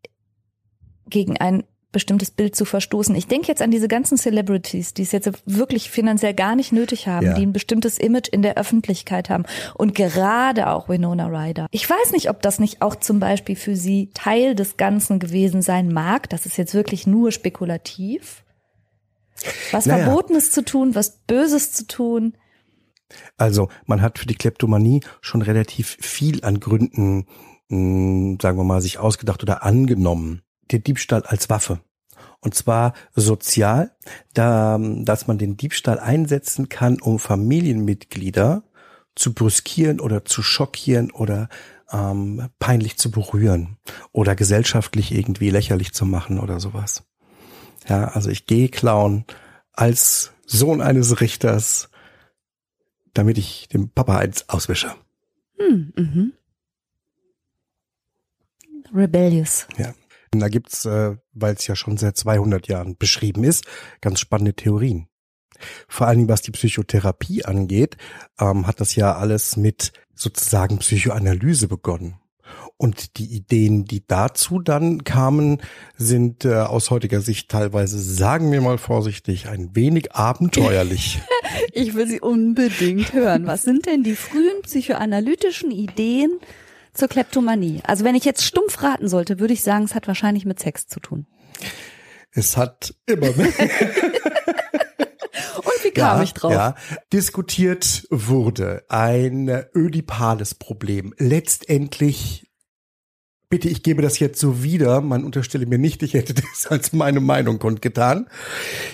gegen 1.09 1.37
ein 1.37 1.63
bestimmtes 1.91 2.31
Bild 2.31 2.55
zu 2.55 2.65
verstoßen. 2.65 3.15
Ich 3.15 3.27
denke 3.27 3.47
jetzt 3.47 3.61
an 3.61 3.71
diese 3.71 3.87
ganzen 3.87 4.17
Celebrities, 4.17 4.93
die 4.93 5.03
es 5.03 5.11
jetzt 5.11 5.31
wirklich 5.45 5.89
finanziell 5.89 6.33
gar 6.33 6.55
nicht 6.55 6.71
nötig 6.71 7.07
haben, 7.07 7.27
ja. 7.27 7.33
die 7.33 7.43
ein 7.43 7.53
bestimmtes 7.53 7.97
Image 7.97 8.27
in 8.27 8.41
der 8.41 8.57
Öffentlichkeit 8.57 9.29
haben 9.29 9.45
und 9.75 9.95
gerade 9.95 10.67
auch 10.69 10.89
Winona 10.89 11.27
Ryder. 11.27 11.67
Ich 11.71 11.89
weiß 11.89 12.11
nicht, 12.11 12.29
ob 12.29 12.41
das 12.41 12.59
nicht 12.59 12.81
auch 12.81 12.95
zum 12.95 13.19
Beispiel 13.19 13.55
für 13.55 13.75
sie 13.75 14.09
Teil 14.13 14.53
des 14.53 14.77
Ganzen 14.77 15.19
gewesen 15.19 15.61
sein 15.61 15.91
mag. 15.91 16.29
Das 16.29 16.45
ist 16.45 16.57
jetzt 16.57 16.73
wirklich 16.73 17.07
nur 17.07 17.31
spekulativ. 17.31 18.43
Was 19.71 19.85
naja. 19.85 20.05
Verbotenes 20.05 20.51
zu 20.51 20.65
tun, 20.65 20.95
was 20.95 21.19
Böses 21.25 21.71
zu 21.71 21.87
tun. 21.87 22.33
Also 23.37 23.69
man 23.85 24.01
hat 24.01 24.19
für 24.19 24.25
die 24.25 24.35
Kleptomanie 24.35 25.01
schon 25.21 25.41
relativ 25.41 25.97
viel 26.01 26.43
an 26.43 26.59
Gründen, 26.59 27.27
hm, 27.69 28.39
sagen 28.41 28.57
wir 28.57 28.63
mal, 28.65 28.81
sich 28.81 28.97
ausgedacht 28.99 29.43
oder 29.43 29.63
angenommen 29.63 30.41
der 30.71 30.79
Diebstahl 30.79 31.23
als 31.23 31.49
Waffe. 31.49 31.79
Und 32.39 32.55
zwar 32.55 32.93
sozial, 33.15 33.95
da, 34.33 34.79
dass 34.79 35.27
man 35.27 35.37
den 35.37 35.57
Diebstahl 35.57 35.99
einsetzen 35.99 36.69
kann, 36.69 37.01
um 37.01 37.19
Familienmitglieder 37.19 38.63
zu 39.15 39.33
brüskieren 39.33 39.99
oder 39.99 40.23
zu 40.25 40.43
schockieren 40.43 41.11
oder 41.11 41.49
ähm, 41.91 42.49
peinlich 42.59 42.97
zu 42.97 43.11
berühren 43.11 43.77
oder 44.11 44.35
gesellschaftlich 44.35 45.11
irgendwie 45.11 45.49
lächerlich 45.49 45.93
zu 45.93 46.05
machen 46.05 46.39
oder 46.39 46.59
sowas. 46.59 47.03
Ja, 47.87 48.09
also 48.09 48.29
ich 48.29 48.45
gehe 48.45 48.69
klauen 48.69 49.25
als 49.73 50.33
Sohn 50.45 50.81
eines 50.81 51.21
Richters, 51.21 51.89
damit 53.13 53.37
ich 53.37 53.67
dem 53.69 53.89
Papa 53.89 54.17
eins 54.17 54.47
auswische. 54.49 54.93
Hm, 55.57 55.93
mhm. 55.95 56.33
Rebellious. 58.93 59.67
Ja. 59.77 59.93
Da 60.31 60.49
gibt's, 60.49 60.85
äh, 60.85 61.15
weil 61.33 61.55
es 61.55 61.67
ja 61.67 61.75
schon 61.75 61.97
seit 61.97 62.17
200 62.17 62.67
Jahren 62.67 62.97
beschrieben 62.97 63.43
ist, 63.43 63.65
ganz 64.01 64.19
spannende 64.19 64.53
Theorien. 64.53 65.07
Vor 65.87 66.07
allen 66.07 66.17
Dingen, 66.17 66.29
was 66.29 66.41
die 66.41 66.51
Psychotherapie 66.51 67.45
angeht, 67.45 67.97
ähm, 68.39 68.67
hat 68.67 68.79
das 68.79 68.95
ja 68.95 69.15
alles 69.15 69.57
mit 69.57 69.91
sozusagen 70.13 70.79
Psychoanalyse 70.79 71.67
begonnen. 71.67 72.19
Und 72.77 73.17
die 73.17 73.25
Ideen, 73.25 73.85
die 73.85 74.05
dazu 74.05 74.59
dann 74.59 75.03
kamen, 75.03 75.61
sind 75.95 76.45
äh, 76.45 76.53
aus 76.53 76.91
heutiger 76.91 77.21
Sicht 77.21 77.49
teilweise, 77.49 77.99
sagen 77.99 78.51
wir 78.51 78.61
mal 78.61 78.77
vorsichtig, 78.77 79.47
ein 79.47 79.75
wenig 79.75 80.13
abenteuerlich. 80.13 81.19
ich 81.73 81.95
will 81.95 82.07
sie 82.07 82.21
unbedingt 82.21 83.13
hören. 83.13 83.47
Was 83.47 83.63
sind 83.63 83.87
denn 83.87 84.03
die 84.03 84.15
frühen 84.15 84.61
psychoanalytischen 84.61 85.71
Ideen 85.71 86.39
zur 86.97 87.07
Kleptomanie? 87.07 87.81
Also 87.85 88.03
wenn 88.03 88.15
ich 88.15 88.25
jetzt 88.25 88.43
stumpf 88.43 88.81
raten 88.83 89.07
sollte, 89.07 89.39
würde 89.39 89.53
ich 89.53 89.63
sagen, 89.63 89.85
es 89.85 89.95
hat 89.95 90.07
wahrscheinlich 90.07 90.45
mit 90.45 90.59
Sex 90.59 90.87
zu 90.87 90.99
tun. 90.99 91.27
Es 92.31 92.57
hat 92.57 92.93
immer 93.05 93.31
mit 93.35 93.37
Und 95.57 95.83
wie 95.83 95.91
kam 95.91 96.17
ja, 96.17 96.23
ich 96.23 96.33
drauf? 96.33 96.51
Ja, 96.51 96.75
diskutiert 97.13 98.07
wurde 98.09 98.83
ein 98.89 99.49
ödipales 99.75 100.55
Problem. 100.55 101.13
Letztendlich 101.17 102.47
Bitte, 103.49 103.69
ich 103.69 103.81
gebe 103.81 104.01
das 104.01 104.19
jetzt 104.19 104.41
so 104.41 104.61
wieder. 104.61 104.99
Man 104.99 105.23
unterstelle 105.23 105.65
mir 105.65 105.77
nicht, 105.77 106.03
ich 106.03 106.15
hätte 106.15 106.33
das 106.33 106.67
als 106.67 106.91
meine 106.91 107.21
Meinung 107.21 107.59
kundgetan. 107.59 108.27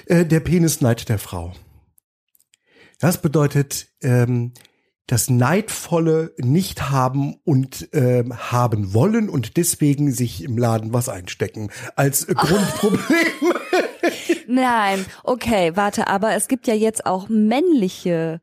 Äh, 0.06 0.26
der 0.26 0.42
Penisneid 0.42 1.10
der 1.10 1.18
Frau. 1.18 1.54
Das 3.00 3.20
bedeutet, 3.20 3.88
ähm, 4.02 4.54
das 5.08 5.30
neidvolle 5.30 6.34
nicht 6.38 6.90
haben 6.90 7.36
und 7.44 7.90
ähm, 7.94 8.38
haben 8.52 8.94
wollen 8.94 9.30
und 9.30 9.58
deswegen 9.58 10.12
sich 10.12 10.44
im 10.44 10.58
Laden 10.58 10.94
was 10.94 11.10
einstecken 11.10 11.72
als 11.96 12.24
äh, 12.24 12.34
Grundproblem. 12.38 13.54
Nein, 14.48 15.06
okay, 15.24 15.72
warte, 15.76 16.08
aber 16.08 16.36
es 16.36 16.48
gibt 16.48 16.68
ja 16.68 16.74
jetzt 16.74 17.06
auch 17.06 17.28
männliche 17.28 18.40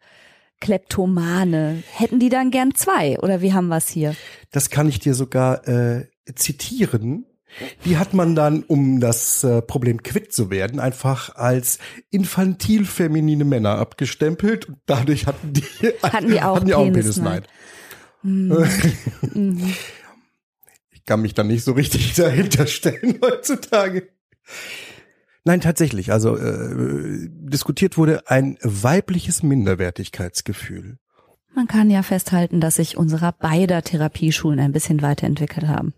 Kleptomane. 0.60 1.82
Hätten 1.94 2.20
die 2.20 2.28
dann 2.28 2.50
gern 2.50 2.74
zwei 2.74 3.18
oder 3.18 3.40
wie 3.40 3.54
haben 3.54 3.68
wir's 3.68 3.88
hier? 3.88 4.14
Das 4.50 4.68
kann 4.70 4.88
ich 4.88 4.98
dir 4.98 5.14
sogar 5.14 5.66
äh, 5.66 6.06
zitieren. 6.34 7.26
Die 7.84 7.98
hat 7.98 8.14
man 8.14 8.34
dann, 8.34 8.62
um 8.62 9.00
das 9.00 9.44
äh, 9.44 9.62
Problem 9.62 10.02
quitt 10.02 10.32
zu 10.32 10.50
werden, 10.50 10.80
einfach 10.80 11.34
als 11.36 11.78
infantil 12.10 12.84
feminine 12.84 13.44
Männer 13.44 13.78
abgestempelt 13.78 14.66
und 14.68 14.78
dadurch 14.86 15.26
hatten 15.26 15.52
die, 15.52 15.62
hatten 16.02 16.28
die 16.28 16.40
auch, 16.40 16.56
hatten 16.56 16.66
die 16.66 16.74
auch 16.74 16.84
Penisneid. 16.84 17.46
Mhm. 18.22 19.72
Ich 20.90 21.06
kann 21.06 21.22
mich 21.22 21.32
dann 21.32 21.46
nicht 21.46 21.64
so 21.64 21.72
richtig 21.72 22.12
dahinter 22.12 22.66
stellen 22.66 23.18
heutzutage. 23.22 24.08
Nein, 25.44 25.62
tatsächlich. 25.62 26.12
Also 26.12 26.36
äh, 26.36 27.28
diskutiert 27.30 27.96
wurde 27.96 28.28
ein 28.28 28.58
weibliches 28.62 29.42
Minderwertigkeitsgefühl. 29.42 30.98
Man 31.54 31.66
kann 31.66 31.90
ja 31.90 32.02
festhalten, 32.02 32.60
dass 32.60 32.76
sich 32.76 32.96
unserer 32.96 33.32
beider 33.32 33.82
Therapieschulen 33.82 34.60
ein 34.60 34.72
bisschen 34.72 35.02
weiterentwickelt 35.02 35.66
haben. 35.66 35.94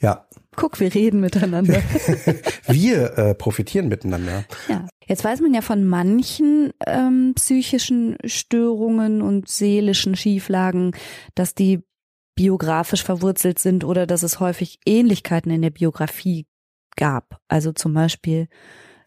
Ja. 0.00 0.26
Guck, 0.56 0.80
wir 0.80 0.94
reden 0.94 1.20
miteinander. 1.20 1.82
wir 2.66 3.18
äh, 3.18 3.34
profitieren 3.34 3.88
miteinander. 3.88 4.44
Ja. 4.68 4.86
Jetzt 5.06 5.24
weiß 5.24 5.40
man 5.40 5.54
ja 5.54 5.62
von 5.62 5.84
manchen 5.84 6.72
ähm, 6.86 7.32
psychischen 7.34 8.16
Störungen 8.24 9.22
und 9.22 9.48
seelischen 9.48 10.14
Schieflagen, 10.14 10.92
dass 11.34 11.54
die 11.54 11.82
biografisch 12.34 13.02
verwurzelt 13.02 13.58
sind 13.58 13.84
oder 13.84 14.06
dass 14.06 14.22
es 14.22 14.40
häufig 14.40 14.78
Ähnlichkeiten 14.86 15.50
in 15.50 15.62
der 15.62 15.70
Biografie 15.70 16.46
gab. 16.96 17.38
Also 17.48 17.72
zum 17.72 17.94
Beispiel 17.94 18.48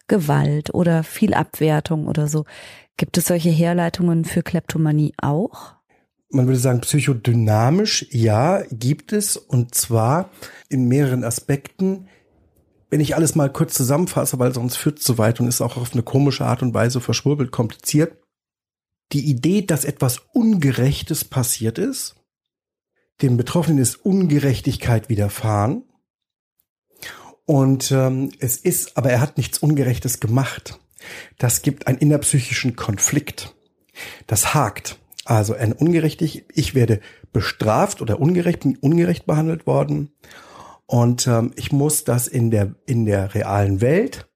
Gewalt 0.08 0.74
oder 0.74 1.02
viel 1.02 1.34
Abwertung 1.34 2.06
oder 2.06 2.28
so. 2.28 2.44
Gibt 2.96 3.18
es 3.18 3.26
solche 3.26 3.50
Herleitungen 3.50 4.24
für 4.24 4.42
Kleptomanie 4.42 5.12
auch? 5.20 5.75
Man 6.30 6.46
würde 6.46 6.58
sagen, 6.58 6.80
psychodynamisch, 6.80 8.06
ja, 8.10 8.62
gibt 8.70 9.12
es. 9.12 9.36
Und 9.36 9.74
zwar 9.74 10.30
in 10.68 10.88
mehreren 10.88 11.24
Aspekten. 11.24 12.08
Wenn 12.90 13.00
ich 13.00 13.14
alles 13.14 13.34
mal 13.34 13.52
kurz 13.52 13.74
zusammenfasse, 13.74 14.38
weil 14.38 14.54
sonst 14.54 14.76
führt 14.76 14.98
es 14.98 15.04
zu 15.04 15.18
weit 15.18 15.40
und 15.40 15.48
ist 15.48 15.60
auch 15.60 15.76
auf 15.76 15.92
eine 15.92 16.02
komische 16.02 16.44
Art 16.44 16.62
und 16.62 16.74
Weise 16.74 17.00
verschwurbelt, 17.00 17.52
kompliziert. 17.52 18.16
Die 19.12 19.28
Idee, 19.30 19.62
dass 19.62 19.84
etwas 19.84 20.20
Ungerechtes 20.32 21.24
passiert 21.24 21.78
ist, 21.78 22.16
dem 23.22 23.36
Betroffenen 23.36 23.78
ist 23.78 23.96
Ungerechtigkeit 24.04 25.08
widerfahren 25.08 25.84
und 27.46 27.92
ähm, 27.92 28.32
es 28.40 28.56
ist, 28.56 28.96
aber 28.96 29.10
er 29.10 29.20
hat 29.20 29.36
nichts 29.36 29.58
Ungerechtes 29.58 30.20
gemacht. 30.20 30.78
Das 31.38 31.62
gibt 31.62 31.86
einen 31.86 31.98
innerpsychischen 31.98 32.74
Konflikt. 32.74 33.54
Das 34.26 34.52
hakt. 34.52 34.98
Also 35.26 35.54
ein 35.54 35.72
ungerechtig, 35.72 36.44
ich 36.54 36.74
werde 36.74 37.00
bestraft 37.32 38.00
oder 38.00 38.20
ungerecht, 38.20 38.64
ungerecht 38.80 39.26
behandelt 39.26 39.66
worden. 39.66 40.12
Und 40.86 41.26
ähm, 41.26 41.52
ich 41.56 41.72
muss 41.72 42.04
das 42.04 42.28
in 42.28 42.52
der, 42.52 42.76
in 42.86 43.04
der 43.06 43.34
realen 43.34 43.80
Welt, 43.80 44.28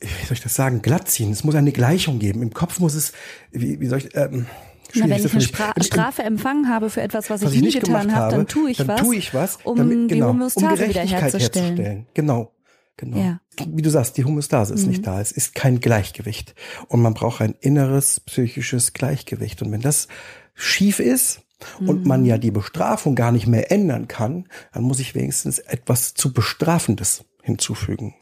wie 0.00 0.26
soll 0.26 0.32
ich 0.32 0.42
das 0.42 0.54
sagen, 0.54 0.80
glatt 0.80 1.08
ziehen. 1.08 1.30
Es 1.32 1.44
muss 1.44 1.54
eine 1.54 1.70
Gleichung 1.70 2.18
geben. 2.18 2.42
Im 2.42 2.54
Kopf 2.54 2.80
muss 2.80 2.94
es, 2.94 3.12
wie, 3.50 3.78
wie 3.78 3.86
soll 3.86 3.98
ich, 3.98 4.16
ähm, 4.16 4.46
na, 4.94 5.08
wenn 5.08 5.24
ich 5.24 5.32
eine 5.32 5.40
Spra 5.40 5.72
Strafe 5.80 6.22
empfangen 6.22 6.68
habe 6.68 6.90
für 6.90 7.02
etwas, 7.02 7.30
was, 7.30 7.42
was 7.42 7.52
ich, 7.52 7.60
nie 7.60 7.70
getan 7.70 8.14
habe, 8.14 8.36
dann 8.36 8.46
tue 8.46 8.70
ich 8.70 8.78
dann 8.78 8.88
was, 8.88 9.00
tue 9.00 9.16
ich 9.16 9.32
was 9.32 9.58
um 9.64 9.76
damit, 9.76 10.08
genau, 10.08 10.08
die 10.08 10.22
Homöostase 10.22 10.66
um 10.66 10.88
wiederherzustellen. 10.88 11.76
Herzustellen. 11.76 12.06
Genau. 12.14 12.52
Genau. 12.96 13.16
Ja. 13.16 13.40
Wie 13.68 13.82
du 13.82 13.90
sagst, 13.90 14.16
die 14.16 14.24
Homöostase 14.24 14.74
ist 14.74 14.82
Mhm. 14.84 14.88
nicht 14.90 15.06
da. 15.06 15.20
Es 15.20 15.32
ist 15.32 15.54
kein 15.54 15.80
Gleichgewicht. 15.80 16.54
Und 16.88 17.00
man 17.02 17.14
braucht 17.14 17.40
ein 17.40 17.54
inneres 17.60 18.20
psychisches 18.20 18.92
Gleichgewicht. 18.92 19.62
Und 19.62 19.72
wenn 19.72 19.80
das 19.80 20.08
schief 20.54 21.00
ist 21.00 21.40
und 21.80 22.02
Mhm. 22.02 22.08
man 22.08 22.24
ja 22.24 22.38
die 22.38 22.50
Bestrafung 22.50 23.14
gar 23.14 23.32
nicht 23.32 23.46
mehr 23.46 23.70
ändern 23.72 24.08
kann, 24.08 24.46
dann 24.72 24.82
muss 24.82 25.00
ich 25.00 25.14
wenigstens 25.14 25.58
etwas 25.58 26.14
zu 26.14 26.32
Bestrafendes 26.32 27.24
hinzufügen. 27.42 28.14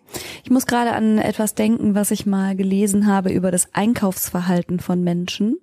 Ich 0.45 0.51
muss 0.51 0.67
gerade 0.67 0.93
an 0.93 1.19
etwas 1.19 1.55
denken, 1.55 1.95
was 1.95 2.11
ich 2.11 2.25
mal 2.25 2.57
gelesen 2.57 3.07
habe 3.07 3.31
über 3.33 3.51
das 3.51 3.69
Einkaufsverhalten 3.75 4.81
von 4.81 5.03
Menschen, 5.05 5.59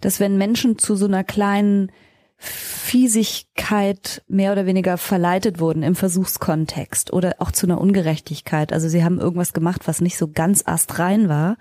dass 0.00 0.18
wenn 0.20 0.36
Menschen 0.36 0.78
zu 0.78 0.96
so 0.96 1.06
einer 1.06 1.22
kleinen 1.24 1.92
Fiesigkeit 2.38 4.22
mehr 4.28 4.52
oder 4.52 4.64
weniger 4.64 4.96
verleitet 4.96 5.58
wurden 5.60 5.82
im 5.82 5.94
Versuchskontext 5.94 7.12
oder 7.12 7.34
auch 7.38 7.50
zu 7.50 7.66
einer 7.66 7.80
Ungerechtigkeit, 7.80 8.72
also 8.72 8.88
sie 8.88 9.04
haben 9.04 9.18
irgendwas 9.20 9.52
gemacht, 9.52 9.82
was 9.86 10.00
nicht 10.00 10.16
so 10.16 10.28
ganz 10.28 10.62
astrein 10.66 11.28
war, 11.28 11.56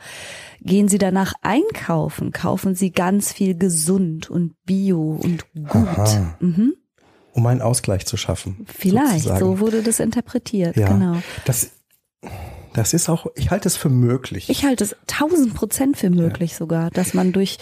gehen 0.62 0.88
sie 0.88 1.00
danach 1.00 1.34
einkaufen, 1.42 2.32
kaufen 2.32 2.76
sie 2.76 2.92
ganz 2.92 3.34
viel 3.34 3.58
gesund 3.58 4.30
und 4.30 4.54
bio 4.66 5.20
und 5.22 5.46
gut. 5.54 6.20
Mhm. 6.40 6.76
Um 7.34 7.46
einen 7.46 7.62
Ausgleich 7.62 8.06
zu 8.06 8.18
schaffen. 8.18 8.66
Vielleicht, 8.66 9.24
sozusagen. 9.24 9.40
so 9.40 9.60
wurde 9.60 9.84
das 9.84 10.00
interpretiert, 10.00 10.76
Ja. 10.78 10.88
genau. 10.88 11.18
Das, 11.46 11.72
das 12.74 12.94
ist 12.94 13.10
auch, 13.10 13.28
ich 13.36 13.52
halte 13.52 13.68
es 13.68 13.76
für 13.76 13.90
möglich. 13.90 14.50
Ich 14.50 14.63
halte 14.63 14.84
es 14.84 14.96
tausend 15.08 15.54
Prozent 15.56 15.98
für 15.98 16.10
möglich 16.10 16.56
sogar, 16.56 16.90
dass 16.92 17.13
man 17.13 17.34
durch, 17.34 17.58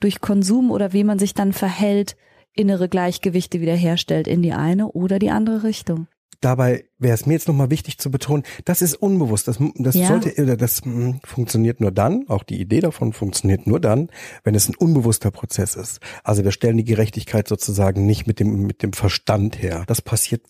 durch 0.00 0.20
Konsum 0.20 0.70
oder 0.70 0.92
wie 0.92 1.04
man 1.04 1.18
sich 1.18 1.34
dann 1.34 1.52
verhält, 1.52 2.16
innere 2.58 2.88
Gleichgewichte 2.88 3.60
wiederherstellt 3.60 4.26
in 4.26 4.42
die 4.42 4.52
eine 4.52 4.88
oder 4.88 5.18
die 5.18 5.30
andere 5.30 5.62
Richtung. 5.62 6.08
Dabei 6.40 6.84
wäre 6.98 7.14
es 7.14 7.26
mir 7.26 7.32
jetzt 7.32 7.48
nochmal 7.48 7.70
wichtig 7.70 7.98
zu 7.98 8.12
betonen, 8.12 8.44
das 8.64 8.80
ist 8.80 8.94
unbewusst. 8.94 9.48
Das, 9.48 9.58
das 9.74 9.96
Ja. 9.96 10.06
sollte, 10.06 10.40
oder 10.40 10.56
das 10.56 10.84
mm, 10.84 11.16
funktioniert 11.24 11.80
nur 11.80 11.90
dann, 11.90 12.28
auch 12.28 12.44
die 12.44 12.60
Idee 12.60 12.80
davon 12.80 13.12
funktioniert 13.12 13.66
nur 13.66 13.80
dann, 13.80 14.08
wenn 14.44 14.54
es 14.54 14.68
ein 14.68 14.76
unbewusster 14.76 15.32
Prozess 15.32 15.74
ist. 15.74 15.98
Also 16.22 16.44
wir 16.44 16.52
stellen 16.52 16.76
die 16.76 16.84
Gerechtigkeit 16.84 17.48
sozusagen 17.48 18.06
nicht 18.06 18.28
mit 18.28 18.38
dem, 18.38 18.62
mit 18.62 18.84
dem 18.84 18.92
Verstand 18.92 19.60
her. 19.60 19.82
Das 19.88 20.00
passiert 20.00 20.42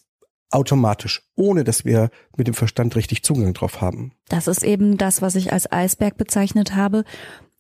automatisch, 0.51 1.23
ohne 1.37 1.64
dass 1.64 1.85
wir 1.85 2.11
mit 2.37 2.47
dem 2.47 2.55
Verstand 2.55 2.94
richtig 2.97 3.23
Zugang 3.23 3.55
drauf 3.55 3.81
haben. 3.81 4.12
Das 4.29 4.47
ist 4.47 4.62
eben 4.62 4.99
das, 4.99 5.23
was 5.23 5.37
ich 5.37 5.53
als 5.53 5.71
Eisberg 5.71 6.16
bezeichnet 6.16 6.75
habe. 6.75 7.05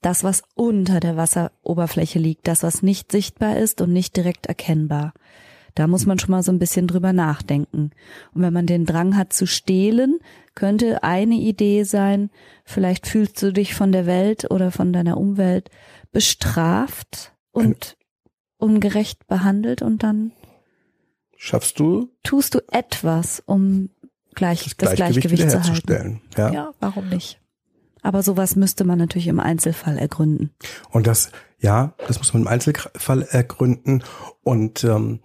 Das, 0.00 0.22
was 0.22 0.42
unter 0.54 1.00
der 1.00 1.16
Wasseroberfläche 1.16 2.18
liegt, 2.18 2.46
das, 2.46 2.62
was 2.62 2.82
nicht 2.82 3.10
sichtbar 3.10 3.56
ist 3.56 3.80
und 3.80 3.92
nicht 3.92 4.16
direkt 4.16 4.46
erkennbar. 4.46 5.12
Da 5.74 5.86
muss 5.86 6.06
man 6.06 6.18
schon 6.18 6.32
mal 6.32 6.42
so 6.42 6.50
ein 6.50 6.58
bisschen 6.58 6.86
drüber 6.86 7.12
nachdenken. 7.12 7.90
Und 8.34 8.42
wenn 8.42 8.52
man 8.52 8.66
den 8.66 8.84
Drang 8.84 9.16
hat 9.16 9.32
zu 9.32 9.46
stehlen, 9.46 10.18
könnte 10.54 11.04
eine 11.04 11.36
Idee 11.36 11.84
sein, 11.84 12.30
vielleicht 12.64 13.06
fühlst 13.06 13.40
du 13.42 13.52
dich 13.52 13.74
von 13.74 13.92
der 13.92 14.06
Welt 14.06 14.50
oder 14.50 14.72
von 14.72 14.92
deiner 14.92 15.16
Umwelt 15.16 15.70
bestraft 16.10 17.32
und 17.52 17.96
ungerecht 18.56 19.26
behandelt 19.28 19.82
und 19.82 20.02
dann 20.02 20.32
Schaffst 21.36 21.78
du 21.78 22.10
tust 22.24 22.56
du 22.56 22.60
etwas, 22.72 23.40
um 23.46 23.90
gleich, 24.34 24.64
das, 24.64 24.76
das, 24.76 24.94
Gleichgewicht, 24.96 25.28
Gleichgewicht, 25.36 25.50
zu 25.50 25.58
halten. 25.58 25.78
wiederherzustellen? 25.86 26.20
Ja. 26.36 26.52
Ja, 26.52 26.74
warum 26.80 27.08
nicht? 27.08 27.40
Aber 28.02 28.22
sowas 28.22 28.56
müsste 28.56 28.84
man 28.84 28.98
natürlich 28.98 29.28
im 29.28 29.40
Einzelfall 29.40 29.98
ergründen. 29.98 30.50
Und 30.90 31.06
das, 31.06 31.30
ja, 31.60 31.94
das 32.06 32.18
muss 32.18 32.32
man 32.32 32.42
im 32.42 32.48
Einzelfall 32.48 33.22
ergründen. 33.22 34.02
Und 34.42 34.84
ähm, 34.84 35.20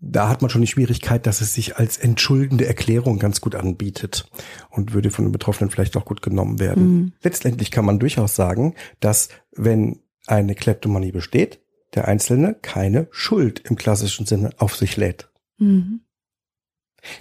da 0.00 0.28
hat 0.28 0.42
man 0.42 0.50
schon 0.50 0.60
die 0.60 0.68
Schwierigkeit, 0.68 1.26
dass 1.26 1.40
es 1.40 1.54
sich 1.54 1.76
als 1.76 1.96
entschuldende 1.96 2.66
Erklärung 2.66 3.18
ganz 3.18 3.40
gut 3.40 3.54
anbietet 3.54 4.30
und 4.70 4.92
würde 4.92 5.10
von 5.10 5.24
den 5.24 5.32
Betroffenen 5.32 5.70
vielleicht 5.70 5.96
auch 5.96 6.04
gut 6.04 6.22
genommen 6.22 6.60
werden. 6.60 6.96
Mhm. 6.96 7.12
Letztendlich 7.22 7.70
kann 7.70 7.84
man 7.84 7.98
durchaus 7.98 8.36
sagen, 8.36 8.74
dass 9.00 9.28
wenn 9.56 10.00
eine 10.26 10.54
Kleptomanie 10.54 11.10
besteht, 11.10 11.60
der 11.94 12.06
Einzelne 12.06 12.54
keine 12.60 13.08
Schuld 13.10 13.60
im 13.60 13.76
klassischen 13.76 14.26
Sinne 14.26 14.50
auf 14.58 14.76
sich 14.76 14.96
lädt. 14.96 15.30
Mhm. 15.58 16.00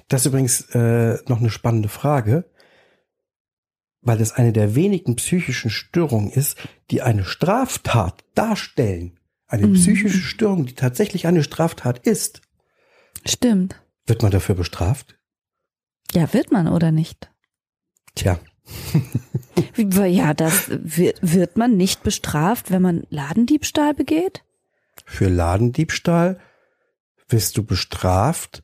Das 0.07 0.21
ist 0.21 0.27
übrigens 0.27 0.61
äh, 0.75 1.17
noch 1.27 1.39
eine 1.39 1.49
spannende 1.49 1.89
Frage, 1.89 2.45
weil 4.07 4.21
es 4.21 4.31
eine 4.31 4.53
der 4.53 4.73
wenigen 4.75 5.15
psychischen 5.17 5.69
Störungen 5.69 6.31
ist, 6.31 6.57
die 6.91 7.01
eine 7.01 7.25
Straftat 7.25 8.23
darstellen. 8.35 9.19
Eine 9.47 9.67
Mhm. 9.67 9.73
psychische 9.73 10.17
Störung, 10.19 10.65
die 10.65 10.73
tatsächlich 10.75 11.27
eine 11.27 11.43
Straftat 11.43 11.99
ist. 12.07 12.41
Stimmt. 13.25 13.81
Wird 14.05 14.21
man 14.21 14.31
dafür 14.31 14.55
bestraft? 14.55 15.17
Ja, 16.13 16.33
wird 16.33 16.51
man 16.51 16.67
oder 16.67 16.91
nicht? 16.91 17.29
Tja, 18.15 18.39
Ja, 19.77 20.33
das 20.33 20.69
wird, 20.69 21.19
wird 21.21 21.55
man 21.57 21.77
nicht 21.77 22.03
bestraft, 22.03 22.71
wenn 22.71 22.81
man 22.81 23.07
Ladendiebstahl 23.09 23.93
begeht? 23.93 24.43
für 25.05 25.29
Ladendiebstahl 25.29 26.39
wirst 27.29 27.55
du 27.57 27.63
bestraft, 27.63 28.63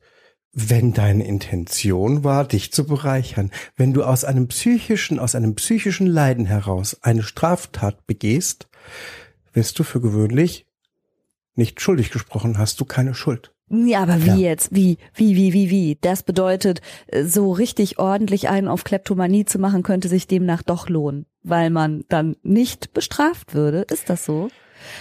wenn 0.54 0.92
deine 0.92 1.26
Intention 1.26 2.22
war, 2.22 2.46
dich 2.46 2.72
zu 2.72 2.86
bereichern. 2.86 3.50
Wenn 3.76 3.92
du 3.92 4.04
aus 4.04 4.24
einem 4.24 4.46
psychischen, 4.48 5.18
aus 5.18 5.34
einem 5.34 5.56
psychischen 5.56 6.06
Leiden 6.06 6.46
heraus 6.46 6.96
eine 7.02 7.22
Straftat 7.24 8.06
begehst, 8.06 8.68
wirst 9.52 9.78
du 9.78 9.82
für 9.82 10.00
gewöhnlich 10.00 10.66
nicht 11.56 11.80
schuldig 11.80 12.10
gesprochen, 12.10 12.58
hast 12.58 12.80
du 12.80 12.84
keine 12.84 13.14
Schuld. 13.14 13.52
Ja, 13.70 14.02
aber 14.02 14.22
wie 14.22 14.28
Ja. 14.28 14.50
jetzt? 14.50 14.74
Wie, 14.74 14.98
wie, 15.14 15.36
wie, 15.36 15.52
wie, 15.52 15.70
wie? 15.70 15.98
Das 16.00 16.22
bedeutet, 16.22 16.82
äh, 17.06 17.24
so 17.24 17.50
richtig 17.52 17.98
ordentlich 17.98 18.48
einen 18.48 18.68
auf 18.68 18.84
Kleptomanie 18.84 19.44
zu 19.46 19.58
machen, 19.58 19.82
könnte 19.82 20.08
sich 20.08 20.26
demnach 20.26 20.62
doch 20.62 20.88
lohnen, 20.88 21.26
weil 21.42 21.70
man 21.70 22.04
dann 22.08 22.36
nicht 22.42 22.92
bestraft 22.92 23.54
würde. 23.54 23.86
Ist 23.90 24.10
das 24.10 24.24
so? 24.24 24.50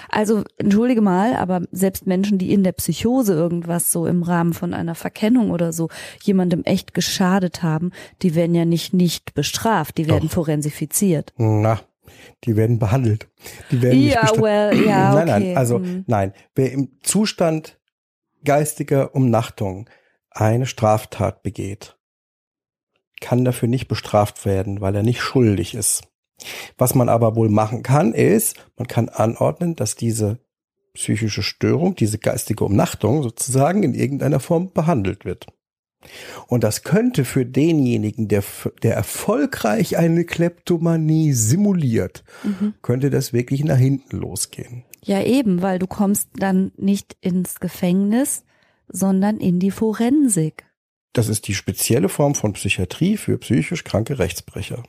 Also, 0.10 0.44
entschuldige 0.58 1.02
mal, 1.02 1.36
aber 1.36 1.62
selbst 1.72 2.08
Menschen, 2.08 2.38
die 2.38 2.52
in 2.54 2.64
der 2.64 2.72
Psychose 2.74 3.34
irgendwas 3.34 3.92
so 3.92 4.06
im 4.08 4.24
Rahmen 4.24 4.54
von 4.54 4.74
einer 4.74 4.96
Verkennung 4.96 5.52
oder 5.52 5.74
so 5.74 5.90
jemandem 6.24 6.64
echt 6.64 6.94
geschadet 6.94 7.64
haben, 7.64 7.92
die 8.22 8.36
werden 8.36 8.56
ja 8.56 8.66
nicht 8.66 8.94
nicht 8.94 9.34
bestraft, 9.34 9.98
die 9.98 10.08
werden 10.08 10.28
Doch. 10.30 10.36
forensifiziert. 10.36 11.34
Na, 11.38 11.80
die 12.44 12.56
werden 12.56 12.80
behandelt. 12.80 13.28
Die 13.72 13.82
werden 13.82 14.00
nicht 14.00 14.14
Ja, 14.16 14.22
bestra- 14.24 14.42
well, 14.42 14.86
ja, 14.86 15.14
Nein, 15.14 15.30
okay. 15.30 15.40
nein, 15.48 15.58
also 15.58 15.78
hm. 15.80 16.04
nein. 16.08 16.34
Wer 16.56 16.72
im 16.72 16.90
Zustand 17.02 17.80
geistiger 18.44 19.16
Umnachtung 19.16 19.90
eine 20.30 20.66
Straftat 20.66 21.44
begeht, 21.44 21.96
kann 23.22 23.46
dafür 23.46 23.70
nicht 23.70 23.88
bestraft 23.88 24.46
werden, 24.46 24.82
weil 24.82 24.96
er 24.96 25.04
nicht 25.04 25.22
schuldig 25.22 25.76
ist. 25.76 26.04
Was 26.78 26.96
man 26.96 27.10
aber 27.10 27.36
wohl 27.36 27.50
machen 27.50 27.84
kann, 27.84 28.14
ist, 28.14 28.56
man 28.78 28.88
kann 28.88 29.10
anordnen, 29.10 29.76
dass 29.76 29.96
diese 29.96 30.40
psychische 30.94 31.42
Störung, 31.44 31.96
diese 31.96 32.20
geistige 32.20 32.64
Umnachtung 32.64 33.24
sozusagen 33.24 33.84
in 33.84 33.94
irgendeiner 33.96 34.40
Form 34.40 34.72
behandelt 34.72 35.26
wird. 35.26 35.48
Und 36.48 36.64
das 36.64 36.84
könnte 36.84 37.24
für 37.26 37.46
denjenigen, 37.46 38.28
der, 38.28 38.44
der 38.84 38.94
erfolgreich 38.94 39.98
eine 39.98 40.26
Kleptomanie 40.26 41.32
simuliert, 41.34 42.24
Mhm. 42.44 42.74
könnte 42.82 43.10
das 43.10 43.34
wirklich 43.34 43.64
nach 43.64 43.78
hinten 43.78 44.18
losgehen. 44.18 44.84
Ja, 45.02 45.22
eben, 45.24 45.62
weil 45.62 45.80
du 45.80 45.88
kommst 45.88 46.30
dann 46.36 46.72
nicht 46.78 47.18
ins 47.22 47.60
Gefängnis, 47.60 48.44
sondern 48.88 49.38
in 49.38 49.60
die 49.60 49.72
Forensik. 49.72 50.66
Das 51.14 51.30
ist 51.30 51.48
die 51.48 51.54
spezielle 51.54 52.10
Form 52.10 52.36
von 52.36 52.54
Psychiatrie 52.54 53.18
für 53.18 53.38
psychisch 53.38 53.84
kranke 53.84 54.20
Rechtsbrecher. 54.20 54.84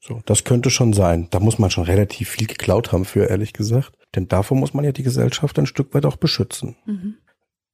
So, 0.00 0.20
das 0.26 0.44
könnte 0.44 0.70
schon 0.70 0.92
sein. 0.92 1.28
Da 1.30 1.40
muss 1.40 1.58
man 1.58 1.70
schon 1.70 1.84
relativ 1.84 2.30
viel 2.30 2.46
geklaut 2.46 2.92
haben 2.92 3.04
für, 3.04 3.26
ehrlich 3.26 3.52
gesagt. 3.52 3.96
Denn 4.14 4.28
davor 4.28 4.56
muss 4.56 4.74
man 4.74 4.84
ja 4.84 4.92
die 4.92 5.02
Gesellschaft 5.02 5.58
ein 5.58 5.66
Stück 5.66 5.92
weit 5.94 6.06
auch 6.06 6.16
beschützen. 6.16 6.76
Mhm. 6.86 7.16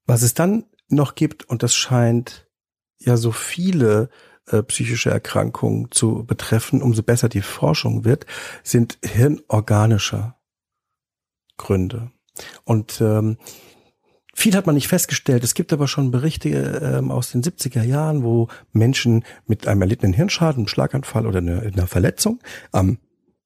Was 0.06 0.22
es 0.22 0.34
dann 0.34 0.64
noch 0.88 1.14
gibt, 1.14 1.44
und 1.44 1.62
das 1.62 1.74
scheint 1.74 2.48
ja 2.98 3.16
so 3.16 3.32
viele 3.32 4.08
äh, 4.46 4.62
psychische 4.62 5.10
Erkrankungen 5.10 5.90
zu 5.90 6.24
betreffen, 6.24 6.82
umso 6.82 7.02
besser 7.02 7.28
die 7.28 7.42
Forschung 7.42 8.04
wird, 8.04 8.26
sind 8.62 8.98
hirnorganische 9.02 10.34
Gründe. 11.56 12.10
Und 12.64 13.00
ähm, 13.00 13.38
viel 14.34 14.54
hat 14.54 14.66
man 14.66 14.74
nicht 14.74 14.88
festgestellt. 14.88 15.44
Es 15.44 15.54
gibt 15.54 15.72
aber 15.72 15.88
schon 15.88 16.10
Berichte 16.10 16.48
ähm, 16.48 17.10
aus 17.10 17.30
den 17.30 17.42
70er 17.42 17.82
Jahren, 17.82 18.22
wo 18.22 18.48
Menschen 18.72 19.24
mit 19.46 19.66
einem 19.66 19.82
erlittenen 19.82 20.12
Hirnschaden, 20.12 20.60
einem 20.60 20.68
Schlaganfall 20.68 21.26
oder 21.26 21.38
einer, 21.38 21.62
einer 21.62 21.86
Verletzung 21.86 22.40
am, 22.72 22.98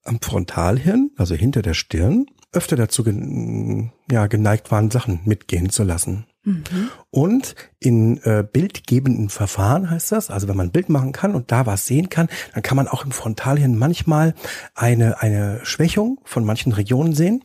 am 0.04 0.20
Frontalhirn, 0.20 1.10
also 1.16 1.34
hinter 1.34 1.62
der 1.62 1.74
Stirn, 1.74 2.26
öfter 2.52 2.76
dazu 2.76 3.04
gen, 3.04 3.92
ja, 4.10 4.26
geneigt 4.26 4.70
waren, 4.70 4.90
Sachen 4.90 5.20
mitgehen 5.24 5.70
zu 5.70 5.84
lassen. 5.84 6.26
Mhm. 6.44 6.90
Und 7.10 7.54
in 7.78 8.22
äh, 8.22 8.44
bildgebenden 8.50 9.28
Verfahren 9.28 9.90
heißt 9.90 10.12
das, 10.12 10.30
also 10.30 10.48
wenn 10.48 10.56
man 10.56 10.68
ein 10.68 10.72
Bild 10.72 10.88
machen 10.88 11.12
kann 11.12 11.34
und 11.34 11.52
da 11.52 11.66
was 11.66 11.86
sehen 11.86 12.08
kann, 12.08 12.28
dann 12.54 12.62
kann 12.62 12.76
man 12.76 12.88
auch 12.88 13.04
im 13.04 13.12
Frontalhirn 13.12 13.76
manchmal 13.76 14.34
eine, 14.74 15.20
eine 15.20 15.60
Schwächung 15.64 16.20
von 16.24 16.44
manchen 16.44 16.72
Regionen 16.72 17.14
sehen, 17.14 17.42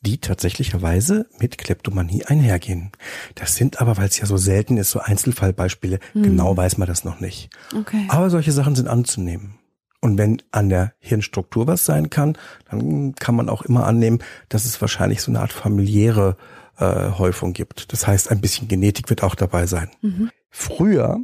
die 0.00 0.18
tatsächlicherweise 0.18 1.26
mit 1.38 1.58
Kleptomanie 1.58 2.24
einhergehen. 2.24 2.92
Das 3.34 3.56
sind 3.56 3.80
aber, 3.80 3.96
weil 3.96 4.08
es 4.08 4.18
ja 4.18 4.26
so 4.26 4.36
selten 4.36 4.76
ist, 4.76 4.90
so 4.90 5.00
Einzelfallbeispiele, 5.00 5.98
genau 6.14 6.56
weiß 6.56 6.78
man 6.78 6.88
das 6.88 7.04
noch 7.04 7.20
nicht. 7.20 7.50
Okay. 7.76 8.06
Aber 8.08 8.30
solche 8.30 8.52
Sachen 8.52 8.74
sind 8.74 8.88
anzunehmen. 8.88 9.58
Und 10.04 10.18
wenn 10.18 10.42
an 10.50 10.68
der 10.68 10.92
Hirnstruktur 10.98 11.66
was 11.66 11.86
sein 11.86 12.10
kann, 12.10 12.36
dann 12.70 13.14
kann 13.14 13.34
man 13.34 13.48
auch 13.48 13.62
immer 13.62 13.86
annehmen, 13.86 14.18
dass 14.50 14.66
es 14.66 14.78
wahrscheinlich 14.82 15.22
so 15.22 15.30
eine 15.30 15.40
Art 15.40 15.54
familiäre 15.54 16.36
äh, 16.78 17.10
Häufung 17.12 17.52
gibt. 17.52 17.92
Das 17.92 18.06
heißt, 18.06 18.30
ein 18.30 18.40
bisschen 18.40 18.68
Genetik 18.68 19.10
wird 19.10 19.22
auch 19.22 19.34
dabei 19.34 19.66
sein. 19.66 19.90
Mhm. 20.02 20.30
Früher, 20.50 21.18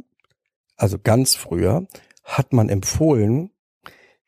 also 0.77 0.97
ganz 0.97 1.35
früher, 1.35 1.87
hat 2.23 2.53
man 2.53 2.69
empfohlen, 2.69 3.51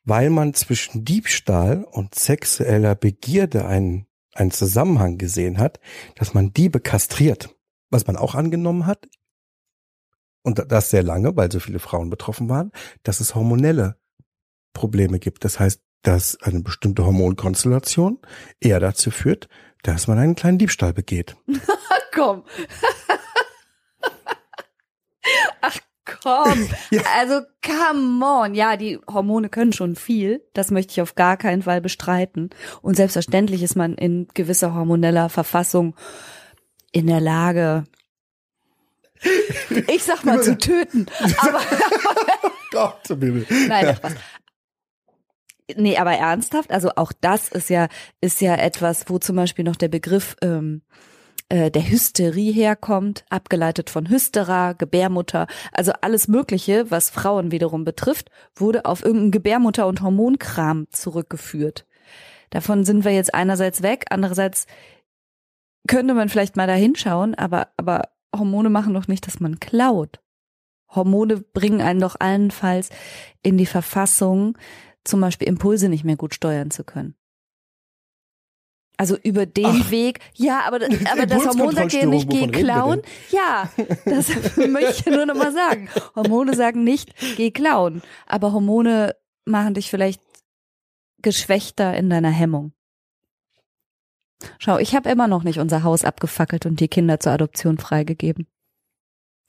weil 0.04 0.30
man 0.30 0.54
zwischen 0.54 1.06
Diebstahl 1.06 1.84
und 1.84 2.16
sexueller 2.16 2.96
Begierde 2.96 3.66
einen, 3.66 4.08
einen 4.34 4.52
Zusammenhang 4.52 5.18
gesehen 5.18 5.58
hat, 5.58 5.80
dass 6.16 6.34
man 6.34 6.54
Diebe 6.54 6.80
kastriert. 6.80 7.50
Was 7.90 8.08
man 8.08 8.18
auch 8.18 8.34
angenommen 8.34 8.88
hat, 8.88 9.08
und 10.44 10.72
das 10.72 10.90
sehr 10.90 11.04
lange, 11.04 11.36
weil 11.36 11.52
so 11.52 11.60
viele 11.60 11.80
Frauen 11.80 12.10
betroffen 12.10 12.50
waren, 12.50 12.72
dass 13.04 13.20
es 13.20 13.34
hormonelle 13.34 13.98
Probleme 14.74 15.20
gibt. 15.20 15.46
Das 15.46 15.60
heißt, 15.60 15.82
dass 16.04 16.38
eine 16.42 16.60
bestimmte 16.60 17.06
Hormonkonstellation 17.06 18.20
eher 18.60 18.80
dazu 18.80 19.10
führt, 19.10 19.48
dass 19.84 20.08
man 20.08 20.18
einen 20.18 20.36
kleinen 20.36 20.58
Diebstahl 20.58 20.94
begeht. 20.94 21.36
Komm. 22.14 22.44
Ach 25.62 25.78
komm. 26.06 26.70
Ja. 26.92 27.02
Also 27.18 27.42
come 27.66 28.24
on. 28.24 28.54
Ja, 28.54 28.78
die 28.78 29.00
Hormone 29.12 29.50
können 29.50 29.74
schon 29.74 29.96
viel. 29.96 30.44
Das 30.54 30.70
möchte 30.70 30.92
ich 30.92 31.02
auf 31.02 31.16
gar 31.16 31.38
keinen 31.38 31.64
Fall 31.64 31.82
bestreiten. 31.82 32.52
Und 32.82 32.96
selbstverständlich 32.96 33.64
ist 33.64 33.76
man 33.76 33.96
in 33.96 34.28
gewisser 34.34 34.74
hormoneller 34.74 35.30
Verfassung 35.30 35.96
in 36.92 37.08
der 37.08 37.20
Lage, 37.20 37.86
ich 39.88 40.04
sag 40.04 40.24
mal 40.24 40.42
zu 40.44 40.58
töten. 40.58 41.08
Aber 41.38 41.62
Gott, 42.72 43.08
Bibel. 43.08 43.46
Nein, 43.68 43.98
was. 44.02 44.14
Nee, 45.76 45.98
aber 45.98 46.14
ernsthaft, 46.14 46.72
also 46.72 46.92
auch 46.96 47.14
das 47.22 47.50
ist 47.50 47.70
ja, 47.70 47.88
ist 48.22 48.42
ja 48.42 48.56
etwas, 48.56 49.10
wo 49.10 49.18
zum 49.18 49.36
Beispiel 49.36 49.64
noch 49.64 49.78
der 49.78 49.88
Begriff 49.88 50.36
ähm, 50.42 50.82
äh, 51.50 51.72
der 51.72 51.90
Hysterie 51.90 52.52
herkommt, 52.52 53.26
abgeleitet 53.30 53.90
von 53.90 54.10
Hystera, 54.10 54.74
Gebärmutter, 54.74 55.48
also 55.72 55.94
alles 56.02 56.28
Mögliche, 56.28 56.90
was 56.92 57.10
Frauen 57.10 57.52
wiederum 57.52 57.86
betrifft, 57.86 58.30
wurde 58.56 58.86
auf 58.86 59.04
irgendeinen 59.04 59.32
Gebärmutter- 59.32 59.88
und 59.88 60.02
Hormonkram 60.02 60.88
zurückgeführt. 60.92 61.86
Davon 62.50 62.84
sind 62.86 63.06
wir 63.06 63.12
jetzt 63.12 63.34
einerseits 63.34 63.82
weg, 63.84 64.06
andererseits 64.10 64.68
könnte 65.88 66.14
man 66.14 66.30
vielleicht 66.30 66.56
mal 66.56 66.68
da 66.68 66.74
hinschauen, 66.74 67.36
aber, 67.36 67.70
aber 67.78 68.10
Hormone 68.36 68.70
machen 68.70 68.94
doch 68.94 69.08
nicht, 69.08 69.28
dass 69.28 69.40
man 69.40 69.60
klaut. 69.60 70.20
Hormone 70.90 71.38
bringen 71.38 71.82
einen 71.82 72.00
doch 72.00 72.16
allenfalls 72.20 72.90
in 73.42 73.58
die 73.58 73.66
Verfassung, 73.66 74.58
zum 75.04 75.22
Beispiel 75.22 75.48
Impulse 75.48 75.90
nicht 75.90 76.04
mehr 76.04 76.16
gut 76.16 76.34
steuern 76.34 76.72
zu 76.72 76.84
können. 76.84 77.16
Also 78.96 79.18
über 79.18 79.46
den 79.46 79.66
Ach. 79.66 79.92
Weg, 79.92 80.20
ja, 80.36 80.62
aber, 80.66 80.76
aber 81.12 81.26
das 81.26 81.46
Hormon 81.46 81.76
sagt 81.76 81.94
dir 81.94 82.06
nicht, 82.06 82.30
geh 82.30 82.48
klauen. 82.48 83.02
Ja, 83.32 83.70
das 84.06 84.30
möchte 84.56 85.10
ich 85.10 85.16
nur 85.16 85.26
noch 85.26 85.36
mal 85.36 85.52
sagen. 85.52 85.90
Hormone 86.16 86.56
sagen 86.56 86.84
nicht, 86.84 87.14
geh 87.36 87.52
klauen, 87.52 88.02
aber 88.28 88.54
Hormone 88.54 89.16
machen 89.46 89.74
dich 89.74 89.90
vielleicht 89.90 90.22
geschwächter 91.22 91.96
in 91.96 92.10
deiner 92.10 92.30
Hemmung. 92.30 92.74
Schau, 94.60 94.78
ich 94.78 94.94
habe 94.94 95.10
immer 95.10 95.28
noch 95.28 95.44
nicht 95.44 95.60
unser 95.60 95.84
Haus 95.84 96.04
abgefackelt 96.04 96.66
und 96.66 96.80
die 96.80 96.90
Kinder 96.90 97.20
zur 97.20 97.32
Adoption 97.32 97.78
freigegeben. 97.78 98.48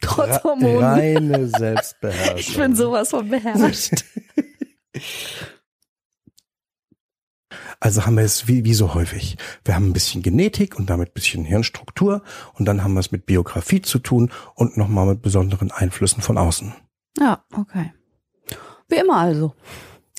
Trotz 0.01 0.43
Hormonen. 0.45 0.83
Reine 0.83 1.49
Selbstbeherrschung. 1.49 2.37
Ich 2.39 2.57
bin 2.57 2.77
sowas 2.77 3.11
von 3.11 3.29
beherrscht. 3.29 4.05
Also 7.81 8.07
haben 8.07 8.17
wir 8.17 8.25
es 8.25 8.49
wie, 8.49 8.65
wie 8.65 8.75
so 8.75 8.95
häufig. 8.95 9.37
Wir 9.65 9.75
haben 9.75 9.91
ein 9.91 9.93
bisschen 9.93 10.23
Genetik 10.23 10.79
und 10.79 10.89
damit 10.89 11.11
ein 11.11 11.15
bisschen 11.15 11.45
Hirnstruktur 11.45 12.23
und 12.55 12.67
dann 12.67 12.83
haben 12.83 12.95
wir 12.95 13.01
es 13.01 13.13
mit 13.13 13.27
Biografie 13.27 13.83
zu 13.83 13.99
tun 13.99 14.31
und 14.55 14.77
nochmal 14.77 15.07
mit 15.07 15.23
besonderen 15.23 15.71
Einflüssen 15.71 16.23
von 16.23 16.39
außen. 16.39 16.75
Ja, 17.19 17.45
okay. 17.53 17.93
Wie 18.89 18.97
immer 18.97 19.17
also. 19.17 19.55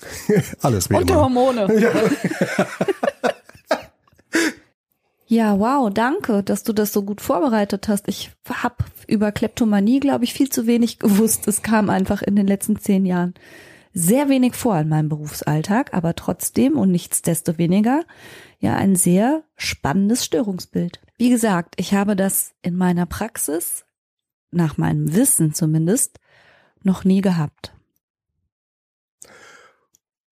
Alles 0.62 0.90
wie 0.90 0.94
Und 0.94 1.10
immer. 1.10 1.22
Hormone. 1.22 1.66
Ja, 5.28 5.58
wow, 5.58 5.92
danke, 5.92 6.44
dass 6.44 6.62
du 6.62 6.72
das 6.72 6.92
so 6.92 7.02
gut 7.02 7.20
vorbereitet 7.20 7.88
hast. 7.88 8.06
Ich 8.06 8.30
habe 8.48 8.76
über 9.08 9.32
Kleptomanie, 9.32 9.98
glaube 9.98 10.22
ich, 10.22 10.32
viel 10.32 10.50
zu 10.50 10.68
wenig 10.68 11.00
gewusst. 11.00 11.48
Es 11.48 11.62
kam 11.62 11.90
einfach 11.90 12.22
in 12.22 12.36
den 12.36 12.46
letzten 12.46 12.78
zehn 12.78 13.04
Jahren 13.04 13.34
sehr 13.98 14.28
wenig 14.28 14.54
vor 14.54 14.78
in 14.78 14.90
meinem 14.90 15.08
Berufsalltag, 15.08 15.94
aber 15.94 16.14
trotzdem 16.14 16.76
und 16.76 16.90
nichtsdestoweniger 16.90 18.04
ja 18.58 18.76
ein 18.76 18.94
sehr 18.94 19.42
spannendes 19.56 20.22
Störungsbild. 20.22 21.00
Wie 21.16 21.30
gesagt, 21.30 21.76
ich 21.78 21.94
habe 21.94 22.14
das 22.14 22.52
in 22.60 22.76
meiner 22.76 23.06
Praxis, 23.06 23.86
nach 24.50 24.76
meinem 24.76 25.14
Wissen 25.14 25.54
zumindest, 25.54 26.20
noch 26.82 27.04
nie 27.04 27.22
gehabt. 27.22 27.74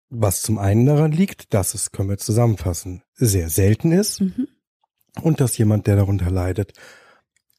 Was 0.08 0.40
zum 0.40 0.56
einen 0.58 0.86
daran 0.86 1.10
liegt, 1.10 1.52
dass 1.52 1.74
es, 1.74 1.90
können 1.90 2.10
wir 2.10 2.18
zusammenfassen, 2.18 3.02
sehr 3.14 3.50
selten 3.50 3.90
ist 3.90 4.20
Mhm. 4.20 4.46
und 5.20 5.40
dass 5.40 5.58
jemand, 5.58 5.88
der 5.88 5.96
darunter 5.96 6.30
leidet, 6.30 6.74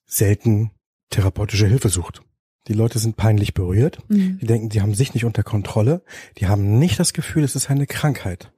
selten 0.06 0.72
therapeutische 1.10 1.68
Hilfe 1.68 1.90
sucht. 1.90 2.22
Die 2.70 2.74
Leute 2.74 3.00
sind 3.00 3.18
peinlich 3.18 3.54
berührt. 3.54 3.98
Mhm. 4.10 4.38
Die 4.40 4.46
denken, 4.46 4.70
die 4.70 4.82
haben 4.82 4.94
sich 4.94 5.14
nicht 5.14 5.26
unter 5.26 5.44
Kontrolle. 5.44 6.04
Die 6.38 6.48
haben 6.48 6.80
nicht 6.80 7.00
das 7.00 7.14
Gefühl, 7.14 7.44
es 7.44 7.56
ist 7.56 7.70
eine 7.70 7.88
Krankheit. 7.88 8.52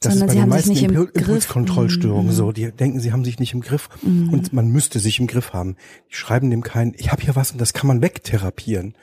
Das 0.00 0.14
Sondern 0.14 0.28
ist 0.30 0.34
bei 0.34 0.34
sie 0.34 0.40
den 0.40 0.48
meisten 0.48 0.70
nicht 0.70 0.82
im 0.82 0.90
Impul-. 0.92 1.10
Impulskontrollstörungen 1.12 2.28
Mhm. 2.32 2.36
so. 2.36 2.52
Die 2.52 2.72
denken, 2.72 3.00
sie 3.00 3.12
haben 3.12 3.24
sich 3.24 3.38
nicht 3.38 3.52
im 3.52 3.60
Griff 3.60 3.90
Mhm. 4.02 4.30
und 4.32 4.52
man 4.54 4.68
müsste 4.70 4.98
sich 4.98 5.20
im 5.20 5.26
Griff 5.26 5.52
haben. 5.52 5.76
Die 6.10 6.14
schreiben 6.14 6.50
dem 6.50 6.62
keinen, 6.62 6.94
ich 6.96 7.12
habe 7.12 7.22
hier 7.22 7.36
was 7.36 7.52
und 7.52 7.60
das 7.60 7.74
kann 7.74 7.86
man 7.86 8.00
wegtherapieren. 8.00 8.94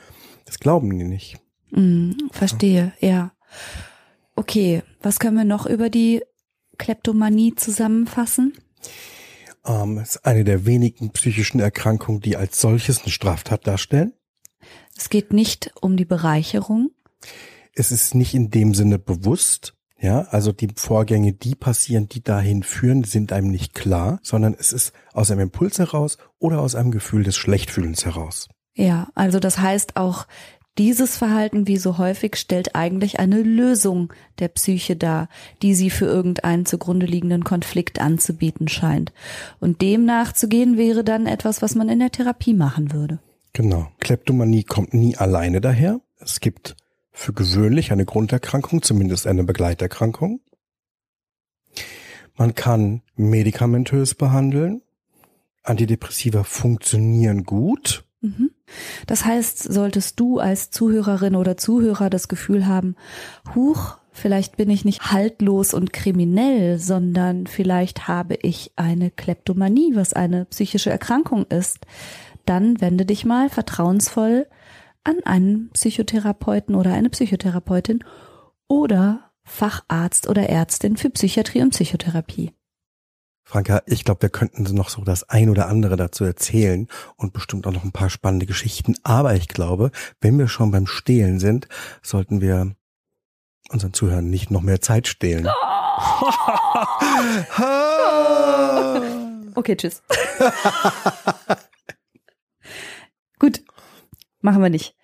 Das 0.46 0.58
glauben 0.60 0.98
die 0.98 1.06
nicht. 1.06 1.38
Mm, 1.70 2.14
verstehe, 2.32 2.94
ja. 3.00 3.32
Okay, 4.36 4.82
was 5.02 5.20
können 5.20 5.38
wir 5.38 5.44
noch 5.46 5.68
über 5.68 5.90
die 5.92 6.24
Kleptomanie 6.80 7.54
zusammenfassen? 7.56 8.54
Ähm, 9.66 9.98
es 10.00 10.16
ist 10.16 10.26
eine 10.26 10.44
der 10.44 10.66
wenigen 10.66 11.12
psychischen 11.12 11.60
Erkrankungen, 11.60 12.22
die 12.22 12.38
als 12.38 12.60
solches 12.60 13.02
eine 13.04 13.12
Straftat 13.12 13.68
darstellen. 13.68 14.14
Es 14.98 15.10
geht 15.10 15.32
nicht 15.34 15.72
um 15.82 15.96
die 15.96 16.06
Bereicherung. 16.06 16.92
es 17.76 17.92
ist 17.92 18.16
nicht 18.16 18.34
in 18.34 18.50
dem 18.50 18.74
Sinne 18.74 18.98
bewusst. 18.98 19.74
Ja, 20.00 20.22
also 20.30 20.52
die 20.52 20.70
Vorgänge, 20.76 21.34
die 21.34 21.56
passieren, 21.56 22.08
die 22.08 22.24
dahin 22.24 22.62
führen, 22.62 23.04
sind 23.04 23.32
einem 23.32 23.50
nicht 23.50 23.74
klar, 23.74 24.20
sondern 24.22 24.56
es 24.58 24.72
ist 24.72 24.94
aus 25.14 25.32
einem 25.32 25.42
Impuls 25.42 25.80
heraus 25.80 26.18
oder 26.38 26.60
aus 26.62 26.76
einem 26.76 26.92
Gefühl 26.92 27.24
des 27.24 27.36
Schlechtfühlens 27.36 28.06
heraus. 28.06 28.48
Ja, 28.76 29.08
also 29.16 29.40
das 29.40 29.58
heißt 29.58 29.96
auch, 29.96 30.28
dieses 30.78 31.18
Verhalten, 31.18 31.66
wie 31.66 31.78
so 31.78 31.98
häufig, 31.98 32.36
stellt 32.36 32.76
eigentlich 32.76 33.20
eine 33.20 33.42
Lösung 33.42 34.14
der 34.38 34.50
Psyche 34.50 34.96
dar, 34.96 35.30
die 35.64 35.74
sie 35.74 35.90
für 35.90 36.06
irgendeinen 36.06 36.68
zugrunde 36.68 37.08
liegenden 37.08 37.44
Konflikt 37.44 38.00
anzubieten 38.00 38.68
scheint. 38.68 39.12
Und 39.60 39.82
dem 39.82 40.06
nachzugehen 40.06 40.78
wäre 40.78 41.04
dann 41.04 41.26
etwas, 41.26 41.64
was 41.64 41.74
man 41.74 41.90
in 41.90 41.98
der 41.98 42.12
Therapie 42.12 42.54
machen 42.54 42.94
würde. 42.94 43.20
Genau. 43.58 43.88
Kleptomanie 43.98 44.64
kommt 44.64 44.94
nie 44.94 45.18
alleine 45.18 45.62
daher. 45.62 46.00
Es 46.20 46.42
gibt 46.42 46.76
für 47.12 47.34
gewöhnlich 47.34 47.92
eine 47.92 48.06
Grunderkrankung, 48.06 48.84
zumindest 48.84 49.26
eine 49.26 49.44
Begleiterkrankung. 49.44 50.42
Man 52.36 52.54
kann 52.54 53.02
medikamentös 53.16 54.14
behandeln. 54.14 54.84
Antidepressiva 55.64 56.44
funktionieren 56.44 57.46
gut. 57.46 58.04
Mhm. 58.22 58.52
Das 59.08 59.26
heißt, 59.26 59.58
solltest 59.58 60.20
du 60.20 60.38
als 60.38 60.70
Zuhörerin 60.70 61.36
oder 61.36 61.58
Zuhörer 61.58 62.12
das 62.12 62.28
Gefühl 62.28 62.68
haben, 62.68 62.96
huch, 63.56 63.98
vielleicht 64.12 64.58
bin 64.58 64.70
ich 64.70 64.86
nicht 64.86 65.12
haltlos 65.12 65.74
und 65.74 65.94
kriminell, 65.94 66.78
sondern 66.78 67.48
vielleicht 67.48 68.08
habe 68.08 68.36
ich 68.36 68.72
eine 68.76 69.10
Kleptomanie, 69.10 69.96
was 69.96 70.14
eine 70.14 70.46
psychische 70.46 70.92
Erkrankung 70.92 71.48
ist, 71.48 71.80
dann 72.50 72.82
wende 72.82 73.06
dich 73.06 73.26
mal 73.26 73.50
vertrauensvoll 73.50 74.48
an 75.04 75.18
einen 75.24 75.70
Psychotherapeuten 75.72 76.76
oder 76.76 76.94
eine 76.94 77.10
Psychotherapeutin 77.10 78.04
oder 78.68 79.32
Facharzt 79.44 80.28
oder 80.28 80.50
Ärztin 80.50 80.98
für 80.98 81.10
Psychiatrie 81.10 81.62
und 81.62 81.70
Psychotherapie. 81.72 82.52
Franka, 83.44 83.82
ich 83.86 84.04
glaube, 84.04 84.24
wir 84.24 84.30
könnten 84.30 84.64
noch 84.76 84.90
so 84.90 85.04
das 85.04 85.30
ein 85.30 85.50
oder 85.50 85.70
andere 85.70 85.96
dazu 85.96 86.26
erzählen 86.26 86.88
und 87.16 87.32
bestimmt 87.32 87.66
auch 87.66 87.72
noch 87.72 87.86
ein 87.86 87.94
paar 87.94 88.10
spannende 88.10 88.46
Geschichten. 88.46 88.96
Aber 89.04 89.36
ich 89.36 89.48
glaube, 89.48 89.92
wenn 90.20 90.38
wir 90.38 90.50
schon 90.50 90.72
beim 90.72 90.86
Stehlen 90.86 91.40
sind, 91.40 91.70
sollten 92.02 92.42
wir 92.42 92.76
unseren 93.70 93.94
Zuhörern 93.94 94.30
nicht 94.30 94.52
noch 94.52 94.62
mehr 94.62 94.82
Zeit 94.82 95.08
stehlen. 95.08 95.48
Okay, 99.58 99.76
tschüss. 99.76 100.04
Gut, 103.40 103.64
machen 104.42 104.62
wir 104.62 104.70
nicht. 104.70 104.96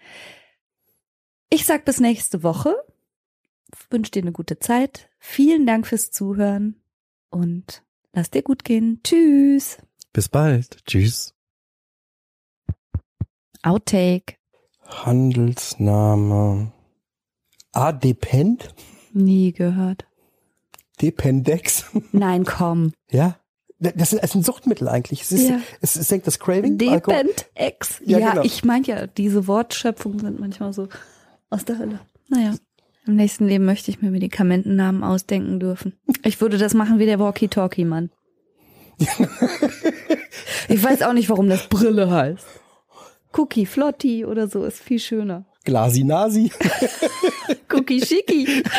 Ich 1.50 1.66
sag 1.66 1.86
bis 1.86 2.00
nächste 2.00 2.44
Woche. 2.44 2.76
Wünsche 3.90 4.12
dir 4.12 4.22
eine 4.22 4.32
gute 4.32 4.60
Zeit. 4.60 5.10
Vielen 5.20 5.66
Dank 5.66 5.88
fürs 5.88 6.12
Zuhören 6.12 6.82
und 7.30 7.84
lass 8.12 8.32
dir 8.32 8.42
gut 8.42 8.64
gehen. 8.64 9.02
Tschüss. 9.04 9.78
Bis 10.14 10.30
bald. 10.30 10.86
Tschüss. 10.86 11.36
Outtake. 13.62 14.36
Handelsname. 14.88 16.72
Adepend? 17.72 18.74
Nie 19.14 19.54
gehört. 19.54 20.06
Dependex? 21.02 21.86
Nein, 22.12 22.46
komm. 22.46 22.94
ja. 23.10 23.40
Das 23.80 24.14
ist 24.14 24.36
ein 24.36 24.44
Suchtmittel 24.44 24.88
eigentlich. 24.88 25.22
Es, 25.24 25.32
ist, 25.32 25.50
Ja. 25.50 25.60
es, 25.82 25.94
senkt 25.94 26.26
das 26.28 26.40
Craving. 26.40 26.80
Alkohol- 26.90 27.24
Depend-Ex. 27.24 28.02
Ja, 28.06 28.20
Ja, 28.20 28.30
genau. 28.32 28.44
ich 28.44 28.64
meinte 28.64 28.92
ja, 28.92 29.08
diese 29.08 29.48
Wortschöpfungen 29.48 30.20
sind 30.20 30.40
manchmal 30.40 30.72
so 30.74 30.88
aus 31.50 31.66
der 31.66 31.80
Hölle. 31.80 32.00
Naja. 32.30 32.56
Im 33.06 33.16
nächsten 33.16 33.48
Leben 33.48 33.66
möchte 33.66 33.92
ich 33.92 34.02
mir 34.02 34.12
Medikamentennamen 34.12 35.04
ausdenken 35.04 35.60
dürfen. 35.60 35.98
Ich 36.24 36.40
würde 36.40 36.58
das 36.58 36.74
machen 36.74 37.00
wie 37.00 37.06
der 37.06 37.20
Walkie-Talkie-Mann. 37.20 38.10
ich 40.70 40.82
weiß 40.84 41.02
auch 41.02 41.14
nicht, 41.14 41.30
warum 41.30 41.50
das 41.50 41.68
Brille 41.68 42.10
heißt. 42.10 42.46
Cookie 43.36 43.66
Flotti 43.66 44.24
oder 44.26 44.48
so 44.48 44.64
ist 44.64 44.80
viel 44.80 45.00
schöner. 45.00 45.46
Glasi 45.66 46.04
Nasi. 46.04 46.52
Cookie 47.74 48.06
Schicki. 48.06 48.64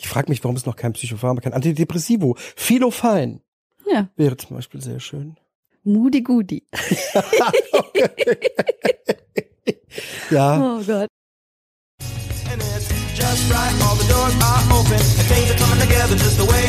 Ich 0.00 0.08
frage 0.08 0.30
mich, 0.30 0.42
warum 0.42 0.56
es 0.56 0.66
noch 0.66 0.76
kein 0.76 0.92
Psychopharma, 0.94 1.40
kein 1.40 1.52
Antidepressivo. 1.52 2.36
Philophain 2.56 3.40
Ja, 3.86 4.08
wäre 4.16 4.36
zum 4.36 4.56
Beispiel 4.56 4.80
sehr 4.80 4.98
schön. 5.00 5.36
Moody 5.84 6.22
Goody. 6.22 6.64
Ja. 10.30 10.56
Oh 10.60 10.82
Gott. 10.84 11.08
and 12.52 12.62
it's 12.62 12.88
just 13.18 13.50
right. 13.50 13.74
All 13.82 13.96
the 13.96 14.06
doors 14.08 14.34
are 14.40 14.62
open, 14.78 14.94
and 14.94 15.26
things 15.28 15.50
are 15.50 15.58
coming 15.58 15.80
together 15.80 16.14
just 16.16 16.38
the 16.38 16.44
way 16.44 16.60